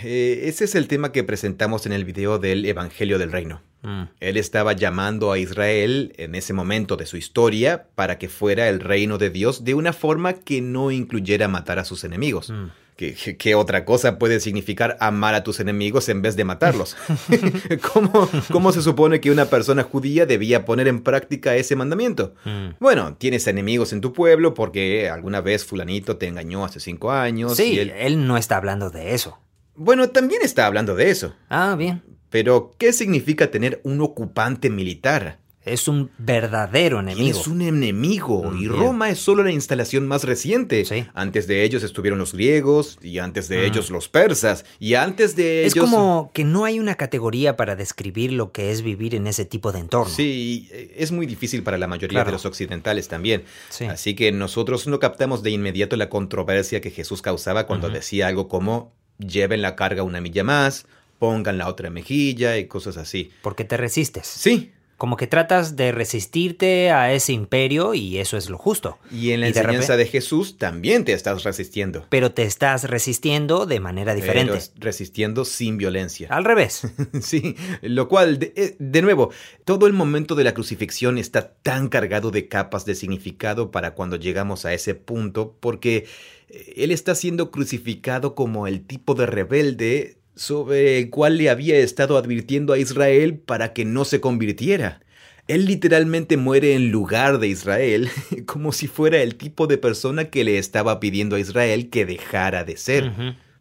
eh, 0.04 0.42
ese 0.44 0.66
es 0.66 0.76
el 0.76 0.88
tema 0.88 1.12
que 1.12 1.24
presentamos 1.24 1.86
en 1.86 1.92
el 1.94 2.06
video 2.06 2.40
del 2.40 2.66
Evangelio 2.66 3.20
del 3.20 3.32
Reino. 3.32 3.62
Mm. 3.84 4.04
Él 4.20 4.38
estaba 4.38 4.74
llamando 4.74 5.32
a 5.32 5.40
Israel 5.40 6.14
en 6.18 6.36
ese 6.36 6.54
momento 6.54 6.96
de 6.96 7.06
su 7.06 7.18
historia 7.18 7.88
para 7.96 8.18
que 8.18 8.30
fuera 8.30 8.70
el 8.70 8.80
reino 8.80 9.18
de 9.18 9.30
Dios 9.30 9.64
de 9.64 9.74
una 9.74 9.94
forma 9.94 10.34
que 10.34 10.62
no 10.62 10.92
incluyera 10.92 11.48
matar 11.48 11.80
a 11.80 11.86
sus 11.86 12.04
enemigos. 12.04 12.50
Mm. 12.50 12.68
¿Qué, 12.98 13.54
otra 13.54 13.86
cosa 13.86 14.18
puede 14.18 14.39
significar 14.39 14.98
amar 15.00 15.36
a 15.36 15.43
tus 15.43 15.60
enemigos 15.60 16.10
en 16.10 16.24
vez 16.24 16.36
de 16.36 16.45
matarlos? 16.45 16.98
¿Cómo, 17.93 18.28
¿Cómo, 18.52 18.72
se 18.72 18.82
supone 18.82 19.22
que 19.22 19.30
una 19.30 19.45
persona 19.45 19.84
judía 19.84 20.26
debía 20.26 20.66
poner 20.66 20.88
en 20.88 21.04
práctica 21.04 21.56
ese 21.56 21.76
mandamiento? 21.76 22.34
Mm. 22.43 22.70
Bueno, 22.80 23.16
tienes 23.16 23.45
enemigos 23.45 23.93
en 23.93 24.02
tu 24.02 24.14
pueblo 24.14 24.56
porque 24.56 25.12
alguna 25.12 25.41
vez 25.41 25.64
fulanito 25.64 26.18
te 26.18 26.26
engañó 26.26 26.66
hace 26.66 26.80
cinco 26.80 27.12
años. 27.12 27.56
Sí, 27.56 27.80
él 27.80 28.26
no 28.26 28.36
está 28.36 28.58
hablando 28.58 28.89
de 28.89 29.14
eso. 29.14 29.38
Bueno, 29.76 30.10
también 30.10 30.41
está 30.41 30.66
hablando 30.66 30.95
de 30.95 31.12
eso. 31.12 31.36
Ah, 31.50 31.76
bien. 31.78 32.02
Pero, 32.32 32.74
¿qué 32.80 32.91
significa 32.93 33.52
tener 33.52 33.80
un 33.84 34.02
ocupante 34.02 34.72
militar? 34.72 35.38
Es 35.68 35.88
un 35.88 36.09
verdadero 36.18 36.99
enemigo. 36.99 37.39
Es 37.39 37.47
un 37.47 37.61
enemigo. 37.61 38.53
y 38.59 38.68
Roma 38.68 39.09
es 39.09 39.20
solo 39.20 39.43
la 39.43 39.51
instalación 39.51 40.07
más 40.07 40.24
reciente. 40.24 40.86
Antes 41.13 41.47
de 41.47 41.63
ellos 41.63 41.84
estuvieron 41.84 42.20
los 42.20 42.34
griegos, 42.34 42.97
y 43.01 43.20
antes 43.20 43.47
de 43.47 43.59
ah. 43.59 43.65
ellos 43.65 43.89
los 43.89 44.09
persas, 44.09 44.65
y 44.80 44.95
antes 44.95 45.36
de 45.36 45.61
ellos. 45.61 45.76
Es 45.76 45.82
como 45.82 46.32
que 46.34 46.43
no 46.43 46.65
hay 46.65 46.80
una 46.80 46.95
categoría 46.95 47.57
para 47.57 47.76
describir 47.76 48.32
lo 48.32 48.51
que 48.51 48.72
es 48.72 48.82
vivir 48.82 49.15
en 49.15 49.28
ese 49.28 49.45
tipo 49.45 49.72
de 49.72 49.80
entorno. 49.80 50.13
Sí, 50.13 50.70
es 50.95 51.11
muy 51.11 51.26
difícil 51.26 51.63
para 51.63 51.78
la 51.78 51.88
mayoría 51.88 52.24
de 52.24 52.32
los 52.32 52.45
occidentales 52.45 53.07
también. 53.07 53.43
Así 53.89 54.15
que 54.15 54.32
nosotros 54.32 54.88
no 54.88 54.99
captamos 54.99 55.43
de 55.43 55.51
inmediato 55.51 55.95
la 55.95 56.09
controversia 56.09 56.82
que 56.82 56.91
Jesús 56.91 57.22
causaba 57.22 57.68
cuando 57.68 57.89
decía 57.89 58.28
algo 58.28 58.47
como: 58.47 58.93
lleven 59.20 59.61
la 59.61 59.76
carga 59.76 60.03
una 60.03 60.22
milla 60.22 60.43
más, 60.43 60.86
pongan 61.20 61.57
la 61.57 61.68
otra 61.68 61.89
mejilla 61.89 62.57
y 62.57 62.68
cosas 62.68 62.97
así. 62.97 63.32
Porque 63.41 63.65
te 63.65 63.78
resistes. 63.78 64.28
Sí, 64.28 64.72
como 64.98 65.16
que 65.16 65.28
tratas 65.28 65.76
de 65.76 65.91
resistirte 65.91 66.91
a 66.91 67.14
ese 67.14 67.32
imperio 67.32 67.93
y 67.93 68.18
eso 68.18 68.36
es 68.36 68.50
lo 68.50 68.58
justo. 68.58 68.98
Y 69.12 69.32
en 69.32 69.41
la 69.41 69.48
enseñanza 69.48 69.95
de, 69.95 70.08
Jesús 70.08 70.58
también 70.58 71.06
te 71.06 71.14
estás 71.14 71.43
resistiendo. 71.43 72.06
Pero 72.10 72.32
te 72.32 72.43
estás 72.43 72.89
resistiendo 72.89 73.68
de 73.68 73.80
manera 73.80 74.16
diferente. 74.16 74.60
resistiendo 74.78 75.45
sin 75.45 75.78
violencia. 75.78 76.28
Al 76.32 76.45
revés. 76.45 76.82
sí, 77.22 77.56
lo 77.82 78.08
cual, 78.08 78.39
eh, 78.41 78.76
de, 78.80 79.02
nuevo, 79.04 79.32
todo 79.66 79.86
el 79.86 79.93
momento 79.93 80.34
de 80.34 80.43
la 80.43 80.56
crucifixión 80.56 81.20
está 81.20 81.54
tan 81.54 81.89
cargado 81.89 82.32
de 82.32 82.48
capas 82.48 82.86
de 82.86 82.95
significado 82.95 83.70
para 83.70 83.93
cuando 83.93 84.16
llegamos 84.16 84.66
a 84.66 84.74
ese 84.74 84.95
punto, 84.95 85.56
porque 85.60 86.08
eh, 86.50 86.74
él 86.78 86.91
está 86.91 87.14
siendo 87.14 87.52
crucificado 87.52 88.34
como 88.34 88.66
el 88.66 88.86
tipo 88.86 89.14
de 89.14 89.28
rebelde 89.28 90.16
sobre 90.38 91.00
el 91.00 91.10
cual 91.10 91.38
le 91.38 91.50
había 91.50 91.78
estado 91.78 92.18
advirtiendo 92.18 92.72
a 92.72 92.78
Israel 92.78 93.38
para 93.38 93.74
que 93.74 93.84
no 93.84 94.06
se 94.06 94.22
convirtiera. 94.22 95.02
Él 95.48 95.66
literalmente 95.66 96.38
muere 96.38 96.76
en 96.76 96.92
lugar 96.92 97.40
de 97.40 97.48
Israel, 97.48 98.10
como 98.46 98.72
si 98.72 98.88
fuera 98.88 99.22
el 99.22 99.36
tipo 99.36 99.68
de 99.68 99.78
persona 99.78 100.26
que 100.26 100.44
le 100.44 100.58
estaba 100.58 101.00
pidiendo 101.00 101.36
a 101.36 101.40
Israel 101.40 101.90
que 101.90 102.06
dejara 102.06 102.64
de 102.64 102.78
ser. 102.78 103.12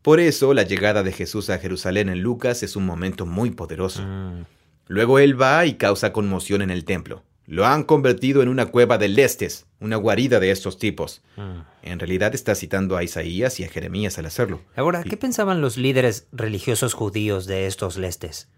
Por 0.02 0.20
eso 0.20 0.54
la 0.54 0.62
llegada 0.62 1.02
de 1.02 1.12
Jesús 1.12 1.50
a 1.50 1.58
Jerusalén 1.58 2.08
en 2.08 2.20
Lucas 2.20 2.62
es 2.62 2.76
un 2.76 2.86
momento 2.86 3.26
muy 3.26 3.50
poderoso. 3.50 4.02
Mm. 4.02 4.44
Luego 4.88 5.18
él 5.18 5.40
va 5.40 5.66
y 5.66 5.74
causa 5.74 6.12
conmoción 6.12 6.62
en 6.62 6.70
el 6.70 6.84
templo. 6.84 7.24
Lo 7.46 7.64
han 7.64 7.84
convertido 7.84 8.42
en 8.42 8.48
una 8.48 8.66
cueva 8.66 8.98
de 8.98 9.08
lestes, 9.08 9.66
una 9.80 9.96
guarida 9.96 10.40
de 10.40 10.50
estos 10.50 10.78
tipos. 10.78 11.22
Mm. 11.36 11.60
En 11.82 11.98
realidad 11.98 12.34
está 12.34 12.54
citando 12.54 12.96
a 12.96 13.04
Isaías 13.04 13.60
y 13.60 13.64
a 13.64 13.68
Jeremías 13.68 14.18
al 14.18 14.26
hacerlo. 14.26 14.60
Ahora, 14.74 15.04
¿qué 15.04 15.16
pensaban 15.16 15.60
los 15.60 15.76
líderes 15.76 16.26
religiosos 16.32 16.94
judíos 16.94 17.46
de 17.46 17.66
estos 17.66 17.96
lestes? 17.96 18.48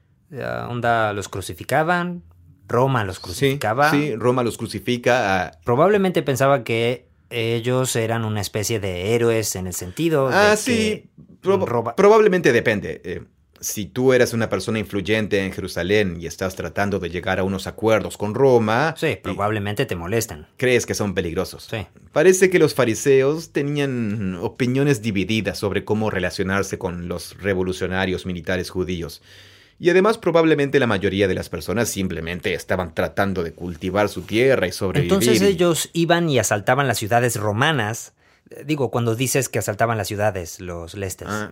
¿Onda 0.68 1.12
los 1.12 1.28
crucificaban? 1.28 2.22
¿Roma 2.66 3.05
los 3.05 3.18
crucificaba? 3.18 3.91
Sí, 3.91 4.14
Roma 4.14 4.43
los 4.43 4.59
crucifica. 4.59 5.53
Probablemente 5.64 6.22
pensaba 6.22 6.64
que 6.64 7.09
ellos 7.30 7.95
eran 7.97 8.24
una 8.24 8.41
especie 8.41 8.80
de 8.80 9.14
héroes 9.14 9.55
en 9.57 9.66
el 9.66 9.74
sentido 9.74 10.30
ah, 10.32 10.57
sí. 10.57 11.11
probablemente 11.43 12.53
depende. 12.53 13.01
Eh, 13.05 13.22
si 13.61 13.87
tú 13.87 14.13
eres 14.13 14.33
una 14.33 14.49
persona 14.49 14.79
influyente 14.79 15.45
en 15.45 15.53
Jerusalén 15.53 16.19
y 16.21 16.27
estás 16.27 16.55
tratando 16.55 16.99
de 16.99 17.11
llegar 17.11 17.39
a 17.39 17.45
unos 17.45 17.67
acuerdos 17.67 18.17
con 18.17 18.35
Roma... 18.35 18.95
Sí, 18.97 19.19
probablemente 19.23 19.87
te 19.87 19.97
molestan. 19.97 20.47
Crees 20.57 20.87
que 20.87 20.95
son 20.95 21.15
peligrosos. 21.15 21.69
Sí. 21.71 21.87
Parece 22.13 22.51
que 22.51 22.59
los 22.59 22.75
fariseos 22.75 23.53
tenían 23.53 24.37
opiniones 24.37 25.03
divididas 25.03 25.59
sobre 25.59 25.85
cómo 25.85 26.11
relacionarse 26.11 26.79
con 26.79 27.09
los 27.09 27.37
revolucionarios 27.41 28.27
militares 28.27 28.71
judíos. 28.71 29.23
Y 29.81 29.91
además 29.91 30.19
probablemente 30.19 30.81
la 30.81 30.89
mayoría 30.89 31.29
de 31.29 31.35
las 31.35 31.49
personas 31.49 31.89
simplemente 31.89 32.53
estaban 32.55 32.95
tratando 32.95 33.45
de 33.45 33.53
cultivar 33.53 34.09
su 34.09 34.23
tierra 34.23 34.67
y 34.67 34.73
sobrevivir. 34.73 35.13
Entonces 35.13 35.41
ellos 35.41 35.91
iban 35.93 36.29
y 36.29 36.39
asaltaban 36.39 36.89
las 36.89 36.99
ciudades 36.99 37.37
romanas 37.37 38.13
Digo, 38.64 38.90
cuando 38.90 39.14
dices 39.14 39.49
que 39.49 39.59
asaltaban 39.59 39.99
las 39.99 40.09
ciudades, 40.09 40.61
los 40.61 40.94
lestes. 40.94 41.28
Ah, 41.28 41.51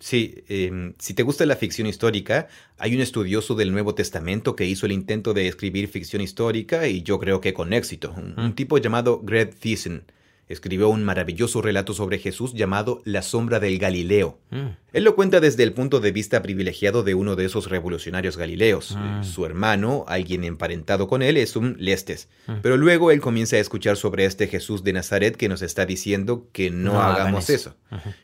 sí, 0.00 0.42
em, 0.48 0.94
si 0.98 1.14
te 1.14 1.22
gusta 1.22 1.46
la 1.46 1.56
ficción 1.56 1.86
histórica, 1.86 2.48
hay 2.76 2.94
un 2.94 3.00
estudioso 3.00 3.54
del 3.54 3.72
Nuevo 3.72 3.94
Testamento 3.94 4.56
que 4.56 4.66
hizo 4.66 4.86
el 4.86 4.92
intento 4.92 5.32
de 5.32 5.46
escribir 5.46 5.88
ficción 5.88 6.22
histórica 6.22 6.88
y 6.88 7.02
yo 7.02 7.20
creo 7.20 7.40
que 7.40 7.54
con 7.54 7.72
éxito. 7.72 8.14
Un, 8.36 8.54
tipo 8.54 8.78
llamado 8.78 9.20
Greg 9.22 9.54
Thiessen 9.54 10.04
escribió 10.48 10.88
un 10.88 11.04
maravilloso 11.04 11.62
relato 11.62 11.94
sobre 11.94 12.18
Jesús 12.18 12.52
llamado 12.54 13.00
La 13.04 13.22
sombra 13.22 13.60
del 13.60 13.78
Galileo. 13.78 14.38
Mm. 14.50 14.66
Él 14.92 15.04
lo 15.04 15.14
cuenta 15.14 15.40
desde 15.40 15.62
el 15.62 15.72
punto 15.72 16.00
de 16.00 16.12
vista 16.12 16.42
privilegiado 16.42 17.02
de 17.02 17.14
uno 17.14 17.36
de 17.36 17.46
esos 17.46 17.70
revolucionarios 17.70 18.36
galileos. 18.36 18.96
Mm. 18.96 19.24
Su 19.24 19.46
hermano, 19.46 20.04
alguien 20.06 20.44
emparentado 20.44 21.08
con 21.08 21.22
él, 21.22 21.36
es 21.36 21.56
un 21.56 21.76
Lestes. 21.78 22.28
Mm. 22.46 22.52
Pero 22.62 22.76
luego 22.76 23.10
él 23.10 23.20
comienza 23.20 23.56
a 23.56 23.60
escuchar 23.60 23.96
sobre 23.96 24.26
este 24.26 24.46
Jesús 24.48 24.84
de 24.84 24.92
Nazaret 24.92 25.36
que 25.36 25.48
nos 25.48 25.62
está 25.62 25.86
diciendo 25.86 26.48
que 26.52 26.70
no, 26.70 27.00
hagamos 27.00 27.48
eso. 27.50 27.76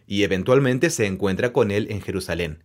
Y 0.06 0.24
eventualmente 0.24 0.90
se 0.90 1.06
encuentra 1.06 1.52
con 1.52 1.70
él 1.70 1.86
en 1.90 2.00
Jerusalén. 2.02 2.62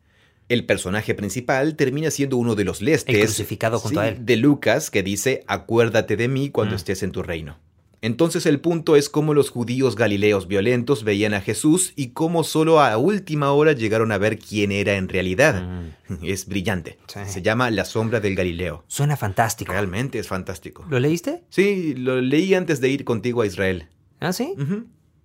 El 0.47 0.65
personaje 0.65 1.15
principal 1.15 1.75
termina 1.75 2.11
siendo 2.11 2.37
uno 2.37 2.53
de 2.53 2.65
los 2.65 2.81
lestes 2.81 3.17
crucificado 3.17 3.79
junto 3.79 3.99
a 3.99 4.09
él. 4.09 4.25
de 4.25 4.37
Lucas 4.37 4.91
que 4.91 5.01
dice, 5.01 5.43
acuérdate 5.47 6.17
de 6.17 6.27
mí 6.27 6.49
cuando 6.49 6.75
estés 6.75 7.01
en 7.01 7.11
tu 7.11 7.23
reino. 7.23 7.57
Entonces 8.05 8.45
el 8.45 8.59
punto 8.59 8.95
es 8.95 9.09
cómo 9.09 9.33
los 9.33 9.49
judíos 9.49 9.95
galileos 9.95 10.47
violentos 10.47 11.03
veían 11.03 11.33
a 11.33 11.41
Jesús 11.41 11.91
y 11.95 12.09
cómo 12.09 12.43
solo 12.43 12.79
a 12.79 12.95
última 12.97 13.51
hora 13.51 13.71
llegaron 13.71 14.11
a 14.11 14.19
ver 14.19 14.37
quién 14.37 14.71
era 14.71 14.93
en 14.93 15.09
realidad. 15.09 15.63
Mm. 16.07 16.23
Es 16.23 16.45
brillante. 16.45 16.99
Se 17.25 17.41
llama 17.41 17.71
La 17.71 17.83
sombra 17.83 18.19
del 18.19 18.35
Galileo. 18.35 18.83
Suena 18.87 19.17
fantástico. 19.17 19.71
Realmente 19.71 20.19
es 20.19 20.27
fantástico. 20.27 20.85
¿Lo 20.87 20.99
leíste? 20.99 21.45
Sí, 21.49 21.95
lo 21.95 22.21
leí 22.21 22.53
antes 22.53 22.79
de 22.79 22.89
ir 22.89 23.05
contigo 23.05 23.41
a 23.41 23.47
Israel. 23.47 23.89
¿Ah, 24.19 24.33
sí? 24.33 24.53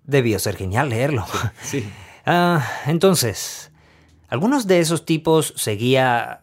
Debió 0.05 0.39
ser 0.39 0.57
genial 0.57 0.89
leerlo. 0.89 1.27
Sí. 1.63 1.85
Ah, 2.27 2.63
entonces, 2.87 3.73
algunos 4.29 4.67
de 4.67 4.79
esos 4.79 5.07
tipos 5.07 5.55
seguía 5.57 6.40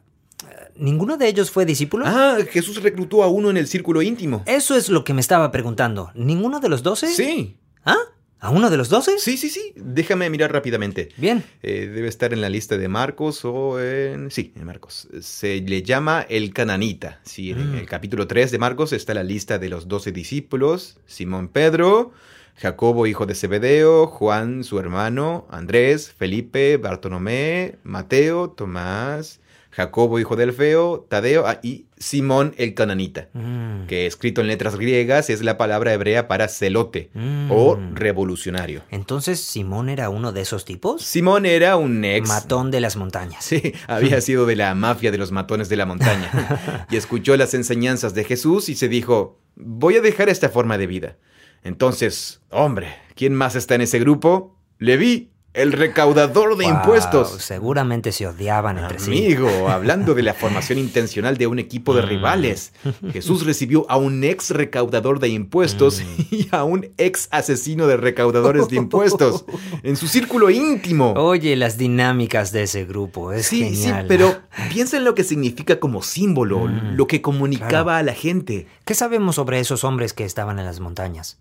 ¿Ninguno 0.80 1.17
de 1.17 1.28
ellos 1.28 1.51
fue 1.51 1.65
discípulo? 1.65 2.05
Ah, 2.07 2.38
Jesús 2.49 2.82
reclutó 2.82 3.23
a 3.23 3.28
uno 3.28 3.49
en 3.49 3.57
el 3.57 3.67
círculo 3.67 4.01
íntimo. 4.01 4.43
Eso 4.45 4.75
es 4.75 4.89
lo 4.89 5.03
que 5.03 5.13
me 5.13 5.21
estaba 5.21 5.51
preguntando. 5.51 6.11
¿Ninguno 6.15 6.59
de 6.59 6.69
los 6.69 6.84
doce? 6.84 7.07
Sí. 7.07 7.57
¿Ah? 7.86 7.97
¿A 8.39 8.51
uno 8.51 8.69
de 8.69 8.78
los 8.78 8.89
doce? 8.89 9.17
Sí, 9.17 9.36
sí, 9.36 9.49
sí. 9.49 9.73
Déjame 9.75 10.30
mirar 10.30 10.53
rápidamente. 10.53 11.09
Bien. 11.17 11.43
Eh, 11.63 11.88
debe 11.88 12.07
estar 12.07 12.34
en 12.34 12.41
la 12.41 12.49
lista 12.49 12.78
de 12.78 12.88
Marcos 12.88 13.43
o 13.45 13.82
en... 13.82 14.30
Sí, 14.30 14.53
en 14.55 14.65
Marcos. 14.65 15.07
Se 15.21 15.59
le 15.61 15.82
llama 15.82 16.23
el 16.30 16.53
cananita. 16.53 17.19
Sí, 17.23 17.49
en 17.49 17.71
mm. 17.71 17.78
el 17.78 17.88
capítulo 17.88 18.28
3 18.28 18.51
de 18.51 18.59
Marcos 18.59 18.93
está 18.93 19.15
la 19.15 19.23
lista 19.23 19.57
de 19.57 19.69
los 19.69 19.88
doce 19.88 20.11
discípulos. 20.11 20.99
Simón 21.07 21.47
Pedro, 21.47 22.11
Jacobo, 22.57 23.07
hijo 23.07 23.25
de 23.25 23.34
Zebedeo, 23.34 24.05
Juan, 24.05 24.63
su 24.63 24.78
hermano, 24.78 25.47
Andrés, 25.49 26.11
Felipe, 26.11 26.78
Bartolomé, 26.78 27.80
Mateo, 27.84 28.51
Tomás, 28.51 29.39
Jacobo, 29.78 30.17
hijo 30.17 30.36
de 30.36 30.41
Alfeo, 30.45 31.05
Tadeo 31.07 31.45
ah, 31.45 31.59
y 31.61 31.86
Simón 31.99 32.55
el 32.57 32.73
cananita, 32.73 33.30
Mm. 33.34 33.86
que 33.86 34.07
escrito 34.07 34.41
en 34.41 34.47
letras 34.47 34.75
griegas 34.75 35.30
es 35.30 35.43
la 35.43 35.55
palabra 35.59 35.93
hebrea 35.93 36.28
para 36.28 36.47
celote 36.47 37.11
Mm. 37.13 37.51
o 37.51 37.80
revolucionario. 37.93 38.82
Entonces, 38.89 39.39
¿Simón 39.39 39.89
era 39.89 40.09
uno 40.09 40.32
de 40.32 40.41
esos 40.41 40.65
tipos? 40.65 41.03
Simón 41.03 41.45
era 41.45 41.75
un 41.78 42.03
ex... 42.03 42.28
Matón 42.28 42.71
de 42.71 42.82
las 42.82 42.95
montañas. 42.95 43.45
Sí, 43.45 43.73
había 43.88 44.19
sido 44.21 44.47
de 44.47 44.55
la 44.55 44.73
mafia 44.73 45.11
de 45.11 45.19
los 45.19 45.32
matones 45.32 45.69
de 45.69 45.75
la 45.75 45.86
montaña 45.86 46.88
y 46.89 46.95
escuchó 46.97 47.38
las 47.38 47.53
enseñanzas 47.53 48.15
de 48.15 48.23
Jesús 48.23 48.69
y 48.69 48.75
se 48.75 48.88
dijo, 48.89 49.39
voy 49.55 49.95
a 49.97 50.01
dejar 50.01 50.28
esta 50.30 50.49
forma 50.49 50.80
de 50.80 50.88
vida. 50.88 51.17
Entonces, 51.63 52.41
hombre, 52.49 52.95
¿quién 53.15 53.36
más 53.36 53.55
está 53.55 53.75
en 53.75 53.82
ese 53.82 53.99
grupo? 53.99 54.57
Leví, 54.80 55.34
el 55.58 55.72
recaudador 55.74 56.55
de 56.58 56.66
Wow, 56.66 56.74
impuestos. 56.76 57.41
Seguramente 57.41 58.12
se 58.12 58.28
odiaban 58.28 58.78
entre 58.78 58.99
sí. 58.99 59.12
Amigo, 59.12 59.49
hablando 59.70 60.14
de 60.14 60.24
la 60.24 60.34
formación 60.34 60.78
intencional 60.80 61.38
de 61.38 61.47
un 61.47 61.60
equipo 61.60 61.93
de 61.95 62.03
Mm. 62.03 62.05
rivales, 62.05 62.74
Jesús 63.12 63.45
recibió 63.45 63.86
a 63.89 63.97
un 63.97 64.24
ex 64.24 64.51
recaudador 64.51 65.20
de 65.20 65.30
impuestos 65.30 66.01
Mm. 66.01 66.22
y 66.36 66.47
a 66.51 66.64
un 66.64 66.89
ex 66.97 67.28
asesino 67.32 67.88
de 67.88 67.97
recaudadores 67.97 68.68
de 68.70 68.76
impuestos 68.78 69.45
en 69.84 69.95
su 69.95 70.08
círculo 70.08 70.49
íntimo. 70.49 71.14
Oye, 71.14 71.55
las 71.55 71.78
dinámicas 71.78 72.51
de 72.51 72.64
ese 72.64 72.86
grupo, 72.86 73.32
es 73.34 73.47
Sí, 73.47 73.64
genial. 73.64 74.01
sí, 74.01 74.05
pero 74.08 74.36
piensa 74.72 74.97
en 74.97 75.03
lo 75.05 75.16
que 75.16 75.24
significa 75.24 75.80
como 75.80 76.01
símbolo, 76.01 76.60
Mm, 76.68 76.95
lo 76.95 77.08
que 77.08 77.22
comunicaba 77.22 77.70
claro. 77.70 77.89
a 77.91 78.03
la 78.03 78.14
gente. 78.14 78.68
¿Qué 78.86 78.93
sabemos 78.93 79.36
sobre 79.36 79.60
esos 79.60 79.84
hombres 79.84 80.14
que 80.14 80.24
estaban 80.26 80.60
en 80.60 80.66
las 80.66 80.80
montañas? 80.80 81.39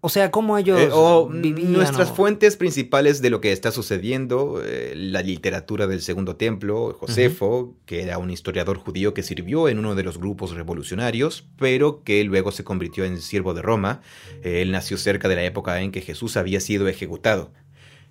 O 0.00 0.08
sea, 0.08 0.30
¿cómo 0.30 0.56
ellos 0.56 0.80
Eh, 0.80 0.90
o 0.92 1.28
vivían? 1.28 1.72
nuestras 1.72 2.10
o- 2.10 2.14
fuentes 2.14 2.56
principales 2.56 3.20
de 3.20 3.30
lo 3.30 3.40
que 3.40 3.50
está 3.50 3.72
sucediendo, 3.72 4.62
eh, 4.64 4.92
la 4.94 5.22
literatura 5.22 5.88
del 5.88 6.00
Segundo 6.02 6.36
Templo, 6.36 6.96
Josefo, 7.00 7.74
que 7.84 8.02
era 8.02 8.18
un 8.18 8.30
historiador 8.30 8.78
judío 8.78 9.12
que 9.12 9.24
sirvió 9.24 9.68
en 9.68 9.80
uno 9.80 9.96
de 9.96 10.04
los 10.04 10.18
grupos 10.18 10.52
revolucionarios, 10.52 11.48
pero 11.58 12.04
que 12.04 12.22
luego 12.22 12.52
se 12.52 12.62
convirtió 12.62 13.04
en 13.04 13.20
siervo 13.20 13.54
de 13.54 13.62
Roma. 13.62 14.00
Eh, 14.44 14.62
él 14.62 14.70
nació 14.70 14.98
cerca 14.98 15.28
de 15.28 15.34
la 15.34 15.42
época 15.44 15.80
en 15.80 15.90
que 15.90 16.00
Jesús 16.00 16.36
había 16.36 16.60
sido 16.60 16.86
ejecutado. 16.86 17.50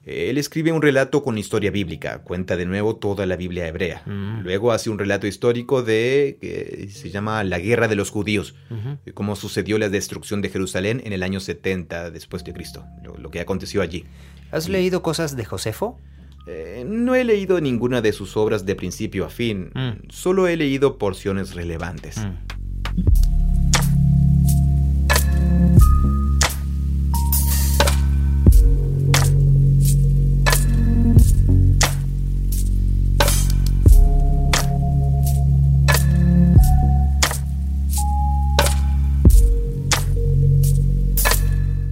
Él 0.08 0.38
escribe 0.38 0.72
un 0.72 0.82
relato 0.82 1.22
con 1.22 1.38
historia 1.38 1.70
bíblica, 1.70 2.20
cuenta 2.20 2.56
de 2.56 2.66
nuevo 2.66 2.96
toda 2.96 3.26
la 3.26 3.36
Biblia 3.36 3.68
hebrea. 3.68 4.04
Mm. 4.06 4.40
Luego 4.44 4.72
hace 4.72 4.90
un 4.90 4.98
relato 4.98 5.28
histórico 5.28 5.84
de 5.84 6.38
que 6.40 6.88
se 6.90 7.10
llama 7.10 7.44
La 7.44 7.60
Guerra 7.60 7.90
de 7.90 7.98
los 7.98 8.10
Judíos, 8.10 8.56
de 9.06 9.14
cómo 9.14 9.36
sucedió 9.36 9.78
la 9.78 9.90
destrucción 9.90 10.42
de 10.42 10.50
Jerusalén 10.50 11.02
en 11.04 11.12
el 11.12 11.24
año 11.24 11.42
70 11.42 12.10
después 12.12 12.44
de 12.46 12.54
Cristo, 12.54 12.86
lo, 13.04 13.18
lo 13.18 13.30
que 13.32 13.42
aconteció 13.42 13.82
allí. 13.82 14.06
¿Has 14.52 14.70
leído 14.70 15.02
cosas 15.02 15.36
de 15.36 15.44
Josefo? 15.44 16.00
Eh, 16.48 16.86
no 16.88 17.14
he 17.16 17.26
leído 17.26 17.60
ninguna 17.60 18.02
de 18.02 18.14
sus 18.14 18.38
obras 18.38 18.66
de 18.66 18.76
principio 18.76 19.26
a 19.26 19.30
fin, 19.30 19.72
Mm. 19.76 20.08
solo 20.10 20.48
he 20.48 20.56
leído 20.56 20.98
porciones 20.98 21.54
relevantes. 21.54 22.20
Mm. 22.20 23.27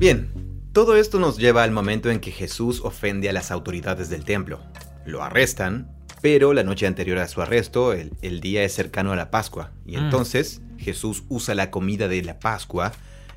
Bien, 0.05 0.29
todo 0.71 0.97
esto 0.97 1.19
nos 1.19 1.39
lleva 1.39 1.63
al 1.63 1.71
momento 1.71 2.11
en 2.11 2.19
que 2.19 2.29
Jesús 2.29 2.79
ofende 2.83 3.27
a 3.27 3.33
las 3.33 3.49
autoridades 3.49 4.07
del 4.07 4.23
templo. 4.23 4.59
Lo 5.03 5.23
arrestan, 5.23 5.89
pero 6.21 6.53
la 6.53 6.63
noche 6.63 6.85
anterior 6.85 7.17
a 7.17 7.27
su 7.27 7.41
arresto, 7.41 7.91
el, 7.91 8.11
el 8.21 8.39
día 8.39 8.63
es 8.63 8.71
cercano 8.75 9.13
a 9.13 9.15
la 9.15 9.31
Pascua, 9.31 9.71
y 9.83 9.93
Mm. 9.97 10.03
entonces 10.03 10.61
Jesús 10.77 11.23
usa 11.27 11.55
la 11.55 11.71
comida 11.71 12.07
de 12.07 12.21
la 12.21 12.37
Pascua, 12.37 12.91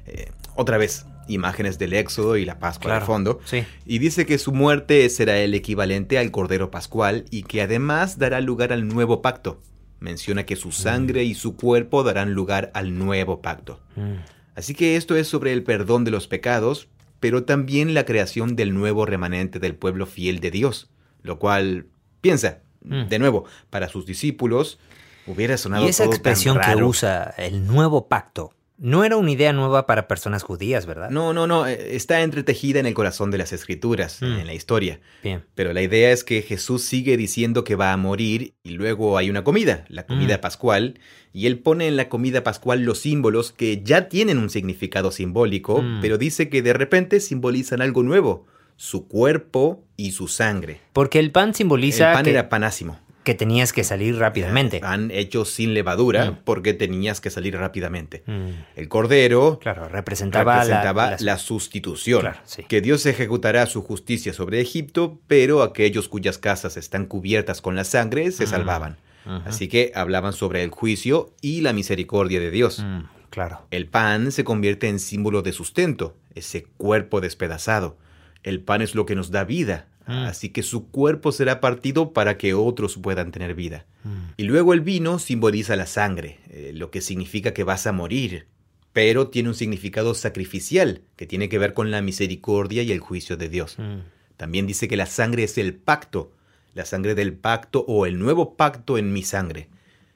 eh, 0.05 0.31
otra 0.57 0.77
vez, 0.77 1.07
imágenes 1.27 1.79
del 1.79 1.95
Éxodo 1.95 2.37
y 2.37 2.45
la 2.45 2.59
Pascua 2.59 2.89
Claro. 2.91 3.01
de 3.01 3.07
fondo, 3.07 3.41
Sí. 3.47 3.64
y 3.87 3.99
dice 3.99 4.27
que 4.27 4.37
su 4.37 4.53
muerte 4.53 5.09
será 5.09 5.39
el 5.39 5.55
equivalente 5.55 6.19
al 6.19 6.31
Cordero 6.31 6.71
Pascual 6.71 7.25
y 7.31 7.45
que 7.45 7.62
además 7.62 8.19
dará 8.19 8.43
lugar 8.43 8.75
al 8.75 8.87
nuevo 8.89 9.23
pacto. 9.23 9.62
Menciona 10.01 10.45
que 10.45 10.55
su 10.55 10.71
sangre 10.73 11.25
y 11.25 11.35
su 11.35 11.57
cuerpo 11.57 12.03
darán 12.03 12.35
lugar 12.35 12.71
al 12.75 12.99
nuevo 12.99 13.41
pacto. 13.41 13.81
Mm. 13.97 14.16
Así 14.59 14.74
que 14.74 14.96
esto 14.96 15.14
es 15.16 15.28
sobre 15.28 15.52
el 15.52 15.62
perdón 15.62 16.02
de 16.04 16.11
los 16.11 16.26
pecados, 16.26 16.88
pero 17.20 17.44
también 17.44 17.94
la 17.94 18.04
creación 18.04 18.56
del 18.56 18.74
nuevo 18.74 19.06
remanente 19.06 19.61
del 19.61 19.76
pueblo 19.76 20.04
fiel 20.04 20.40
de 20.40 20.50
Dios. 20.50 20.90
Lo 21.22 21.38
cual, 21.38 21.86
piensa, 22.20 22.59
Mm. 22.80 23.09
de 23.09 23.18
nuevo, 23.18 23.44
para 23.70 23.88
sus 23.88 24.06
discípulos 24.06 24.78
hubiera 25.26 25.56
sonado 25.59 25.84
Y 25.84 25.88
esa 25.88 26.04
todo 26.04 26.11
tan 26.12 26.16
expresión 26.32 26.59
que 26.61 26.82
usa, 26.82 27.34
el 27.36 27.66
nuevo 27.66 28.09
pacto, 28.09 28.52
no 28.79 29.03
era 29.05 29.16
una 29.16 29.31
idea 29.33 29.53
nueva 29.53 29.87
para 29.87 30.07
personas 30.09 30.43
judías, 30.45 30.87
¿verdad? 30.87 31.11
No, 31.11 31.33
no, 31.33 31.47
no, 31.47 31.66
eh, 31.66 31.97
está 31.97 32.22
entretejida 32.22 32.79
en 32.79 32.87
el 32.87 32.95
corazón 32.95 33.31
de 33.31 33.39
las 33.39 33.53
escrituras, 33.53 34.22
Mm. 34.22 34.24
en 34.39 34.47
la 34.47 34.55
historia. 34.55 35.01
Bien. 35.22 35.45
Pero 35.55 35.72
la 35.72 35.83
idea 35.83 36.12
es 36.12 36.22
que 36.24 36.43
Jesús 36.43 36.83
sigue 36.85 37.16
diciendo 37.16 37.64
que 37.64 37.74
va 37.74 37.93
a 37.93 37.97
morir 37.97 38.55
y 38.62 38.70
luego 38.70 39.18
hay 39.18 39.31
una 39.31 39.43
comida, 39.45 39.85
la 39.89 40.07
comida 40.07 40.39
Mm. 40.39 40.41
pascual, 40.41 41.01
y 41.33 41.47
él 41.47 41.59
pone 41.59 41.89
en 41.89 41.97
la 41.97 42.09
comida 42.09 42.43
pascual 42.45 42.83
los 42.85 43.01
símbolos 43.01 43.53
que 43.53 43.83
ya 43.83 44.09
tienen 44.09 44.39
un 44.39 44.49
significado 44.49 45.11
simbólico, 45.11 45.83
Mm. 45.83 46.01
pero 46.01 46.16
dice 46.16 46.49
que 46.49 46.62
de 46.62 46.72
repente 46.72 47.20
simbolizan 47.20 47.83
algo 47.83 48.03
nuevo, 48.05 48.47
su 48.76 49.09
cuerpo 49.09 49.85
y 49.97 50.12
su 50.12 50.29
sangre. 50.29 50.81
Porque 50.93 51.18
el 51.18 51.33
pan 51.33 51.53
simboliza 51.53 52.11
el 52.11 52.14
pan 52.14 52.24
que, 52.24 52.31
era 52.31 52.49
panásimo. 52.49 53.01
Que 53.29 53.35
tenías 53.35 53.74
que 53.74 53.85
salir 53.85 54.16
rápidamente. 54.16 54.81
Pan 54.81 55.11
hecho 55.11 55.45
sin 55.45 55.74
levadura 55.74 56.31
Mm. 56.31 56.39
porque 56.45 56.72
tenías 56.72 57.20
que 57.20 57.29
salir 57.29 57.55
rápidamente. 57.59 58.22
Mm. 58.24 58.49
El 58.74 58.89
cordero 58.89 59.59
Claro, 59.61 59.87
representaba, 59.87 60.55
la- 60.57 60.61
representaba 60.62 61.11
las- 61.11 61.20
la, 61.20 61.37
sustitución. 61.37 62.22
Claro, 62.22 62.39
sí. 62.45 62.62
Que 62.64 62.81
Dios 62.81 63.05
ejecutará 63.05 63.66
su 63.66 63.83
justicia 63.83 64.33
sobre 64.33 64.62
Egipto, 64.62 65.18
pero 65.26 65.62
aquellos 65.62 66.09
cuyas 66.09 66.39
casas 66.39 66.79
están 66.79 67.05
cubiertas 67.05 67.61
con 67.61 67.76
la 67.76 67.85
sangre 67.85 68.31
se 68.33 68.45
Mm. 68.45 68.49
salvaban. 68.49 68.97
Así 69.45 69.68
que 69.68 69.93
hablaban 69.95 70.33
sobre 70.33 70.62
el 70.62 70.70
juicio 70.70 71.35
y 71.43 71.61
la 71.61 71.74
misericordia 71.74 72.41
de 72.41 72.51
Dios. 72.51 72.79
Mm, 72.83 73.01
claro. 73.29 73.66
El 73.70 73.87
pan 73.87 74.33
se 74.33 74.43
convierte 74.43 74.89
en 74.89 74.99
símbolo 75.01 75.43
de 75.43 75.53
sustento, 75.53 76.16
ese 76.35 76.64
cuerpo 76.79 77.20
despedazado. 77.20 77.99
El 78.43 78.61
pan 78.62 78.81
es 78.81 78.95
lo 78.95 79.05
que 79.05 79.14
nos 79.14 79.31
da 79.31 79.45
vida, 79.45 79.87
Mm. 80.09 80.24
así 80.24 80.48
que 80.48 80.62
su 80.62 80.88
cuerpo 80.88 81.32
será 81.32 81.61
partido 81.61 82.14
para 82.14 82.38
que 82.38 82.54
otros 82.54 82.96
puedan 82.96 83.30
tener 83.30 83.54
vida. 83.54 83.84
Mm. 84.04 84.32
Y 84.38 84.44
luego 84.44 84.72
el 84.72 84.80
vino 84.80 85.18
simboliza 85.18 85.76
la 85.76 85.86
sangre, 85.86 86.38
eh, 86.48 86.72
lo 86.74 86.90
que 86.90 87.02
significa 87.02 87.52
que 87.52 87.62
vas 87.62 87.86
a 87.86 87.92
morir, 87.92 88.46
pero 88.94 89.28
tiene 89.28 89.50
un 89.50 89.54
significado 89.54 90.14
sacrificial 90.14 91.02
que 91.16 91.26
tiene 91.26 91.50
que 91.50 91.59
ver 91.59 91.74
con 91.74 91.90
la 91.90 92.00
misericordia 92.00 92.82
y 92.82 92.90
el 92.90 93.00
juicio 93.00 93.36
de 93.36 93.50
Dios. 93.50 93.76
Mm. 93.78 93.98
También 94.38 94.66
dice 94.66 94.88
que 94.88 94.96
la 94.96 95.04
sangre 95.04 95.44
es 95.44 95.59
el 95.59 95.74
pacto, 95.74 96.32
la 96.72 96.86
sangre 96.86 97.14
del 97.14 97.34
pacto 97.34 97.84
o 97.86 98.06
el 98.06 98.18
nuevo 98.18 98.56
pacto 98.56 98.96
en 98.96 99.12
mi 99.12 99.22
sangre. 99.22 99.68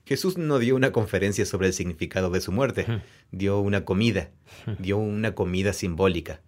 Jesús 0.06 0.38
no 0.38 0.58
dio 0.58 0.74
una 0.74 0.90
conferencia 0.90 1.44
sobre 1.44 1.66
el 1.66 1.74
significado 1.74 2.30
de 2.30 2.40
su 2.40 2.50
muerte, 2.50 2.86
dio 3.30 3.60
una 3.60 3.84
comida, 3.84 4.30
dio 4.78 4.96
una 4.96 5.34
comida 5.34 5.72
simbólica. 5.72 6.40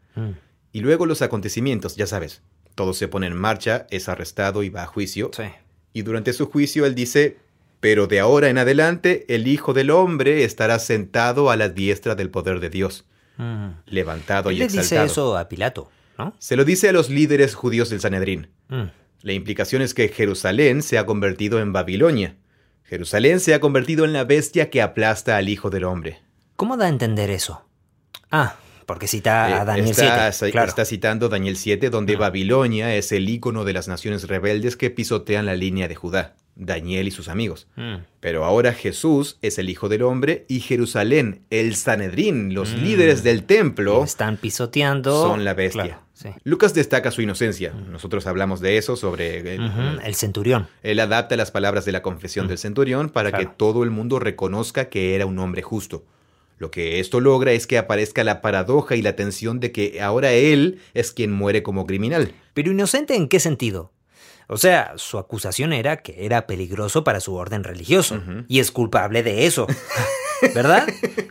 Y 0.72 0.80
luego 0.80 1.07
los 1.07 1.22
acontecimientos, 1.22 1.95
ya 1.97 2.07
sabes, 2.07 2.42
todo 2.75 2.93
se 2.95 3.09
pone 3.09 3.27
en 3.27 3.37
marcha, 3.37 3.87
es 3.91 4.09
arrestado 4.09 4.62
y 4.62 4.68
va 4.68 4.83
a 4.83 4.87
juicio. 4.87 5.31
Sí. 5.37 5.45
Y 5.93 6.03
durante 6.03 6.33
su 6.33 6.47
juicio 6.51 6.87
él 6.87 6.95
dice, 6.95 7.37
pero 7.81 8.07
de 8.07 8.18
ahora 8.20 8.49
en 8.49 8.59
adelante 8.59 9.25
el 9.29 9.47
Hijo 9.47 9.72
del 9.75 9.91
Hombre 9.91 10.45
estará 10.45 10.79
sentado 10.79 11.51
a 11.51 11.57
la 11.57 11.68
diestra 11.68 12.14
del 12.14 12.31
poder 12.31 12.61
de 12.61 12.70
Dios, 12.70 13.05
Mm. 13.37 13.70
levantado 13.87 14.51
Él 14.51 14.57
y 14.57 14.59
le 14.61 14.64
exaltado. 14.66 15.03
dice 15.03 15.12
eso 15.12 15.37
a 15.37 15.49
Pilato, 15.49 15.91
¿no? 16.18 16.35
Se 16.39 16.55
lo 16.57 16.64
dice 16.64 16.89
a 16.89 16.93
los 16.93 17.11
líderes 17.11 17.55
judíos 17.57 17.91
del 17.91 18.01
Sanedrín. 18.01 18.49
Mm. 18.68 18.85
La 19.22 19.33
implicación 19.33 19.83
es 19.83 19.93
que 19.93 20.09
Jerusalén 20.09 20.83
se 20.83 20.99
ha 20.99 21.07
convertido 21.07 21.59
en 21.61 21.72
Babilonia. 21.72 22.37
Jerusalén 22.85 23.41
se 23.41 23.53
ha 23.55 23.59
convertido 23.61 24.05
en 24.05 24.12
la 24.12 24.22
bestia 24.25 24.70
que 24.70 24.83
aplasta 24.83 25.37
al 25.37 25.49
Hijo 25.49 25.68
del 25.70 25.83
Hombre. 25.85 26.20
¿Cómo 26.57 26.77
da 26.77 26.85
a 26.87 26.89
entender 26.91 27.31
eso? 27.31 27.64
Ah, 28.31 28.55
porque 28.87 29.07
cita 29.09 29.45
a 29.47 29.62
Eh, 29.62 29.64
Daniel 29.64 29.89
está, 29.91 30.32
7. 30.32 30.53
Claro. 30.53 30.68
está 30.68 30.85
citando 30.85 31.28
Daniel 31.28 31.57
7, 31.57 31.91
donde. 31.91 32.16
Babilonia 32.16 32.95
es 32.95 33.12
el 33.12 33.28
ícono 33.28 33.64
de 33.64 33.72
las 33.72 33.89
naciones 33.89 34.28
rebeldes 34.28 34.76
que 34.76 34.91
pisotean 34.91 35.47
la 35.47 35.55
línea 35.57 35.89
de 35.89 35.95
Judá, 35.95 36.37
Daniel 36.57 37.09
y 37.09 37.11
sus 37.11 37.28
amigos. 37.28 37.66
Mm. 37.76 37.97
Pero 38.20 38.45
ahora 38.45 38.72
Jesús 38.72 39.39
es 39.43 39.59
el 39.59 39.68
Hijo 39.68 39.89
del 39.89 40.03
Hombre 40.03 40.45
y 40.49 40.61
Jerusalén, 40.61 41.43
el 41.51 41.74
Sanedrín, 41.76 42.55
los 42.55 42.72
Mm. 42.74 42.82
líderes 42.82 43.22
del 43.24 43.45
templo, 43.45 43.95
Lo 43.99 44.05
están 44.05 44.37
pisoteando. 44.37 45.22
son 45.22 45.45
la 45.45 45.55
bestia. 45.55 45.82
Claro, 45.85 46.01
sí. 46.14 46.28
Lucas 46.45 46.72
destaca 46.74 47.11
su 47.11 47.20
inocencia. 47.22 47.72
Nosotros 47.72 48.26
hablamos 48.26 48.61
de 48.61 48.78
eso 48.78 48.97
sobre... 48.97 49.57
El 50.05 50.14
centurión. 50.14 50.68
Él 50.82 51.01
adapta 51.01 51.37
las 51.37 51.51
palabras 51.51 51.85
de 51.85 51.93
la 51.93 52.03
confesión 52.03 52.47
Mm. 52.47 52.49
del 52.49 52.59
centurión 52.59 53.09
para 53.11 53.30
Claro. 53.30 53.51
que 53.51 53.55
todo 53.57 53.82
el 53.82 53.91
mundo 53.91 54.18
reconozca 54.20 54.89
que 54.89 55.14
era 55.16 55.26
un 55.26 55.39
hombre 55.41 55.62
justo. 55.62 56.05
Lo 56.59 56.71
que 56.71 57.01
esto 57.01 57.21
logra 57.21 57.53
es 57.53 57.67
que 57.67 57.79
aparezca 57.79 58.25
la 58.25 58.41
paradoja 58.41 58.97
y 58.97 59.03
la 59.03 59.17
tensión 59.17 59.61
de 59.61 59.73
que 59.73 60.01
ahora 60.01 60.33
él 60.33 60.81
es 60.95 61.13
quien 61.13 61.33
muere 61.33 61.63
como 61.63 61.87
criminal. 61.87 62.33
Pero 62.55 62.71
inocente 62.71 63.17
en 63.17 63.29
qué 63.29 63.41
sentido? 63.41 63.93
O 64.47 64.59
sea, 64.59 64.93
su 64.97 65.19
acusación 65.19 65.73
era 65.73 65.99
que 65.99 66.27
era 66.27 66.47
peligroso 66.47 67.03
para 67.03 67.21
su 67.21 67.35
orden 67.35 67.65
religioso 67.65 68.23
y 68.47 68.61
es 68.61 68.71
culpable 68.71 69.23
de 69.23 69.47
eso. 69.47 69.67
¿Verdad? 70.55 70.87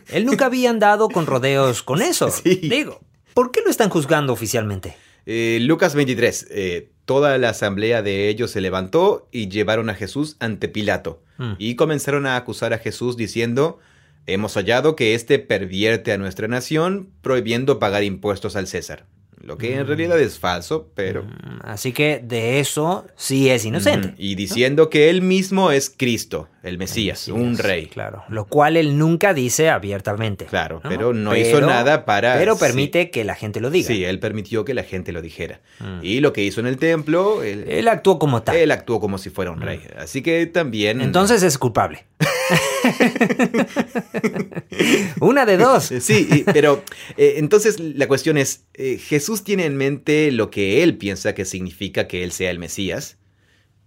Él 0.08 0.26
nunca 0.26 0.46
había 0.46 0.70
andado 0.70 1.08
con 1.08 1.26
rodeos 1.26 1.82
con 1.82 2.02
eso. 2.02 2.28
Digo, 2.44 3.00
¿por 3.32 3.52
qué 3.52 3.60
lo 3.62 3.70
están 3.70 3.88
juzgando 3.88 4.32
oficialmente? 4.32 4.96
Eh, 5.26 5.58
Lucas 5.62 5.94
23. 5.94 6.48
Eh, 6.50 6.90
toda 7.04 7.38
la 7.38 7.50
asamblea 7.50 8.02
de 8.02 8.28
ellos 8.28 8.50
se 8.50 8.60
levantó 8.60 9.28
y 9.30 9.48
llevaron 9.48 9.90
a 9.90 9.94
Jesús 9.94 10.36
ante 10.40 10.68
Pilato. 10.68 11.22
Mm. 11.38 11.52
Y 11.58 11.76
comenzaron 11.76 12.26
a 12.26 12.36
acusar 12.36 12.72
a 12.72 12.78
Jesús 12.78 13.16
diciendo, 13.16 13.78
hemos 14.26 14.54
hallado 14.54 14.96
que 14.96 15.14
éste 15.14 15.38
pervierte 15.38 16.12
a 16.12 16.18
nuestra 16.18 16.48
nación 16.48 17.10
prohibiendo 17.22 17.78
pagar 17.78 18.04
impuestos 18.04 18.56
al 18.56 18.66
César 18.66 19.06
lo 19.44 19.58
que 19.58 19.76
en 19.76 19.86
realidad 19.86 20.18
es 20.18 20.38
falso, 20.38 20.90
pero... 20.94 21.24
Mm, 21.24 21.60
así 21.62 21.92
que 21.92 22.20
de 22.22 22.60
eso 22.60 23.06
sí 23.14 23.50
es 23.50 23.64
inocente. 23.64 24.14
Y 24.16 24.34
diciendo 24.34 24.88
que 24.88 25.10
él 25.10 25.22
mismo 25.22 25.70
es 25.70 25.90
Cristo, 25.90 26.48
el 26.62 26.78
Mesías, 26.78 27.28
un 27.28 27.58
rey. 27.58 27.86
Claro, 27.86 28.24
lo 28.28 28.46
cual 28.46 28.76
él 28.76 28.96
nunca 28.98 29.34
dice 29.34 29.68
abiertamente. 29.68 30.46
Claro, 30.46 30.80
pero 30.82 31.12
no 31.12 31.36
hizo 31.36 31.60
nada 31.60 32.04
para... 32.04 32.38
Pero 32.38 32.56
permite 32.56 33.10
que 33.10 33.24
la 33.24 33.34
gente 33.34 33.60
lo 33.60 33.70
diga. 33.70 33.86
Sí, 33.86 34.04
él 34.04 34.18
permitió 34.18 34.64
que 34.64 34.74
la 34.74 34.82
gente 34.82 35.12
lo 35.12 35.20
dijera. 35.20 35.60
Mm. 35.78 35.98
Y 36.02 36.20
lo 36.20 36.32
que 36.32 36.42
hizo 36.42 36.60
en 36.60 36.66
el 36.66 36.78
templo... 36.78 37.42
Él, 37.42 37.86
actuó 37.88 38.18
como 38.18 38.42
tal. 38.42 38.56
Él 38.56 38.70
actuó 38.70 38.98
como 38.98 39.18
si 39.18 39.30
fuera 39.30 39.50
un 39.50 39.60
rey. 39.60 39.78
Mm. 39.78 40.00
Así 40.00 40.22
que 40.22 40.46
también... 40.46 41.00
Entonces 41.00 41.42
es 41.42 41.58
culpable. 41.58 42.06
Una 45.20 45.46
de 45.46 45.56
dos. 45.56 45.92
Sí, 46.00 46.44
pero 46.52 46.82
eh, 47.16 47.34
entonces 47.36 47.78
la 47.80 48.08
cuestión 48.08 48.36
es, 48.36 48.64
eh, 48.74 48.98
Jesús 48.98 49.44
tiene 49.44 49.64
en 49.64 49.76
mente 49.76 50.32
lo 50.32 50.50
que 50.50 50.82
él 50.82 50.96
piensa 50.96 51.34
que 51.34 51.44
significa 51.44 52.08
que 52.08 52.24
él 52.24 52.32
sea 52.32 52.50
el 52.50 52.58
Mesías, 52.58 53.16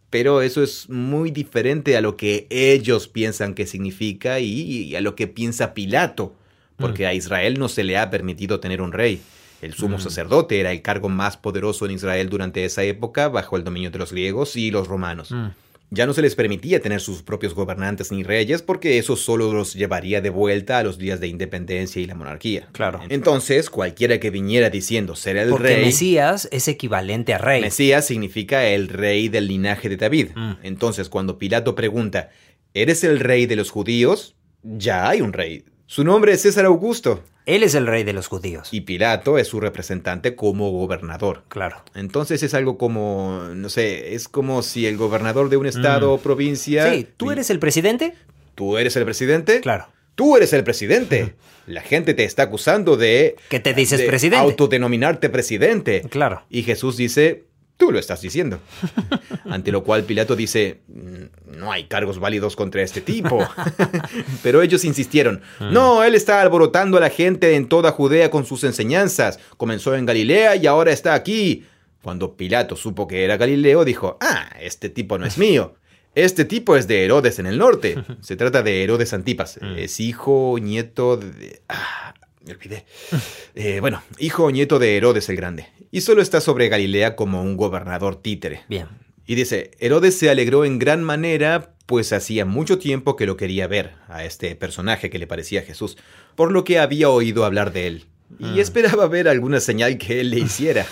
pero 0.09 0.41
eso 0.41 0.63
es 0.63 0.89
muy 0.89 1.31
diferente 1.31 1.97
a 1.97 2.01
lo 2.01 2.17
que 2.17 2.47
ellos 2.49 3.07
piensan 3.07 3.53
que 3.53 3.67
significa 3.67 4.39
y, 4.39 4.95
a 4.95 5.01
lo 5.01 5.15
que 5.15 5.27
piensa 5.27 5.73
Pilato, 5.73 6.33
porque 6.77 7.03
mm. 7.03 7.07
a 7.07 7.13
Israel 7.13 7.59
no 7.59 7.67
se 7.67 7.83
le 7.83 7.97
ha 7.97 8.09
permitido 8.09 8.59
tener 8.59 8.81
un 8.81 8.93
rey. 8.93 9.21
El 9.61 9.73
sumo 9.73 9.97
mm. 9.97 10.01
sacerdote 10.01 10.59
era 10.59 10.71
el 10.71 10.81
cargo 10.81 11.09
más 11.09 11.35
poderoso 11.35 11.85
en 11.85 11.91
Israel 11.91 12.29
durante 12.29 12.63
esa 12.63 12.83
época, 12.83 13.27
bajo 13.27 13.57
el 13.57 13.63
dominio 13.63 13.91
de 13.91 13.99
los 13.99 14.11
griegos 14.11 14.55
y 14.55 14.71
los 14.71 14.87
romanos. 14.87 15.31
Mm. 15.31 15.47
Ya 15.89 16.05
no 16.05 16.13
se 16.13 16.21
les 16.21 16.35
permitía 16.35 16.81
tener 16.81 16.99
sus 16.99 17.23
propios 17.23 17.53
gobernantes 17.53 18.11
ni 18.11 18.23
reyes 18.23 18.61
porque 18.61 18.97
eso 18.97 19.15
solo 19.15 19.53
los 19.53 19.73
llevaría 19.73 20.19
de 20.19 20.29
vuelta 20.29 20.79
a 20.79 20.83
los 20.83 20.97
días 20.97 21.21
de 21.21 21.27
independencia 21.27 22.01
y 22.01 22.05
la 22.05 22.15
monarquía. 22.15 22.67
Claro. 22.73 22.99
Entonces, 23.07 23.69
cualquiera 23.69 24.19
que 24.19 24.29
viniera 24.29 24.69
diciendo 24.69 25.15
ser 25.15 25.37
el 25.37 25.49
porque 25.49 25.75
rey. 25.75 25.85
Mesías 25.85 26.49
es 26.51 26.67
equivalente 26.67 27.33
a 27.33 27.37
rey. 27.37 27.61
Mesías 27.61 28.05
significa 28.05 28.67
el 28.67 28.89
rey 28.89 29.29
del 29.29 29.47
linaje 29.47 29.87
de 29.87 29.95
David. 29.95 30.31
Mm. 30.35 30.51
Entonces, 30.63 31.07
cuando 31.07 31.37
Pilato 31.37 31.73
pregunta, 31.73 32.31
¿eres 32.73 33.05
el 33.05 33.19
rey 33.21 33.45
de 33.45 33.55
los 33.55 33.71
judíos? 33.71 34.35
Ya 34.63 35.07
hay 35.07 35.21
un 35.21 35.31
rey. 35.31 35.63
Su 35.85 36.03
nombre 36.03 36.33
es 36.33 36.41
César 36.41 36.65
Augusto. 36.65 37.23
Él 37.47 37.63
es 37.63 37.75
el 37.75 37.87
rey 37.87 38.03
de 38.03 38.11
los 38.11 38.27
judíos. 38.27 38.67
Y 38.73 38.81
Pilato 38.81 39.37
es 39.37 39.47
su 39.47 39.61
representante 39.61 40.35
como 40.35 40.69
gobernador. 40.69 41.43
Claro. 41.47 41.81
Entonces 41.95 42.43
es 42.43 42.53
algo 42.53 42.77
como, 42.77 43.41
no 43.55 43.69
sé, 43.69 44.15
es 44.15 44.27
como 44.27 44.61
si 44.61 44.85
el 44.85 44.97
gobernador 44.97 45.47
de 45.49 45.55
un 45.55 45.65
estado 45.65 46.11
o 46.11 46.17
mm. 46.17 46.21
provincia... 46.21 46.91
Sí, 46.91 47.07
¿tú 47.15 47.31
eres 47.31 47.49
el 47.49 47.59
presidente? 47.59 48.15
¿Tú 48.53 48.77
eres 48.77 48.97
el 48.97 49.05
presidente? 49.05 49.61
Claro. 49.61 49.87
Tú 50.15 50.35
eres 50.35 50.51
el 50.51 50.65
presidente. 50.65 51.35
La 51.67 51.81
gente 51.81 52.13
te 52.13 52.25
está 52.25 52.43
acusando 52.43 52.97
de... 52.97 53.37
Que 53.47 53.61
te 53.61 53.73
dices 53.73 54.01
presidente. 54.01 54.43
Autodenominarte 54.43 55.29
presidente. 55.29 56.01
Claro. 56.09 56.43
Y 56.49 56.63
Jesús 56.63 56.97
dice, 56.97 57.45
Tú 57.77 57.91
lo 57.91 57.99
estás 57.99 58.21
diciendo. 58.21 58.59
Ante 59.45 59.71
lo 59.71 59.83
cual 59.83 60.03
Pilato 60.03 60.35
dice, 60.35 60.81
mm, 60.87 61.57
no 61.59 61.71
hay 61.71 61.85
cargos 61.85 62.19
válidos 62.19 62.55
contra 62.55 62.81
este 62.81 63.01
tipo. 63.01 63.47
Pero 64.43 64.63
ellos 64.63 64.83
insistieron, 64.83 65.41
mm. 65.59 65.71
no, 65.71 66.03
él 66.03 66.15
está 66.15 66.41
alborotando 66.41 66.97
a 66.97 67.01
la 67.01 67.11
gente 67.11 67.55
en 67.55 67.69
toda 67.69 67.91
Judea 67.91 68.31
con 68.31 68.45
sus 68.45 68.63
enseñanzas. 68.63 69.39
Comenzó 69.57 69.95
en 69.95 70.07
Galilea 70.07 70.55
y 70.55 70.65
ahora 70.65 70.91
está 70.91 71.13
aquí. 71.13 71.65
Cuando 72.01 72.35
Pilato 72.35 72.75
supo 72.75 73.07
que 73.07 73.23
era 73.23 73.37
Galileo, 73.37 73.85
dijo, 73.85 74.17
ah, 74.21 74.49
este 74.59 74.89
tipo 74.89 75.17
no 75.19 75.25
es 75.25 75.37
mío. 75.37 75.75
Este 76.15 76.45
tipo 76.45 76.75
es 76.75 76.87
de 76.87 77.05
Herodes 77.05 77.37
en 77.37 77.45
el 77.45 77.59
norte. 77.59 77.95
Se 78.21 78.35
trata 78.35 78.63
de 78.63 78.83
Herodes 78.83 79.13
Antipas. 79.13 79.59
Mm. 79.61 79.77
Es 79.77 79.99
hijo, 79.99 80.57
nieto 80.59 81.17
de... 81.17 81.61
Ah, 81.69 82.15
me 82.47 82.53
olvidé. 82.53 82.85
Eh, 83.59 83.79
bueno, 83.79 84.03
hijo 84.19 84.43
o 84.43 84.51
nieto 84.51 84.77
de 84.77 84.97
Herodes 84.97 85.29
el 85.29 85.35
Grande. 85.35 85.65
Y 85.89 86.01
solo 86.01 86.21
está 86.21 86.41
sobre 86.41 86.69
Galilea 86.69 87.15
como 87.15 87.41
un 87.41 87.57
gobernador 87.57 88.21
títere. 88.21 88.61
Bien. 88.69 88.87
Y 89.25 89.33
dice, 89.33 89.71
Herodes 89.79 90.15
se 90.15 90.29
alegró 90.29 90.63
en 90.63 90.77
gran 90.77 91.03
manera, 91.03 91.73
pues 91.87 92.13
hacía 92.13 92.45
mucho 92.45 92.77
tiempo 92.77 93.15
que 93.15 93.25
lo 93.25 93.35
quería 93.35 93.65
ver, 93.65 93.95
a 94.09 94.23
este 94.23 94.55
personaje 94.55 95.09
que 95.09 95.17
le 95.17 95.25
parecía 95.25 95.63
Jesús, 95.63 95.97
por 96.35 96.51
lo 96.51 96.63
que 96.63 96.77
había 96.77 97.09
oído 97.09 97.45
hablar 97.45 97.73
de 97.73 97.87
él. 97.87 98.05
Y 98.39 98.59
ah. 98.59 98.61
esperaba 98.61 99.07
ver 99.07 99.27
alguna 99.27 99.59
señal 99.59 99.97
que 99.97 100.19
él 100.19 100.29
le 100.29 100.39
hiciera. 100.39 100.85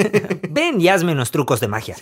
Ven 0.50 0.80
y 0.80 0.88
hazme 0.88 1.12
unos 1.12 1.32
trucos 1.32 1.58
de 1.58 1.66
magia. 1.66 1.96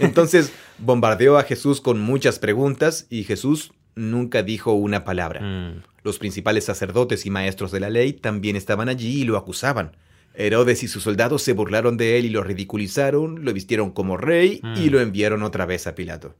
entonces 0.00 0.52
bombardeó 0.78 1.38
a 1.38 1.44
Jesús 1.44 1.80
con 1.80 1.98
muchas 1.98 2.38
preguntas 2.38 3.06
y 3.08 3.24
Jesús 3.24 3.72
nunca 3.94 4.42
dijo 4.42 4.72
una 4.72 5.04
palabra. 5.04 5.40
Mm. 5.40 5.82
Los 6.04 6.18
principales 6.18 6.64
sacerdotes 6.64 7.26
y 7.26 7.30
maestros 7.30 7.70
de 7.72 7.80
la 7.80 7.90
ley 7.90 8.12
también 8.12 8.56
estaban 8.56 8.88
allí 8.88 9.22
y 9.22 9.24
lo 9.24 9.36
acusaban. 9.36 9.96
Herodes 10.34 10.82
y 10.82 10.88
sus 10.88 11.02
soldados 11.02 11.42
se 11.42 11.52
burlaron 11.52 11.96
de 11.96 12.18
él 12.18 12.24
y 12.24 12.30
lo 12.30 12.42
ridiculizaron, 12.42 13.44
lo 13.44 13.52
vistieron 13.52 13.90
como 13.90 14.16
rey 14.16 14.60
y 14.76 14.88
mm. 14.88 14.92
lo 14.92 15.00
enviaron 15.00 15.42
otra 15.42 15.66
vez 15.66 15.86
a 15.86 15.94
Pilato. 15.94 16.34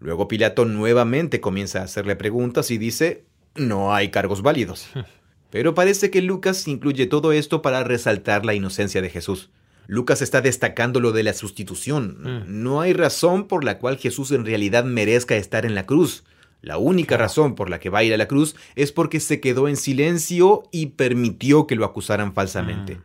Luego 0.00 0.28
Pilato 0.28 0.64
nuevamente 0.64 1.40
comienza 1.40 1.80
a 1.80 1.84
hacerle 1.84 2.14
preguntas 2.14 2.70
y 2.70 2.78
dice, 2.78 3.24
no 3.56 3.94
hay 3.94 4.10
cargos 4.10 4.42
válidos. 4.42 4.88
Pero 5.50 5.74
parece 5.74 6.10
que 6.10 6.22
Lucas 6.22 6.68
incluye 6.68 7.06
todo 7.06 7.32
esto 7.32 7.62
para 7.62 7.82
resaltar 7.82 8.44
la 8.44 8.54
inocencia 8.54 9.00
de 9.00 9.10
Jesús. 9.10 9.50
Lucas 9.86 10.20
está 10.20 10.42
destacando 10.42 11.00
lo 11.00 11.12
de 11.12 11.22
la 11.22 11.32
sustitución. 11.32 12.18
Mm. 12.20 12.62
No 12.62 12.82
hay 12.82 12.92
razón 12.92 13.48
por 13.48 13.64
la 13.64 13.78
cual 13.78 13.96
Jesús 13.96 14.30
en 14.32 14.44
realidad 14.44 14.84
merezca 14.84 15.36
estar 15.36 15.64
en 15.64 15.74
la 15.74 15.86
cruz. 15.86 16.24
La 16.60 16.78
única 16.78 17.16
razón 17.16 17.54
por 17.54 17.70
la 17.70 17.78
que 17.78 17.90
va 17.90 18.00
a 18.00 18.04
ir 18.04 18.12
a 18.12 18.16
la 18.16 18.28
cruz 18.28 18.56
es 18.74 18.92
porque 18.92 19.20
se 19.20 19.40
quedó 19.40 19.68
en 19.68 19.76
silencio 19.76 20.64
y 20.72 20.86
permitió 20.86 21.66
que 21.66 21.76
lo 21.76 21.84
acusaran 21.84 22.32
falsamente. 22.32 22.96
Mm. 22.96 23.02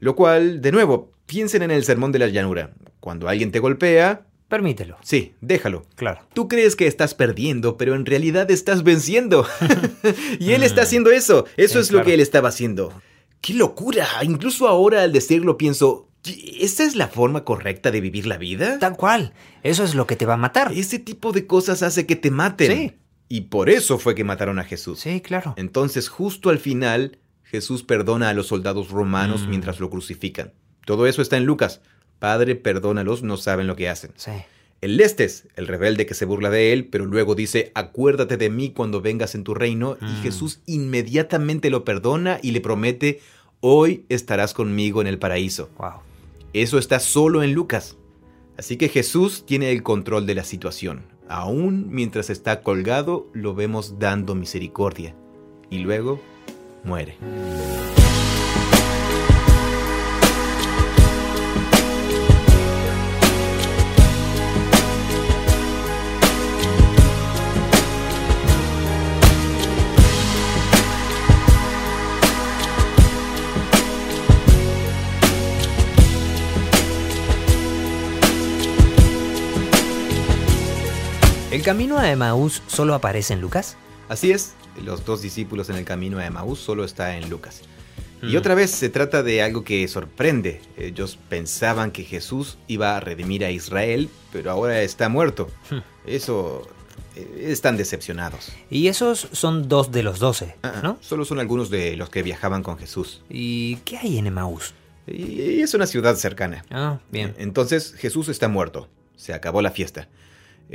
Lo 0.00 0.16
cual, 0.16 0.60
de 0.60 0.72
nuevo, 0.72 1.12
piensen 1.26 1.62
en 1.62 1.70
el 1.70 1.84
sermón 1.84 2.12
de 2.12 2.18
la 2.18 2.28
llanura. 2.28 2.72
Cuando 3.00 3.28
alguien 3.28 3.50
te 3.50 3.58
golpea... 3.58 4.26
Permítelo. 4.48 4.96
Sí, 5.02 5.34
déjalo. 5.40 5.84
Claro. 5.96 6.20
Tú 6.32 6.46
crees 6.46 6.76
que 6.76 6.86
estás 6.86 7.14
perdiendo, 7.14 7.76
pero 7.76 7.96
en 7.96 8.06
realidad 8.06 8.50
estás 8.50 8.84
venciendo. 8.84 9.46
y 10.38 10.52
él 10.52 10.62
está 10.62 10.82
haciendo 10.82 11.10
eso. 11.10 11.46
Eso 11.56 11.80
es 11.80 11.90
lo 11.90 12.02
que 12.04 12.14
él 12.14 12.20
estaba 12.20 12.48
haciendo. 12.48 12.92
¡Qué 13.40 13.54
locura! 13.54 14.06
Incluso 14.22 14.68
ahora 14.68 15.02
al 15.02 15.12
decirlo 15.12 15.58
pienso, 15.58 16.05
¿Esta 16.60 16.84
es 16.84 16.96
la 16.96 17.08
forma 17.08 17.44
correcta 17.44 17.90
de 17.90 18.00
vivir 18.00 18.26
la 18.26 18.38
vida? 18.38 18.78
Tal 18.78 18.96
cual. 18.96 19.32
Eso 19.62 19.84
es 19.84 19.94
lo 19.94 20.06
que 20.06 20.16
te 20.16 20.26
va 20.26 20.34
a 20.34 20.38
matar. 20.38 20.72
Ese 20.72 20.98
tipo 20.98 21.32
de 21.32 21.46
cosas 21.46 21.82
hace 21.82 22.06
que 22.06 22.16
te 22.16 22.30
maten. 22.30 22.72
Sí. 22.72 22.92
Y 23.28 23.42
por 23.42 23.70
eso 23.70 23.98
fue 23.98 24.14
que 24.14 24.24
mataron 24.24 24.58
a 24.58 24.64
Jesús. 24.64 25.00
Sí, 25.00 25.20
claro. 25.20 25.54
Entonces, 25.56 26.08
justo 26.08 26.50
al 26.50 26.58
final, 26.58 27.18
Jesús 27.42 27.82
perdona 27.82 28.28
a 28.28 28.34
los 28.34 28.48
soldados 28.48 28.90
romanos 28.90 29.42
mm. 29.42 29.50
mientras 29.50 29.80
lo 29.80 29.90
crucifican. 29.90 30.52
Todo 30.84 31.06
eso 31.06 31.22
está 31.22 31.36
en 31.36 31.44
Lucas. 31.44 31.80
Padre, 32.18 32.54
perdónalos, 32.54 33.22
no 33.22 33.36
saben 33.36 33.66
lo 33.66 33.76
que 33.76 33.88
hacen. 33.88 34.12
Sí. 34.16 34.32
El 34.80 34.98
Lestes, 34.98 35.48
el 35.56 35.66
rebelde 35.66 36.06
que 36.06 36.14
se 36.14 36.26
burla 36.26 36.50
de 36.50 36.72
él, 36.72 36.86
pero 36.86 37.06
luego 37.06 37.34
dice, 37.34 37.72
acuérdate 37.74 38.36
de 38.36 38.50
mí 38.50 38.70
cuando 38.70 39.00
vengas 39.00 39.34
en 39.34 39.42
tu 39.42 39.54
reino, 39.54 39.96
y 40.00 40.04
mm. 40.04 40.22
Jesús 40.22 40.60
inmediatamente 40.66 41.70
lo 41.70 41.84
perdona 41.84 42.38
y 42.42 42.52
le 42.52 42.60
promete, 42.60 43.20
hoy 43.60 44.04
estarás 44.08 44.54
conmigo 44.54 45.00
en 45.00 45.06
el 45.06 45.18
paraíso. 45.18 45.70
Wow. 45.78 46.05
Eso 46.62 46.78
está 46.78 47.00
solo 47.00 47.42
en 47.42 47.52
Lucas. 47.52 47.98
Así 48.56 48.78
que 48.78 48.88
Jesús 48.88 49.44
tiene 49.44 49.72
el 49.72 49.82
control 49.82 50.24
de 50.24 50.34
la 50.34 50.42
situación. 50.42 51.02
Aún 51.28 51.88
mientras 51.90 52.30
está 52.30 52.62
colgado, 52.62 53.26
lo 53.34 53.54
vemos 53.54 53.98
dando 53.98 54.34
misericordia. 54.34 55.14
Y 55.68 55.80
luego 55.80 56.18
muere. 56.82 57.18
Camino 81.66 81.98
a 81.98 82.08
Emaús 82.12 82.62
solo 82.68 82.94
aparece 82.94 83.34
en 83.34 83.40
Lucas? 83.40 83.76
Así 84.08 84.30
es, 84.30 84.54
los 84.84 85.04
dos 85.04 85.20
discípulos 85.20 85.68
en 85.68 85.74
el 85.74 85.84
camino 85.84 86.20
a 86.20 86.24
Emaús 86.24 86.60
solo 86.60 86.84
está 86.84 87.16
en 87.16 87.28
Lucas. 87.28 87.62
Y 88.22 88.34
mm. 88.34 88.38
otra 88.38 88.54
vez 88.54 88.70
se 88.70 88.88
trata 88.88 89.24
de 89.24 89.42
algo 89.42 89.64
que 89.64 89.88
sorprende. 89.88 90.60
Ellos 90.76 91.18
pensaban 91.28 91.90
que 91.90 92.04
Jesús 92.04 92.56
iba 92.68 92.96
a 92.96 93.00
redimir 93.00 93.44
a 93.44 93.50
Israel, 93.50 94.08
pero 94.32 94.52
ahora 94.52 94.80
está 94.82 95.08
muerto. 95.08 95.50
Hmm. 95.68 95.78
Eso 96.06 96.68
eh, 97.16 97.48
están 97.48 97.76
decepcionados. 97.76 98.52
Y 98.70 98.86
esos 98.86 99.26
son 99.32 99.68
dos 99.68 99.90
de 99.90 100.04
los 100.04 100.20
doce, 100.20 100.54
ah, 100.62 100.78
¿no? 100.84 100.98
Solo 101.00 101.24
son 101.24 101.40
algunos 101.40 101.68
de 101.68 101.96
los 101.96 102.10
que 102.10 102.22
viajaban 102.22 102.62
con 102.62 102.78
Jesús. 102.78 103.24
¿Y 103.28 103.78
qué 103.78 103.98
hay 103.98 104.18
en 104.18 104.28
Emaús? 104.28 104.72
Y 105.08 105.62
es 105.62 105.74
una 105.74 105.88
ciudad 105.88 106.14
cercana. 106.14 106.64
Ah, 106.70 107.00
bien. 107.10 107.34
Entonces 107.38 107.92
Jesús 107.98 108.28
está 108.28 108.46
muerto. 108.46 108.88
Se 109.16 109.34
acabó 109.34 109.62
la 109.62 109.72
fiesta. 109.72 110.06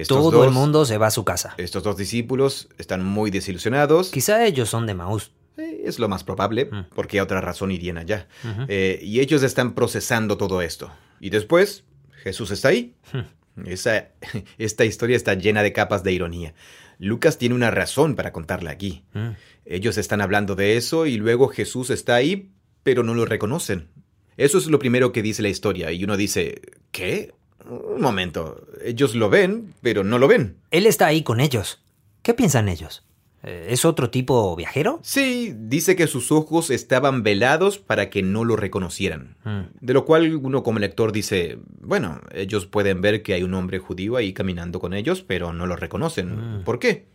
Todo 0.08 0.44
el 0.44 0.52
mundo 0.52 0.86
se 0.86 0.98
va 0.98 1.08
a 1.08 1.12
su 1.12 1.24
casa. 1.24 1.54
Estos 1.58 1.84
dos 1.84 1.98
discípulos 1.98 2.70
están 2.78 3.04
muy 3.04 3.32
desilusionados. 3.32 4.10
Quizá 4.12 4.46
ellos 4.46 4.70
son 4.70 4.86
de 4.86 4.94
Maús. 4.94 5.32
Eh, 5.58 5.82
es 5.86 6.00
lo 6.00 6.08
más 6.08 6.24
probable, 6.24 6.66
mm. 6.66 6.86
porque 6.96 7.20
a 7.20 7.24
otra 7.24 7.42
razón 7.42 7.72
irían 7.72 7.98
allá. 7.98 8.28
Eh, 8.68 9.00
y 9.02 9.20
ellos 9.20 9.44
están 9.44 9.74
procesando 9.74 10.38
todo 10.38 10.62
esto. 10.62 10.92
Y 11.20 11.30
después, 11.30 11.84
Jesús 12.24 12.52
está 12.52 12.70
ahí. 12.70 12.96
Hmm. 13.12 13.68
Esa, 13.68 14.10
esta 14.58 14.86
historia 14.86 15.18
está 15.18 15.34
llena 15.34 15.64
de 15.64 15.74
capas 15.74 16.04
de 16.04 16.14
ironía. 16.14 16.54
Lucas 16.98 17.38
tiene 17.38 17.56
una 17.56 17.72
razón 17.72 18.16
para 18.16 18.32
contarla 18.32 18.72
aquí. 18.72 19.04
Hmm. 19.14 19.32
Ellos 19.66 19.98
están 19.98 20.22
hablando 20.22 20.56
de 20.56 20.78
eso 20.78 21.06
y 21.06 21.18
luego 21.18 21.48
Jesús 21.48 21.90
está 21.90 22.16
ahí, 22.16 22.52
pero 22.84 23.04
no 23.04 23.14
lo 23.14 23.26
reconocen. 23.26 23.90
Eso 24.38 24.58
es 24.58 24.68
lo 24.68 24.80
primero 24.80 25.12
que 25.12 25.22
dice 25.22 25.42
la 25.42 25.50
historia. 25.50 25.92
Y 25.92 26.04
uno 26.04 26.18
dice, 26.18 26.62
¿qué? 26.92 27.34
Un 27.70 28.02
momento, 28.02 28.68
ellos 28.84 29.16
lo 29.16 29.30
ven, 29.30 29.74
pero 29.82 30.04
no 30.04 30.18
lo 30.18 30.28
ven. 30.28 30.58
Él 30.72 30.86
está 30.86 31.08
ahí 31.08 31.24
con 31.24 31.40
ellos. 31.40 31.82
¿Qué 32.22 32.34
piensan 32.34 32.70
ellos? 32.70 33.04
Eh, 33.44 33.68
¿Es 33.70 33.86
otro 33.86 34.10
tipo 34.10 34.56
viajero? 34.56 35.00
Sí, 35.04 35.54
dice 35.56 35.96
que 35.96 36.08
sus 36.08 36.32
ojos 36.32 36.70
estaban 36.70 37.24
velados 37.24 37.80
para 37.80 38.10
que 38.10 38.22
no 38.22 38.46
lo 38.46 38.56
reconocieran. 38.56 39.36
Mm. 39.44 39.62
De 39.80 39.94
lo 39.94 40.06
cual 40.06 40.36
uno 40.36 40.64
como 40.64 40.80
lector 40.80 41.12
dice, 41.12 41.58
bueno, 41.80 42.22
ellos 42.34 42.66
pueden 42.68 43.02
ver 43.02 43.24
que 43.24 43.34
hay 43.34 43.44
un 43.44 43.54
hombre 43.54 43.80
judío 43.80 44.16
ahí 44.16 44.34
caminando 44.34 44.80
con 44.80 44.94
ellos, 44.94 45.24
pero 45.24 45.54
no 45.54 45.66
lo 45.66 45.76
reconocen. 45.76 46.60
Mm. 46.60 46.64
¿Por 46.64 46.80
qué? 46.80 47.08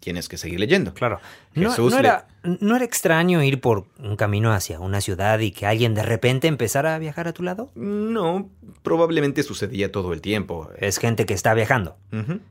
Tienes 0.00 0.28
que 0.28 0.36
seguir 0.36 0.60
leyendo. 0.60 0.94
Claro. 0.94 1.20
No, 1.54 1.72
era, 1.98 2.26
¿No, 2.44 2.76
era, 2.76 2.84
extraño 2.84 3.42
ir 3.42 3.60
por 3.60 3.86
un 3.98 4.16
camino 4.16 4.52
hacia 4.52 4.78
una 4.78 5.00
ciudad 5.00 5.40
y 5.40 5.50
que 5.50 5.66
alguien 5.66 5.94
de 5.94 6.02
repente 6.02 6.46
empezara 6.46 6.94
a 6.94 6.98
viajar 6.98 7.26
a 7.26 7.32
tu 7.32 7.42
lado? 7.42 7.70
No, 7.74 8.48
probablemente 8.82 9.42
sucedía 9.42 9.90
todo 9.90 10.12
el 10.12 10.20
tiempo. 10.20 10.70
Es 10.78 10.98
gente 10.98 11.26
que 11.26 11.34
está 11.34 11.54
viajando. 11.54 11.96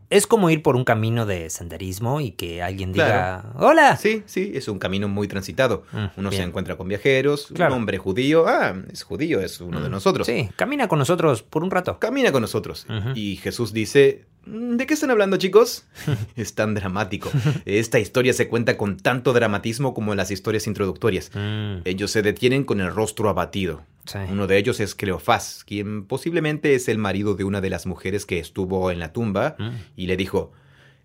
Es 0.09 0.27
como 0.27 0.49
ir 0.49 0.61
por 0.61 0.75
un 0.75 0.83
camino 0.83 1.25
de 1.25 1.49
senderismo 1.49 2.19
y 2.19 2.31
que 2.31 2.61
alguien 2.61 2.91
diga, 2.91 3.53
hola. 3.55 3.95
Sí, 3.97 4.23
sí, 4.25 4.51
es 4.55 4.67
un 4.67 4.79
camino 4.79 5.07
muy 5.07 5.27
transitado. 5.27 5.83
Mm, 5.91 6.05
uno 6.17 6.31
se 6.31 6.41
encuentra 6.41 6.75
con 6.75 6.87
viajeros, 6.87 7.51
un 7.51 7.61
hombre 7.61 7.97
judío, 7.97 8.45
ah, 8.47 8.75
es 8.91 9.03
judío, 9.03 9.39
es 9.39 9.61
uno 9.61 9.79
de 9.81 9.87
mm, 9.87 9.91
nosotros. 9.91 10.27
Sí, 10.27 10.49
camina 10.55 10.87
con 10.87 10.99
nosotros 10.99 11.43
por 11.43 11.63
un 11.63 11.71
rato. 11.71 11.97
Camina 11.99 12.31
con 12.31 12.41
nosotros. 12.41 12.85
Y 13.15 13.37
Jesús 13.37 13.71
dice, 13.71 14.25
¿De 14.47 14.85
qué 14.85 14.93
están 14.93 15.11
hablando, 15.11 15.37
chicos? 15.37 15.85
es 16.35 16.53
tan 16.53 16.73
dramático. 16.73 17.29
Esta 17.65 17.99
historia 17.99 18.33
se 18.33 18.47
cuenta 18.47 18.77
con 18.77 18.97
tanto 18.97 19.33
dramatismo 19.33 19.93
como 19.93 20.15
las 20.15 20.31
historias 20.31 20.67
introductorias. 20.67 21.31
Mm. 21.33 21.79
Ellos 21.83 22.11
se 22.11 22.21
detienen 22.21 22.63
con 22.63 22.79
el 22.79 22.93
rostro 22.93 23.29
abatido. 23.29 23.83
Uno 24.31 24.47
de 24.47 24.57
ellos 24.57 24.79
es 24.79 24.95
Cleofás, 24.95 25.65
quien 25.65 26.05
posiblemente 26.05 26.75
es 26.75 26.87
el 26.87 26.97
marido 26.97 27.35
de 27.35 27.43
una 27.43 27.59
de 27.59 27.69
las 27.69 27.85
mujeres 27.85 28.25
que 28.25 28.39
estuvo 28.39 28.89
en 28.89 28.99
la 28.99 29.11
tumba, 29.11 29.57
mm. 29.59 29.69
y 29.97 30.07
le 30.07 30.15
dijo, 30.15 30.53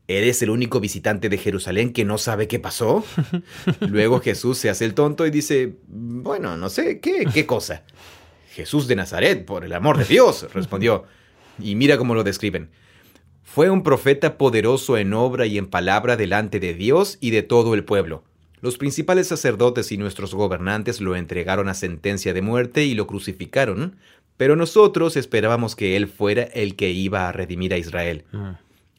¿Eres 0.09 0.43
el 0.43 0.51
único 0.51 0.79
visitante 0.79 1.29
de 1.29 1.39
Jerusalén 1.39 1.93
que 1.93 2.05
no 2.05 2.19
sabe 2.19 2.47
qué 2.47 2.59
pasó? 2.59 3.05
Luego 3.81 4.21
Jesús 4.21 4.59
se 4.59 4.69
hace 4.69 4.85
el 4.85 4.95
tonto 4.95 5.27
y 5.27 5.31
dice, 5.31 5.75
bueno, 5.89 6.57
no 6.57 6.69
sé, 6.69 7.01
¿qué, 7.01 7.27
qué 7.33 7.47
cosa? 7.47 7.83
Jesús 8.53 8.87
de 8.89 8.97
Nazaret, 8.97 9.45
por 9.45 9.65
el 9.65 9.73
amor 9.73 9.99
de 9.99 10.05
Dios, 10.05 10.47
respondió. 10.53 11.05
Y 11.59 11.75
mira 11.77 11.99
cómo 11.99 12.15
lo 12.15 12.25
describen. 12.25 12.71
Fue 13.43 13.71
un 13.71 13.83
profeta 13.83 14.39
poderoso 14.39 14.97
en 14.97 15.13
obra 15.13 15.47
y 15.47 15.59
en 15.59 15.67
palabra 15.67 16.17
delante 16.17 16.61
de 16.61 16.75
Dios 16.75 17.19
y 17.21 17.31
de 17.31 17.43
todo 17.43 17.75
el 17.75 17.85
pueblo. 17.85 18.25
Los 18.61 18.79
principales 18.79 19.27
sacerdotes 19.27 19.91
y 19.91 19.99
nuestros 19.99 20.35
gobernantes 20.35 21.01
lo 21.01 21.17
entregaron 21.17 21.69
a 21.69 21.75
sentencia 21.75 22.33
de 22.33 22.43
muerte 22.43 22.85
y 22.85 22.95
lo 22.95 23.07
crucificaron, 23.07 23.97
pero 24.37 24.57
nosotros 24.57 25.17
esperábamos 25.17 25.75
que 25.75 25.97
él 25.97 26.07
fuera 26.07 26.45
el 26.45 26.77
que 26.77 26.91
iba 26.91 27.29
a 27.29 27.33
redimir 27.33 27.75
a 27.75 27.79
Israel. 27.79 28.25
Mm. 28.31 28.51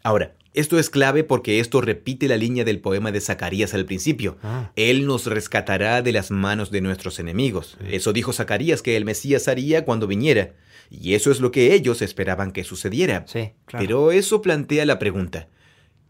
Ahora, 0.04 0.34
esto 0.54 0.78
es 0.78 0.90
clave 0.90 1.24
porque 1.24 1.60
esto 1.60 1.82
repite 1.82 2.28
la 2.28 2.38
línea 2.38 2.64
del 2.64 2.80
poema 2.80 3.12
de 3.12 3.22
Zacarías 3.22 3.74
al 3.74 3.86
principio. 3.86 4.38
Ah. 4.44 4.72
Él 4.76 5.08
nos 5.08 5.26
rescatará 5.26 6.02
de 6.02 6.12
las 6.12 6.30
manos 6.30 6.70
de 6.70 6.82
nuestros 6.82 7.20
enemigos. 7.20 7.78
Eso 7.90 8.14
dijo 8.14 8.34
Zacarías 8.34 8.82
que 8.82 8.96
el 8.96 9.06
Mesías 9.06 9.48
haría 9.48 9.84
cuando 9.84 10.06
viniera. 10.06 10.52
Y 10.96 11.16
eso 11.16 11.32
es 11.32 11.40
lo 11.40 11.52
que 11.52 11.74
ellos 11.74 12.04
esperaban 12.04 12.52
que 12.52 12.64
sucediera. 12.64 13.26
Sí, 13.28 13.54
Pero 13.72 14.12
eso 14.12 14.44
plantea 14.44 14.86
la 14.86 15.00
pregunta. 15.00 15.48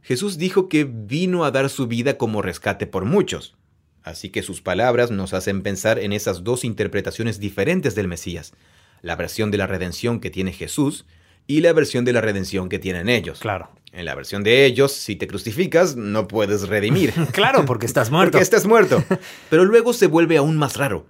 Jesús 0.01 0.37
dijo 0.37 0.67
que 0.67 0.83
vino 0.83 1.45
a 1.45 1.51
dar 1.51 1.69
su 1.69 1.87
vida 1.87 2.17
como 2.17 2.41
rescate 2.41 2.85
por 2.85 3.05
muchos. 3.05 3.55
Así 4.03 4.29
que 4.29 4.43
sus 4.43 4.61
palabras 4.61 5.09
nos 5.09 5.33
hacen 5.33 5.61
pensar 5.61 5.99
en 5.99 6.11
esas 6.11 6.43
dos 6.43 6.65
interpretaciones 6.65 7.39
diferentes 7.39 7.95
del 7.95 8.09
Mesías. 8.09 8.51
La 9.01 9.15
versión 9.15 9.51
de 9.51 9.57
la 9.57 9.67
redención 9.67 10.19
que 10.19 10.29
tiene 10.29 10.51
Jesús 10.51 11.05
y 11.47 11.61
la 11.61 11.71
versión 11.71 12.03
de 12.03 12.11
la 12.11 12.19
redención 12.19 12.67
que 12.67 12.79
tienen 12.79 13.07
ellos. 13.07 13.39
Claro. 13.39 13.69
En 13.93 14.03
la 14.03 14.15
versión 14.15 14.43
de 14.43 14.65
ellos, 14.65 14.91
si 14.91 15.15
te 15.15 15.27
crucificas, 15.27 15.95
no 15.95 16.27
puedes 16.27 16.67
redimir. 16.67 17.13
claro, 17.31 17.63
porque 17.63 17.85
estás 17.85 18.11
muerto. 18.11 18.31
porque 18.33 18.43
estás 18.43 18.65
muerto. 18.65 19.01
Pero 19.49 19.63
luego 19.63 19.93
se 19.93 20.07
vuelve 20.07 20.35
aún 20.35 20.57
más 20.57 20.75
raro. 20.75 21.05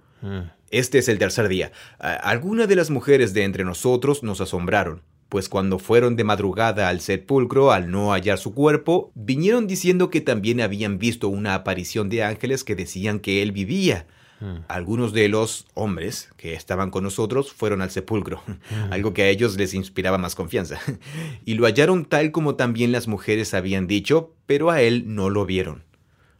Este 0.74 0.98
es 0.98 1.08
el 1.08 1.20
tercer 1.20 1.46
día. 1.46 1.70
Algunas 2.00 2.66
de 2.66 2.74
las 2.74 2.90
mujeres 2.90 3.32
de 3.32 3.44
entre 3.44 3.62
nosotros 3.62 4.24
nos 4.24 4.40
asombraron, 4.40 5.02
pues 5.28 5.48
cuando 5.48 5.78
fueron 5.78 6.16
de 6.16 6.24
madrugada 6.24 6.88
al 6.88 7.00
sepulcro 7.00 7.70
al 7.70 7.92
no 7.92 8.10
hallar 8.10 8.38
su 8.38 8.54
cuerpo, 8.54 9.12
vinieron 9.14 9.68
diciendo 9.68 10.10
que 10.10 10.20
también 10.20 10.60
habían 10.60 10.98
visto 10.98 11.28
una 11.28 11.54
aparición 11.54 12.08
de 12.08 12.24
ángeles 12.24 12.64
que 12.64 12.74
decían 12.74 13.20
que 13.20 13.40
él 13.40 13.52
vivía. 13.52 14.08
Hmm. 14.40 14.64
Algunos 14.66 15.12
de 15.12 15.28
los 15.28 15.68
hombres 15.74 16.30
que 16.36 16.54
estaban 16.54 16.90
con 16.90 17.04
nosotros 17.04 17.52
fueron 17.52 17.80
al 17.80 17.92
sepulcro, 17.92 18.42
hmm. 18.48 18.92
algo 18.92 19.14
que 19.14 19.22
a 19.22 19.28
ellos 19.28 19.56
les 19.56 19.74
inspiraba 19.74 20.18
más 20.18 20.34
confianza, 20.34 20.80
y 21.44 21.54
lo 21.54 21.66
hallaron 21.66 22.04
tal 22.04 22.32
como 22.32 22.56
también 22.56 22.90
las 22.90 23.06
mujeres 23.06 23.54
habían 23.54 23.86
dicho, 23.86 24.34
pero 24.46 24.72
a 24.72 24.82
él 24.82 25.04
no 25.14 25.30
lo 25.30 25.46
vieron. 25.46 25.84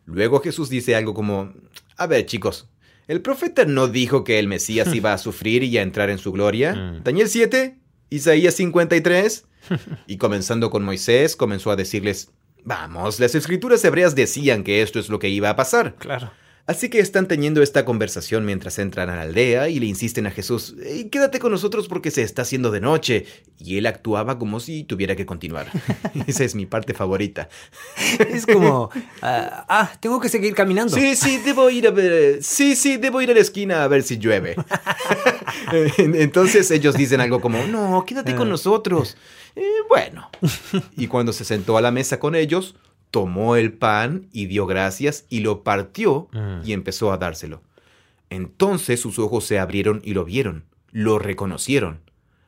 Luego 0.07 0.41
Jesús 0.41 0.71
dice 0.71 0.97
algo 0.97 1.15
como, 1.15 1.53
a 1.97 2.09
ver 2.09 2.27
chicos, 2.27 2.69
¿El 3.07 3.21
profeta 3.21 3.65
no 3.65 3.89
dijo 3.89 4.25
que 4.25 4.39
el 4.39 4.49
Mesías 4.49 4.95
iba 4.95 5.13
a 5.13 5.19
sufrir 5.19 5.63
y 5.63 5.77
a 5.79 5.83
entrar 5.83 6.11
en 6.11 6.19
su 6.19 6.33
gloria? 6.33 6.75
Mm. 6.85 7.03
Daniel 7.05 7.29
7, 7.29 7.79
Isaías 8.11 8.55
53. 8.55 9.47
Y 10.07 10.17
comenzando 10.19 10.71
con 10.71 10.85
Moisés, 10.85 11.37
comenzó 11.37 11.71
a 11.71 11.77
decirles, 11.77 12.31
vamos, 12.65 13.21
las 13.21 13.35
escrituras 13.35 13.85
hebreas 13.85 14.15
decían 14.15 14.65
que 14.65 14.83
esto 14.83 14.99
es 14.99 15.09
lo 15.09 15.19
que 15.19 15.29
iba 15.29 15.51
a 15.51 15.57
pasar. 15.57 15.95
Claro. 15.97 16.33
Así 16.67 16.89
que 16.89 16.99
están 16.99 17.29
teniendo 17.29 17.63
esta 17.63 17.85
conversación 17.85 18.47
mientras 18.47 18.79
entran 18.79 19.11
a 19.11 19.17
la 19.17 19.23
aldea 19.23 19.69
y 19.69 19.79
le 19.81 19.87
insisten 19.87 20.27
a 20.27 20.31
Jesús, 20.31 20.75
quédate 21.11 21.39
con 21.39 21.53
nosotros 21.53 21.89
porque 21.89 22.11
se 22.11 22.23
está 22.23 22.43
haciendo 22.43 22.71
de 22.71 22.81
noche. 22.81 23.27
Y 23.59 23.77
él 23.77 23.87
actuaba 23.87 24.39
como 24.39 24.61
si 24.61 24.83
tuviera 24.83 25.15
que 25.15 25.27
continuar. 25.27 25.67
Esa 26.27 26.45
es 26.45 26.55
mi 26.55 26.65
parte 26.65 26.95
favorita. 26.95 27.51
Es 28.19 28.47
como, 28.47 28.89
ah, 29.21 29.67
ah, 29.69 29.93
tengo 30.01 30.19
que 30.21 30.31
seguir 30.31 30.55
caminando. 30.55 30.97
Sí, 30.97 31.15
sí, 31.17 31.39
debo 31.45 31.69
ir 31.69 31.87
a 31.87 31.91
ver, 31.91 32.43
sí, 32.43 32.77
sí, 32.77 32.97
debo 32.97 33.21
ir 33.21 33.31
a 33.31 33.35
la 33.35 33.41
esquina 33.41 33.85
a 33.85 33.89
ver 33.89 34.03
si 34.03 34.17
llueve. 34.17 34.57
Entonces 35.99 36.71
ellos 36.71 36.97
dicen 36.97 37.21
algo 37.21 37.43
como, 37.43 37.63
no, 37.67 38.05
quédate 38.07 38.35
con 38.35 38.49
ah. 38.49 38.53
nosotros. 38.53 39.19
Eh, 39.55 39.63
bueno. 39.89 40.31
Y 40.97 41.09
cuando 41.09 41.33
se 41.33 41.45
sentó 41.45 41.77
a 41.77 41.83
la 41.83 41.91
mesa 41.91 42.19
con 42.19 42.35
ellos, 42.35 42.75
tomó 43.15 43.55
el 43.55 43.73
pan 43.73 44.27
y 44.33 44.47
dio 44.47 44.67
gracias 44.67 45.25
y 45.29 45.39
lo 45.39 45.63
partió 45.63 46.29
y 46.33 46.71
mm. 46.71 46.73
empezó 46.73 47.13
a 47.13 47.17
dárselo. 47.17 47.63
Entonces 48.29 48.99
sus 48.99 49.21
ojos 49.21 49.45
se 49.45 49.61
abrieron 49.61 50.01
y 50.03 50.15
lo 50.15 50.25
vieron, 50.25 50.65
lo 50.91 51.21
reconocieron. 51.21 52.01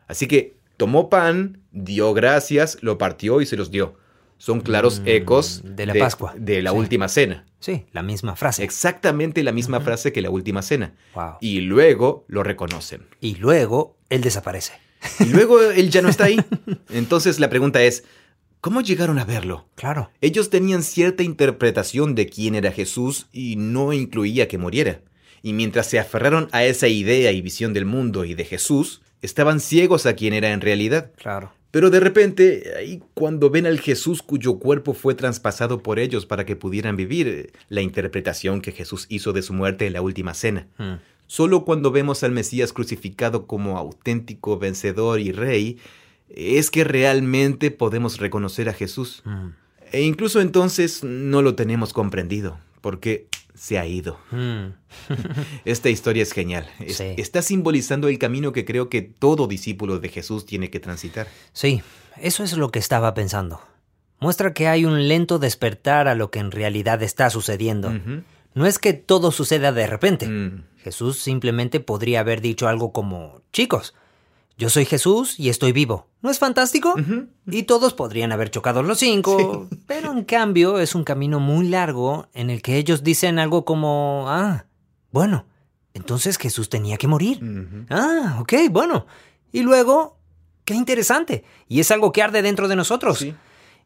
Así 0.08 0.26
que 0.26 0.56
tomó 0.76 1.08
pan, 1.08 1.60
dio 1.70 2.12
gracias, 2.14 2.78
lo 2.80 2.98
partió 2.98 3.40
y 3.40 3.46
se 3.46 3.56
los 3.56 3.70
dio. 3.70 3.94
Son 4.38 4.60
claros 4.60 4.98
mm, 4.98 5.06
ecos 5.06 5.62
de 5.64 5.86
la 5.86 5.94
Pascua. 5.94 6.34
De 6.36 6.60
la 6.62 6.72
última 6.72 7.06
cena. 7.06 7.46
Sí, 7.60 7.86
la 7.92 8.02
misma 8.02 8.34
frase. 8.34 8.64
Exactamente 8.64 9.44
la 9.44 9.52
misma 9.52 9.80
frase 9.80 10.12
que 10.12 10.20
la 10.20 10.30
última 10.30 10.62
cena. 10.62 10.94
Y 11.40 11.60
luego 11.60 12.24
lo 12.26 12.42
reconocen. 12.42 13.06
Y 13.20 13.36
luego 13.36 13.96
él 14.10 14.20
desaparece. 14.20 14.72
Y 15.20 15.26
luego 15.26 15.62
él 15.62 15.90
ya 15.90 16.02
no 16.02 16.08
está 16.08 16.24
ahí. 16.24 16.40
Entonces 16.90 17.38
la 17.38 17.50
pregunta 17.50 17.80
es, 17.84 18.02
¿Cómo 18.66 18.80
llegaron 18.80 19.20
a 19.20 19.24
verlo? 19.24 19.68
Claro. 19.76 20.10
Ellos 20.20 20.50
tenían 20.50 20.82
cierta 20.82 21.22
interpretación 21.22 22.16
de 22.16 22.26
quién 22.26 22.56
era 22.56 22.72
Jesús 22.72 23.28
y 23.32 23.54
no 23.54 23.92
incluía 23.92 24.48
que 24.48 24.58
muriera. 24.58 25.02
Y 25.40 25.52
mientras 25.52 25.86
se 25.86 26.00
aferraron 26.00 26.48
a 26.50 26.64
esa 26.64 26.88
idea 26.88 27.30
y 27.30 27.42
visión 27.42 27.72
del 27.72 27.84
mundo 27.84 28.24
y 28.24 28.34
de 28.34 28.44
Jesús, 28.44 29.02
estaban 29.22 29.60
ciegos 29.60 30.04
a 30.04 30.14
quién 30.14 30.32
era 30.32 30.50
en 30.50 30.60
realidad. 30.60 31.12
Claro. 31.16 31.52
Pero 31.70 31.90
de 31.90 32.00
repente, 32.00 32.72
ahí 32.76 33.04
cuando 33.14 33.50
ven 33.50 33.66
al 33.66 33.78
Jesús 33.78 34.20
cuyo 34.20 34.58
cuerpo 34.58 34.94
fue 34.94 35.14
traspasado 35.14 35.80
por 35.80 36.00
ellos 36.00 36.26
para 36.26 36.44
que 36.44 36.56
pudieran 36.56 36.96
vivir, 36.96 37.52
la 37.68 37.82
interpretación 37.82 38.60
que 38.60 38.72
Jesús 38.72 39.06
hizo 39.08 39.32
de 39.32 39.42
su 39.42 39.52
muerte 39.52 39.86
en 39.86 39.92
la 39.92 40.02
última 40.02 40.34
cena. 40.34 40.66
Hmm. 40.76 40.94
Solo 41.28 41.64
cuando 41.64 41.92
vemos 41.92 42.24
al 42.24 42.32
Mesías 42.32 42.72
crucificado 42.72 43.46
como 43.46 43.78
auténtico 43.78 44.58
vencedor 44.58 45.20
y 45.20 45.30
rey, 45.30 45.78
es 46.28 46.70
que 46.70 46.84
realmente 46.84 47.70
podemos 47.70 48.18
reconocer 48.18 48.68
a 48.68 48.72
Jesús. 48.72 49.22
Hmm. 49.24 49.50
E 49.92 50.02
incluso 50.02 50.40
entonces 50.40 51.04
no 51.04 51.42
lo 51.42 51.54
tenemos 51.54 51.92
comprendido, 51.92 52.58
porque 52.80 53.28
se 53.54 53.78
ha 53.78 53.86
ido. 53.86 54.18
Hmm. 54.30 54.74
Esta 55.64 55.88
historia 55.88 56.22
es 56.22 56.32
genial. 56.32 56.68
Está 56.78 57.42
simbolizando 57.42 58.08
el 58.08 58.18
camino 58.18 58.52
que 58.52 58.64
creo 58.64 58.88
que 58.88 59.02
todo 59.02 59.46
discípulo 59.46 59.98
de 59.98 60.08
Jesús 60.08 60.46
tiene 60.46 60.70
que 60.70 60.80
transitar. 60.80 61.28
Sí, 61.52 61.82
eso 62.20 62.44
es 62.44 62.56
lo 62.56 62.70
que 62.70 62.78
estaba 62.78 63.14
pensando. 63.14 63.60
Muestra 64.18 64.54
que 64.54 64.68
hay 64.68 64.84
un 64.84 65.08
lento 65.08 65.38
despertar 65.38 66.08
a 66.08 66.14
lo 66.14 66.30
que 66.30 66.38
en 66.38 66.50
realidad 66.50 67.02
está 67.02 67.28
sucediendo. 67.30 67.92
No 68.54 68.66
es 68.66 68.78
que 68.78 68.94
todo 68.94 69.30
suceda 69.30 69.72
de 69.72 69.86
repente. 69.86 70.26
Mm. 70.26 70.64
Jesús 70.78 71.18
simplemente 71.18 71.80
podría 71.80 72.20
haber 72.20 72.40
dicho 72.40 72.68
algo 72.68 72.92
como, 72.92 73.42
chicos, 73.52 73.94
yo 74.56 74.70
soy 74.70 74.86
Jesús 74.86 75.38
y 75.38 75.48
estoy 75.48 75.72
vivo. 75.72 76.08
¿No 76.22 76.30
es 76.30 76.38
fantástico? 76.38 76.94
Y 77.46 77.64
todos 77.64 77.92
podrían 77.92 78.32
haber 78.32 78.50
chocado 78.50 78.82
los 78.82 78.98
cinco, 78.98 79.68
pero 79.86 80.12
en 80.12 80.24
cambio 80.24 80.78
es 80.78 80.94
un 80.94 81.04
camino 81.04 81.40
muy 81.40 81.68
largo 81.68 82.28
en 82.32 82.50
el 82.50 82.62
que 82.62 82.76
ellos 82.76 83.04
dicen 83.04 83.38
algo 83.38 83.64
como, 83.64 84.24
ah, 84.28 84.66
bueno, 85.12 85.46
entonces 85.92 86.38
Jesús 86.38 86.68
tenía 86.68 86.96
que 86.96 87.06
morir. 87.06 87.40
Ah, 87.90 88.38
ok, 88.40 88.54
bueno. 88.70 89.06
Y 89.52 89.62
luego, 89.62 90.18
qué 90.64 90.74
interesante. 90.74 91.44
Y 91.68 91.80
es 91.80 91.90
algo 91.90 92.12
que 92.12 92.22
arde 92.22 92.42
dentro 92.42 92.66
de 92.68 92.76
nosotros. 92.76 93.24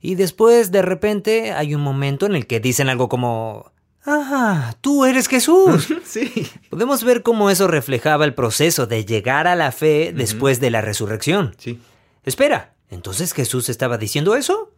Y 0.01 0.15
después, 0.15 0.71
de 0.71 0.83
repente, 0.83 1.53
hay 1.53 1.75
un 1.75 1.83
momento 1.83 2.27
en 2.27 2.35
el 2.35 2.47
que 2.47 2.61
dicen 2.61 2.89
algo 2.89 3.09
como, 3.09 3.73
Ah, 4.07 4.75
tú 4.81 5.05
eres 5.05 5.29
Jesús. 5.29 5.89
sí. 6.05 6.49
Podemos 6.71 7.05
ver 7.05 7.23
cómo 7.23 7.51
eso 7.51 7.69
reflejaba 7.69 8.25
el 8.25 8.35
proceso 8.35 8.87
de 8.87 9.05
llegar 9.05 9.47
a 9.47 9.57
la 9.57 9.73
fe 9.73 10.13
después 10.15 10.61
de 10.61 10.71
la 10.71 10.81
resurrección. 10.81 11.55
Sí. 11.59 11.79
Espera, 12.25 12.75
¿entonces 12.91 13.33
Jesús 13.33 13.69
estaba 13.69 13.99
diciendo 13.99 14.37
eso? 14.37 14.73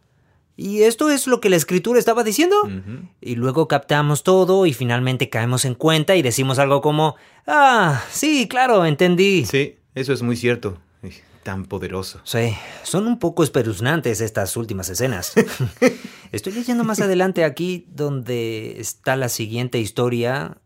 ¿Y 0.55 0.83
esto 0.83 1.09
es 1.09 1.25
lo 1.25 1.41
que 1.41 1.49
la 1.49 1.55
escritura 1.55 1.97
estaba 1.97 2.23
diciendo? 2.23 2.55
Y 3.21 3.35
luego 3.35 3.67
captamos 3.67 4.21
todo 4.21 4.67
y 4.67 4.73
finalmente 4.73 5.29
caemos 5.29 5.65
en 5.65 5.73
cuenta 5.73 6.15
y 6.15 6.21
decimos 6.21 6.59
algo 6.59 6.81
como, 6.81 7.15
ah, 7.47 8.03
sí, 8.11 8.47
claro, 8.47 8.85
entendí. 8.85 9.45
Sí, 9.45 9.77
eso 9.95 10.13
es 10.13 10.21
muy 10.21 10.35
cierto 10.35 10.77
tan 11.43 11.65
poderoso. 11.65 12.21
Sí, 12.23 12.55
son 12.83 13.07
un 13.07 13.19
poco 13.19 13.43
espeluznantes 13.43 14.21
estas 14.21 14.57
últimas 14.57 14.89
escenas. 14.89 15.33
Estoy 16.31 16.53
leyendo 16.53 16.83
más 16.83 16.99
adelante 16.99 17.43
aquí 17.43 17.85
donde 17.89 18.79
está 18.79 19.15
la 19.15 19.29
siguiente 19.29 19.79
historia. 19.79 20.57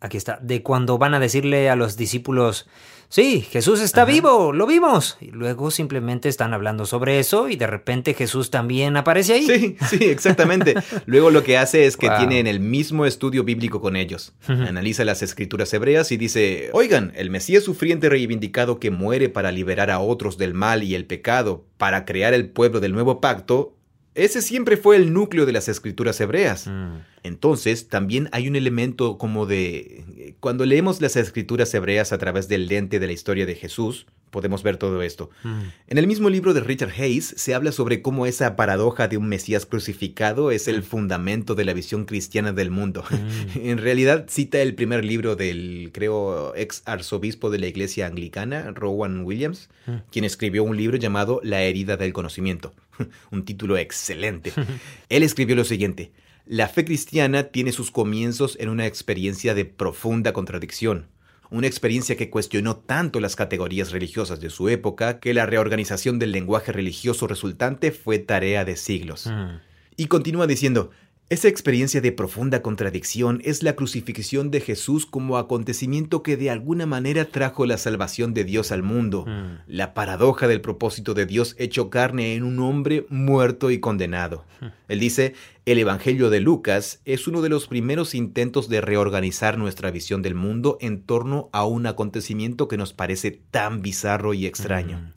Aquí 0.00 0.18
está, 0.18 0.38
de 0.42 0.62
cuando 0.62 0.98
van 0.98 1.14
a 1.14 1.20
decirle 1.20 1.70
a 1.70 1.76
los 1.76 1.96
discípulos, 1.96 2.68
sí, 3.08 3.40
Jesús 3.40 3.80
está 3.80 4.04
vivo, 4.04 4.52
lo 4.52 4.66
vimos. 4.66 5.16
Y 5.22 5.30
luego 5.30 5.70
simplemente 5.70 6.28
están 6.28 6.52
hablando 6.52 6.84
sobre 6.84 7.18
eso 7.18 7.48
y 7.48 7.56
de 7.56 7.66
repente 7.66 8.12
Jesús 8.12 8.50
también 8.50 8.96
aparece 8.98 9.32
ahí. 9.32 9.46
Sí, 9.46 9.76
sí, 9.88 10.04
exactamente. 10.04 10.74
luego 11.06 11.30
lo 11.30 11.42
que 11.42 11.56
hace 11.56 11.86
es 11.86 11.96
que 11.96 12.10
tiene 12.10 12.40
en 12.40 12.46
el 12.46 12.60
mismo 12.60 13.06
estudio 13.06 13.42
bíblico 13.42 13.80
con 13.80 13.96
ellos. 13.96 14.34
Analiza 14.46 15.04
las 15.04 15.22
escrituras 15.22 15.72
hebreas 15.72 16.12
y 16.12 16.18
dice, 16.18 16.68
oigan, 16.72 17.12
el 17.16 17.30
Mesías 17.30 17.64
sufriente 17.64 18.10
reivindicado 18.10 18.78
que 18.78 18.90
muere 18.90 19.30
para 19.30 19.50
liberar 19.50 19.90
a 19.90 20.00
otros 20.00 20.36
del 20.36 20.52
mal 20.52 20.82
y 20.82 20.94
el 20.94 21.06
pecado, 21.06 21.64
para 21.78 22.04
crear 22.04 22.34
el 22.34 22.50
pueblo 22.50 22.80
del 22.80 22.92
nuevo 22.92 23.20
pacto, 23.20 23.75
ese 24.16 24.42
siempre 24.42 24.76
fue 24.76 24.96
el 24.96 25.12
núcleo 25.12 25.46
de 25.46 25.52
las 25.52 25.68
escrituras 25.68 26.20
hebreas. 26.20 26.66
Mm. 26.66 26.98
Entonces, 27.22 27.88
también 27.88 28.28
hay 28.32 28.48
un 28.48 28.56
elemento 28.56 29.18
como 29.18 29.46
de... 29.46 30.34
Cuando 30.40 30.64
leemos 30.64 31.00
las 31.00 31.16
escrituras 31.16 31.72
hebreas 31.74 32.12
a 32.12 32.18
través 32.18 32.48
del 32.48 32.66
lente 32.66 32.98
de 32.98 33.06
la 33.06 33.12
historia 33.12 33.46
de 33.46 33.54
Jesús, 33.54 34.06
podemos 34.36 34.62
ver 34.62 34.76
todo 34.76 35.00
esto. 35.00 35.30
Mm. 35.44 35.60
En 35.88 35.96
el 35.96 36.06
mismo 36.06 36.28
libro 36.28 36.52
de 36.52 36.60
Richard 36.60 36.92
Hayes 36.98 37.32
se 37.38 37.54
habla 37.54 37.72
sobre 37.72 38.02
cómo 38.02 38.26
esa 38.26 38.54
paradoja 38.54 39.08
de 39.08 39.16
un 39.16 39.30
Mesías 39.30 39.64
crucificado 39.64 40.50
es 40.50 40.68
el 40.68 40.80
mm. 40.80 40.82
fundamento 40.82 41.54
de 41.54 41.64
la 41.64 41.72
visión 41.72 42.04
cristiana 42.04 42.52
del 42.52 42.70
mundo. 42.70 43.02
en 43.54 43.78
realidad 43.78 44.26
cita 44.28 44.60
el 44.60 44.74
primer 44.74 45.06
libro 45.06 45.36
del, 45.36 45.88
creo, 45.94 46.54
ex 46.54 46.82
arzobispo 46.84 47.48
de 47.48 47.60
la 47.60 47.66
iglesia 47.66 48.06
anglicana, 48.06 48.72
Rowan 48.72 49.24
Williams, 49.24 49.70
quien 50.12 50.26
escribió 50.26 50.64
un 50.64 50.76
libro 50.76 50.98
llamado 50.98 51.40
La 51.42 51.62
herida 51.62 51.96
del 51.96 52.12
conocimiento. 52.12 52.74
un 53.30 53.46
título 53.46 53.78
excelente. 53.78 54.52
Él 55.08 55.22
escribió 55.22 55.56
lo 55.56 55.64
siguiente, 55.64 56.12
la 56.48 56.68
fe 56.68 56.84
cristiana 56.84 57.44
tiene 57.44 57.72
sus 57.72 57.90
comienzos 57.90 58.56
en 58.60 58.68
una 58.68 58.86
experiencia 58.86 59.54
de 59.54 59.64
profunda 59.64 60.32
contradicción, 60.32 61.06
una 61.50 61.66
experiencia 61.66 62.16
que 62.16 62.30
cuestionó 62.30 62.76
tanto 62.76 63.20
las 63.20 63.36
categorías 63.36 63.92
religiosas 63.92 64.40
de 64.40 64.50
su 64.50 64.68
época 64.68 65.20
que 65.20 65.34
la 65.34 65.46
reorganización 65.46 66.18
del 66.18 66.32
lenguaje 66.32 66.72
religioso 66.72 67.26
resultante 67.26 67.92
fue 67.92 68.18
tarea 68.18 68.64
de 68.64 68.76
siglos. 68.76 69.26
Mm. 69.26 69.60
Y 69.96 70.06
continúa 70.06 70.46
diciendo, 70.46 70.90
esa 71.28 71.48
experiencia 71.48 72.00
de 72.00 72.12
profunda 72.12 72.62
contradicción 72.62 73.40
es 73.42 73.64
la 73.64 73.74
crucifixión 73.74 74.52
de 74.52 74.60
Jesús 74.60 75.06
como 75.06 75.38
acontecimiento 75.38 76.22
que 76.22 76.36
de 76.36 76.50
alguna 76.50 76.86
manera 76.86 77.24
trajo 77.24 77.66
la 77.66 77.78
salvación 77.78 78.32
de 78.32 78.44
Dios 78.44 78.70
al 78.70 78.84
mundo, 78.84 79.24
mm. 79.26 79.62
la 79.66 79.92
paradoja 79.92 80.46
del 80.46 80.60
propósito 80.60 81.14
de 81.14 81.26
Dios 81.26 81.56
hecho 81.58 81.90
carne 81.90 82.36
en 82.36 82.44
un 82.44 82.60
hombre 82.60 83.06
muerto 83.08 83.72
y 83.72 83.80
condenado. 83.80 84.44
Mm. 84.60 84.66
Él 84.86 85.00
dice, 85.00 85.34
el 85.64 85.80
Evangelio 85.80 86.30
de 86.30 86.38
Lucas 86.38 87.00
es 87.04 87.26
uno 87.26 87.42
de 87.42 87.48
los 87.48 87.66
primeros 87.66 88.14
intentos 88.14 88.68
de 88.68 88.80
reorganizar 88.80 89.58
nuestra 89.58 89.90
visión 89.90 90.22
del 90.22 90.36
mundo 90.36 90.78
en 90.80 91.02
torno 91.02 91.50
a 91.52 91.64
un 91.64 91.86
acontecimiento 91.86 92.68
que 92.68 92.76
nos 92.76 92.92
parece 92.92 93.32
tan 93.50 93.82
bizarro 93.82 94.32
y 94.32 94.46
extraño. 94.46 94.98
Mm. 94.98 95.12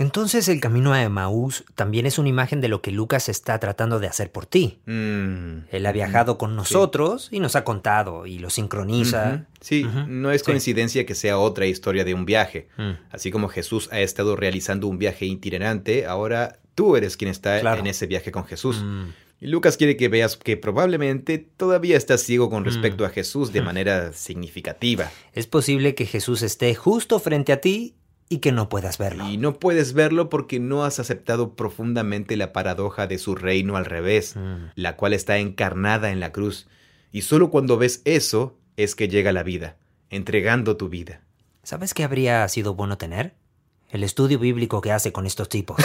Entonces 0.00 0.48
el 0.48 0.60
camino 0.60 0.94
a 0.94 1.02
Emaús 1.02 1.62
también 1.74 2.06
es 2.06 2.18
una 2.18 2.30
imagen 2.30 2.62
de 2.62 2.68
lo 2.68 2.80
que 2.80 2.90
Lucas 2.90 3.28
está 3.28 3.60
tratando 3.60 4.00
de 4.00 4.06
hacer 4.06 4.32
por 4.32 4.46
ti. 4.46 4.78
Mm, 4.86 5.66
Él 5.70 5.84
ha 5.84 5.92
viajado 5.92 6.38
con 6.38 6.56
nosotros 6.56 7.28
y 7.30 7.38
nos 7.38 7.54
ha 7.54 7.64
contado 7.64 8.24
y 8.24 8.38
lo 8.38 8.48
sincroniza. 8.48 9.44
Sí, 9.60 9.86
no 10.08 10.30
es 10.30 10.42
coincidencia 10.42 11.04
que 11.04 11.14
sea 11.14 11.36
otra 11.36 11.66
historia 11.66 12.02
de 12.04 12.14
un 12.14 12.24
viaje. 12.24 12.68
Mm. 12.78 12.92
Así 13.10 13.30
como 13.30 13.48
Jesús 13.48 13.90
ha 13.92 14.00
estado 14.00 14.36
realizando 14.36 14.86
un 14.86 14.96
viaje 14.96 15.26
itinerante, 15.26 16.06
ahora 16.06 16.60
tú 16.74 16.96
eres 16.96 17.18
quien 17.18 17.30
está 17.30 17.60
en 17.60 17.86
ese 17.86 18.06
viaje 18.06 18.32
con 18.32 18.46
Jesús. 18.46 18.82
Mm. 18.82 19.08
Y 19.42 19.48
Lucas 19.48 19.76
quiere 19.76 19.98
que 19.98 20.08
veas 20.08 20.38
que 20.38 20.56
probablemente 20.56 21.36
todavía 21.38 21.98
estás 21.98 22.22
ciego 22.22 22.48
con 22.48 22.64
respecto 22.64 23.04
a 23.04 23.10
Jesús 23.10 23.52
de 23.52 23.60
manera 23.60 24.14
significativa. 24.14 25.10
Es 25.34 25.46
posible 25.46 25.94
que 25.94 26.06
Jesús 26.06 26.40
esté 26.40 26.74
justo 26.74 27.18
frente 27.18 27.52
a 27.52 27.60
ti 27.60 27.96
y 28.32 28.38
que 28.38 28.52
no 28.52 28.68
puedas 28.68 28.96
verlo. 28.96 29.28
Y 29.28 29.36
no 29.36 29.58
puedes 29.58 29.92
verlo 29.92 30.30
porque 30.30 30.60
no 30.60 30.84
has 30.84 31.00
aceptado 31.00 31.56
profundamente 31.56 32.36
la 32.36 32.52
paradoja 32.52 33.08
de 33.08 33.18
su 33.18 33.34
reino 33.34 33.76
al 33.76 33.84
revés, 33.84 34.36
mm. 34.36 34.70
la 34.76 34.96
cual 34.96 35.12
está 35.14 35.38
encarnada 35.38 36.12
en 36.12 36.20
la 36.20 36.30
cruz. 36.30 36.68
Y 37.10 37.22
solo 37.22 37.50
cuando 37.50 37.76
ves 37.76 38.02
eso 38.04 38.56
es 38.76 38.94
que 38.94 39.08
llega 39.08 39.32
la 39.32 39.42
vida, 39.42 39.78
entregando 40.10 40.76
tu 40.76 40.88
vida. 40.88 41.22
¿Sabes 41.64 41.92
qué 41.92 42.04
habría 42.04 42.46
sido 42.48 42.74
bueno 42.74 42.96
tener? 42.98 43.34
El 43.90 44.04
estudio 44.04 44.38
bíblico 44.38 44.80
que 44.80 44.92
hace 44.92 45.10
con 45.10 45.26
estos 45.26 45.48
tipos. 45.48 45.76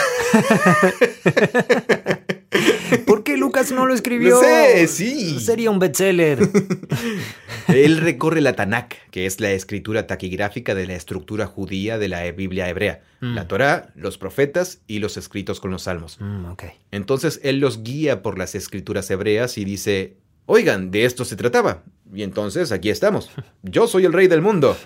¿Por 3.08 3.24
qué 3.24 3.38
Lucas 3.38 3.72
no 3.72 3.88
lo 3.88 3.96
escribió? 3.96 4.36
No 4.36 4.42
sé, 4.42 4.88
sí. 4.88 5.40
Sería 5.40 5.72
un 5.72 5.80
bestseller. 5.80 6.48
Él 7.68 7.98
recorre 7.98 8.42
la 8.42 8.54
Tanakh, 8.54 8.96
que 9.12 9.26
es 9.26 9.40
la 9.40 9.52
escritura 9.52 10.08
taquigráfica 10.08 10.76
de 10.76 10.88
la 10.88 10.96
estructura 10.96 11.46
judía 11.48 11.98
de 11.98 12.10
la 12.10 12.32
Biblia 12.32 12.70
hebrea. 12.70 13.02
La 13.20 13.44
mm. 13.44 13.48
Torá, 13.48 13.92
los 13.96 14.18
profetas 14.18 14.82
y 14.88 15.00
los 15.00 15.18
escritos 15.18 15.60
con 15.60 15.72
los 15.72 15.84
salmos. 15.84 16.18
Mm, 16.20 16.46
Entonces 16.92 17.40
él 17.44 17.60
los 17.60 17.84
guía 17.84 18.22
por 18.22 18.38
las 18.38 18.56
escrituras 18.56 19.10
hebreas 19.10 19.58
y 19.58 19.66
dice, 19.66 20.18
Oigan, 20.48 20.92
de 20.92 21.06
esto 21.06 21.26
se 21.26 21.36
trataba. 21.36 21.84
Y 22.14 22.22
entonces 22.22 22.72
aquí 22.72 22.92
estamos. 22.92 23.32
Yo 23.64 23.88
soy 23.88 24.06
el 24.06 24.14
rey 24.14 24.28
del 24.28 24.44
mundo. 24.44 24.78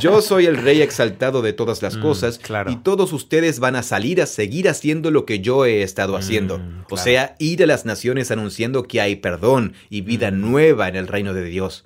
Yo 0.00 0.22
soy 0.22 0.46
el 0.46 0.56
rey 0.56 0.80
exaltado 0.80 1.42
de 1.42 1.52
todas 1.52 1.82
las 1.82 1.98
mm, 1.98 2.02
cosas. 2.02 2.40
Y 2.66 2.76
todos 2.76 3.12
ustedes 3.12 3.60
van 3.60 3.76
a 3.76 3.82
salir 3.82 4.22
a 4.22 4.26
seguir 4.26 4.68
haciendo 4.70 5.10
lo 5.10 5.26
que 5.26 5.40
yo 5.40 5.66
he 5.66 5.82
estado 5.82 6.16
haciendo. 6.16 6.58
Mm, 6.58 6.84
o 6.90 6.96
sea, 6.96 7.36
ir 7.38 7.62
a 7.62 7.66
las 7.66 7.84
naciones 7.84 8.30
anunciando 8.30 8.84
que 8.84 9.02
hay 9.02 9.16
perdón 9.16 9.74
y 9.90 10.00
vida 10.00 10.30
mm. 10.30 10.40
nueva 10.40 10.88
en 10.88 10.96
el 10.96 11.08
reino 11.08 11.34
de 11.34 11.44
Dios. 11.44 11.84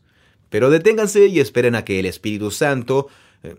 Pero 0.54 0.70
deténganse 0.70 1.26
y 1.26 1.40
esperen 1.40 1.74
a 1.74 1.84
que 1.84 1.98
el 1.98 2.06
Espíritu 2.06 2.52
Santo... 2.52 3.08
Eh, 3.42 3.56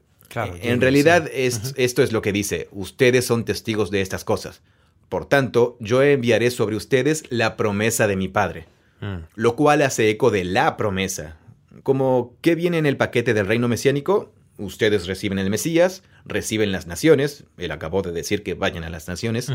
en 0.61 0.79
realidad 0.79 1.29
esto 1.33 2.01
es 2.01 2.13
lo 2.13 2.21
que 2.21 2.31
dice. 2.31 2.69
Ustedes 2.71 3.25
son 3.25 3.43
testigos 3.43 3.91
de 3.91 3.99
estas 3.99 4.23
cosas. 4.23 4.61
Por 5.09 5.25
tanto, 5.25 5.75
yo 5.81 6.01
enviaré 6.01 6.51
sobre 6.51 6.77
ustedes 6.77 7.25
la 7.29 7.57
promesa 7.57 8.07
de 8.07 8.15
mi 8.15 8.29
Padre. 8.29 8.67
Mm. 9.01 9.25
Lo 9.35 9.57
cual 9.57 9.81
hace 9.81 10.09
eco 10.09 10.31
de 10.31 10.45
la 10.45 10.77
promesa. 10.77 11.35
Como, 11.83 12.37
¿qué 12.39 12.55
viene 12.55 12.77
en 12.77 12.85
el 12.85 12.95
paquete 12.95 13.33
del 13.33 13.47
reino 13.47 13.67
mesiánico? 13.67 14.31
ustedes 14.57 15.07
reciben 15.07 15.39
el 15.39 15.49
Mesías, 15.49 16.03
reciben 16.25 16.71
las 16.71 16.87
naciones, 16.87 17.43
él 17.57 17.71
acabó 17.71 18.01
de 18.01 18.11
decir 18.11 18.43
que 18.43 18.53
vayan 18.53 18.83
a 18.83 18.89
las 18.89 19.07
naciones, 19.07 19.51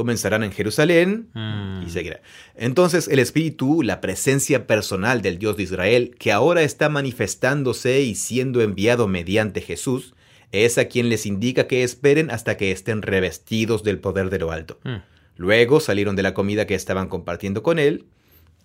comenzarán 0.00 0.42
en 0.42 0.50
Jerusalén 0.50 1.28
y 1.34 1.38
mm. 1.84 1.90
seguirá. 1.90 2.22
Entonces 2.56 3.06
el 3.06 3.18
Espíritu, 3.18 3.82
la 3.82 4.00
presencia 4.00 4.66
personal 4.66 5.20
del 5.20 5.38
Dios 5.38 5.58
de 5.58 5.64
Israel, 5.64 6.16
que 6.18 6.32
ahora 6.32 6.62
está 6.62 6.88
manifestándose 6.88 8.00
y 8.00 8.14
siendo 8.14 8.62
enviado 8.62 9.08
mediante 9.08 9.60
Jesús, 9.60 10.14
es 10.52 10.78
a 10.78 10.86
quien 10.86 11.10
les 11.10 11.26
indica 11.26 11.66
que 11.66 11.82
esperen 11.82 12.30
hasta 12.30 12.56
que 12.56 12.72
estén 12.72 13.02
revestidos 13.02 13.82
del 13.82 13.98
poder 13.98 14.30
de 14.30 14.38
lo 14.38 14.52
alto. 14.52 14.78
Mm. 14.84 15.02
Luego 15.36 15.80
salieron 15.80 16.16
de 16.16 16.22
la 16.22 16.32
comida 16.32 16.66
que 16.66 16.74
estaban 16.74 17.08
compartiendo 17.08 17.62
con 17.62 17.78
él, 17.78 18.06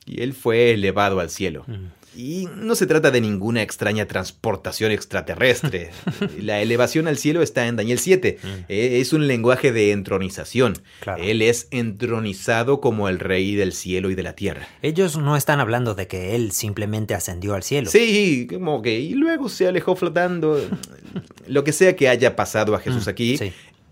y 0.06 0.22
él 0.22 0.32
fue 0.32 0.72
elevado 0.72 1.20
al 1.20 1.30
cielo. 1.30 1.66
Mm. 1.68 1.88
Y 2.16 2.48
no 2.56 2.76
se 2.76 2.88
trata 2.88 3.12
de 3.12 3.20
ninguna 3.20 3.62
extraña 3.62 4.06
transportación 4.06 4.92
extraterrestre. 4.92 5.92
La 6.40 6.62
elevación 6.62 7.08
al 7.08 7.18
cielo 7.18 7.42
está 7.42 7.68
en 7.68 7.76
Daniel 7.76 8.00
7. 8.00 8.38
Mm. 8.42 8.48
E, 8.70 9.02
es 9.02 9.12
un 9.12 9.28
lenguaje 9.28 9.72
de 9.72 9.92
entronización. 9.92 10.74
Él 11.18 11.42
es 11.42 11.68
entronizado 11.72 12.80
como 12.80 13.10
el 13.10 13.20
rey 13.20 13.56
del 13.56 13.74
cielo 13.74 14.10
y 14.10 14.16
de 14.16 14.24
la 14.24 14.34
tierra. 14.34 14.68
Ellos 14.82 15.18
no 15.18 15.36
están 15.36 15.60
hablando 15.60 15.94
de 15.94 16.08
que 16.08 16.36
él 16.36 16.52
simplemente 16.52 17.14
ascendió 17.14 17.54
al 17.54 17.64
cielo. 17.64 17.90
Sí, 17.90 18.48
como 18.50 18.82
que 18.82 19.00
y 19.00 19.14
luego 19.14 19.50
se 19.50 19.68
alejó 19.68 19.96
flotando. 19.96 20.60
Lo 21.48 21.64
que 21.64 21.74
sea 21.74 21.96
que 21.96 22.08
haya 22.08 22.36
pasado 22.36 22.76
a 22.76 22.80
Jesús 22.80 23.08
mm, 23.08 23.10
aquí, 23.10 23.40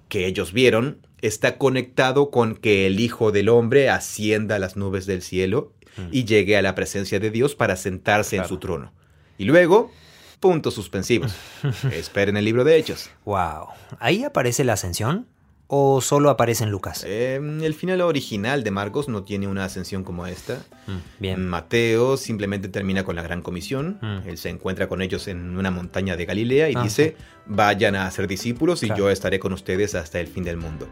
que 0.08 0.28
ellos 0.28 0.54
vieron, 0.54 0.98
está 1.22 1.58
conectado 1.58 2.30
con 2.32 2.56
que 2.56 2.86
el 2.86 3.00
Hijo 3.00 3.32
del 3.32 3.50
Hombre 3.50 3.90
ascienda 3.90 4.56
a 4.56 4.60
las 4.60 4.76
nubes 4.76 5.06
del 5.06 5.22
cielo 5.22 5.72
y 6.12 6.26
llegue 6.26 6.58
a 6.58 6.62
la 6.62 6.76
presencia 6.76 7.20
de 7.20 7.32
Dios 7.32 7.56
para 7.56 7.76
sentarse 7.76 8.38
en 8.38 8.46
su 8.46 8.58
trono. 8.58 8.92
Y 9.38 9.46
luego, 9.46 9.92
puntos 10.40 10.74
suspensivos. 10.74 11.34
Esperen 11.92 12.38
el 12.38 12.46
libro 12.46 12.64
de 12.64 12.78
Hechos. 12.78 13.10
Wow. 13.26 13.68
¿Ahí 14.00 14.24
aparece 14.24 14.64
la 14.64 14.74
ascensión? 14.74 15.28
¿O 15.68 16.02
solo 16.02 16.30
aparece 16.30 16.66
en 16.66 16.72
Lucas? 16.72 17.04
Em, 17.08 17.64
el 17.64 17.74
final 17.74 18.02
original 18.02 18.64
de 18.64 18.70
Marcos 18.70 19.08
no 19.08 19.24
tiene 19.24 19.48
una 19.48 19.66
ascensión 19.66 20.04
como 20.04 20.28
esta. 20.28 20.62
Mm, 20.86 20.98
bien. 21.20 21.48
Mateo 21.48 22.18
simplemente 22.18 22.68
termina 22.68 23.04
con 23.04 23.16
la 23.16 23.24
gran 23.24 23.42
comisión. 23.42 23.98
Mm. 24.02 24.28
Él 24.28 24.38
se 24.38 24.50
encuentra 24.50 24.88
con 24.88 25.02
ellos 25.02 25.28
en 25.28 25.58
una 25.58 25.72
montaña 25.72 26.16
de 26.16 26.26
Galilea 26.26 26.70
y 26.70 26.76
ah, 26.76 26.84
dice, 26.84 27.16
vayan 27.46 27.96
a 27.96 28.12
ser 28.12 28.28
discípulos 28.28 28.84
y 28.84 28.90
yo 28.96 29.10
estaré 29.10 29.40
con 29.40 29.54
ustedes 29.54 29.96
hasta 29.96 30.20
el 30.20 30.28
fin 30.28 30.44
del 30.44 30.58
mundo. 30.58 30.88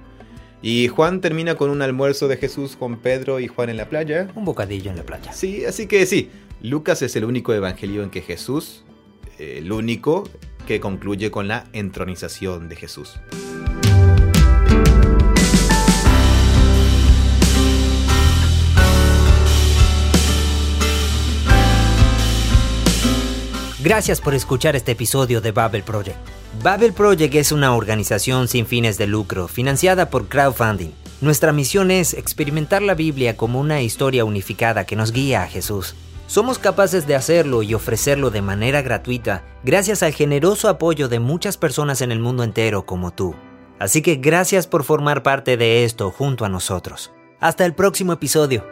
Y 0.64 0.90
Juan 0.90 1.22
termina 1.22 1.56
con 1.56 1.72
un 1.72 1.82
almuerzo 1.82 2.28
de 2.28 2.38
Jesús 2.38 2.76
con 2.76 2.98
Pedro 2.98 3.40
y 3.40 3.48
Juan 3.48 3.70
en 3.70 3.78
la 3.78 3.90
playa. 3.90 4.28
Un 4.36 4.46
bocadillo 4.46 4.92
en 4.92 4.98
la 4.98 5.04
playa. 5.04 5.34
Sí, 5.34 5.66
así 5.66 5.88
que 5.88 6.06
sí, 6.06 6.30
Lucas 6.62 7.02
es 7.02 7.16
el 7.16 7.26
único 7.26 7.52
evangelio 7.54 8.04
en 8.04 8.12
que 8.12 8.22
Jesús, 8.22 8.84
el 9.40 9.72
único 9.72 10.30
que 10.68 10.80
concluye 10.80 11.32
con 11.32 11.48
la 11.48 11.66
entronización 11.74 12.70
de 12.70 12.76
Jesús. 12.76 13.20
Gracias 23.84 24.22
por 24.22 24.36
escuchar 24.36 24.76
este 24.76 24.92
episodio 24.92 25.42
de 25.42 25.52
Babel 25.52 25.82
Project. 25.82 26.41
Babel 26.60 26.92
Project 26.92 27.34
es 27.36 27.52
una 27.54 27.74
organización 27.74 28.48
sin 28.48 28.66
fines 28.66 28.98
de 28.98 29.08
lucro, 29.08 29.48
financiada 29.48 30.10
por 30.10 30.28
crowdfunding. 30.28 30.92
Nuestra 31.22 31.54
misión 31.54 31.92
es 31.92 32.14
experimentar 32.14 32.82
la 32.82 32.94
Biblia 32.94 33.38
como 33.38 33.60
una 33.60 33.82
historia 33.82 34.26
unificada 34.26 34.86
que 34.86 34.98
nos 34.98 35.14
guía 35.14 35.44
a 35.44 35.48
Jesús. 35.48 35.96
Somos 36.28 36.60
capaces 36.60 37.08
de 37.08 37.16
hacerlo 37.16 37.64
y 37.64 37.74
ofrecerlo 37.74 38.32
de 38.32 38.42
manera 38.42 38.82
gratuita 38.82 39.44
gracias 39.64 40.04
al 40.04 40.14
generoso 40.14 40.68
apoyo 40.68 41.08
de 41.08 41.20
muchas 41.20 41.58
personas 41.58 42.02
en 42.02 42.12
el 42.12 42.20
mundo 42.20 42.44
entero 42.44 42.86
como 42.86 43.12
tú. 43.12 43.34
Así 43.80 44.02
que 44.02 44.16
gracias 44.16 44.68
por 44.68 44.84
formar 44.84 45.24
parte 45.24 45.58
de 45.58 45.86
esto 45.86 46.12
junto 46.12 46.44
a 46.44 46.50
nosotros. 46.50 47.12
Hasta 47.40 47.66
el 47.66 47.74
próximo 47.74 48.14
episodio. 48.14 48.64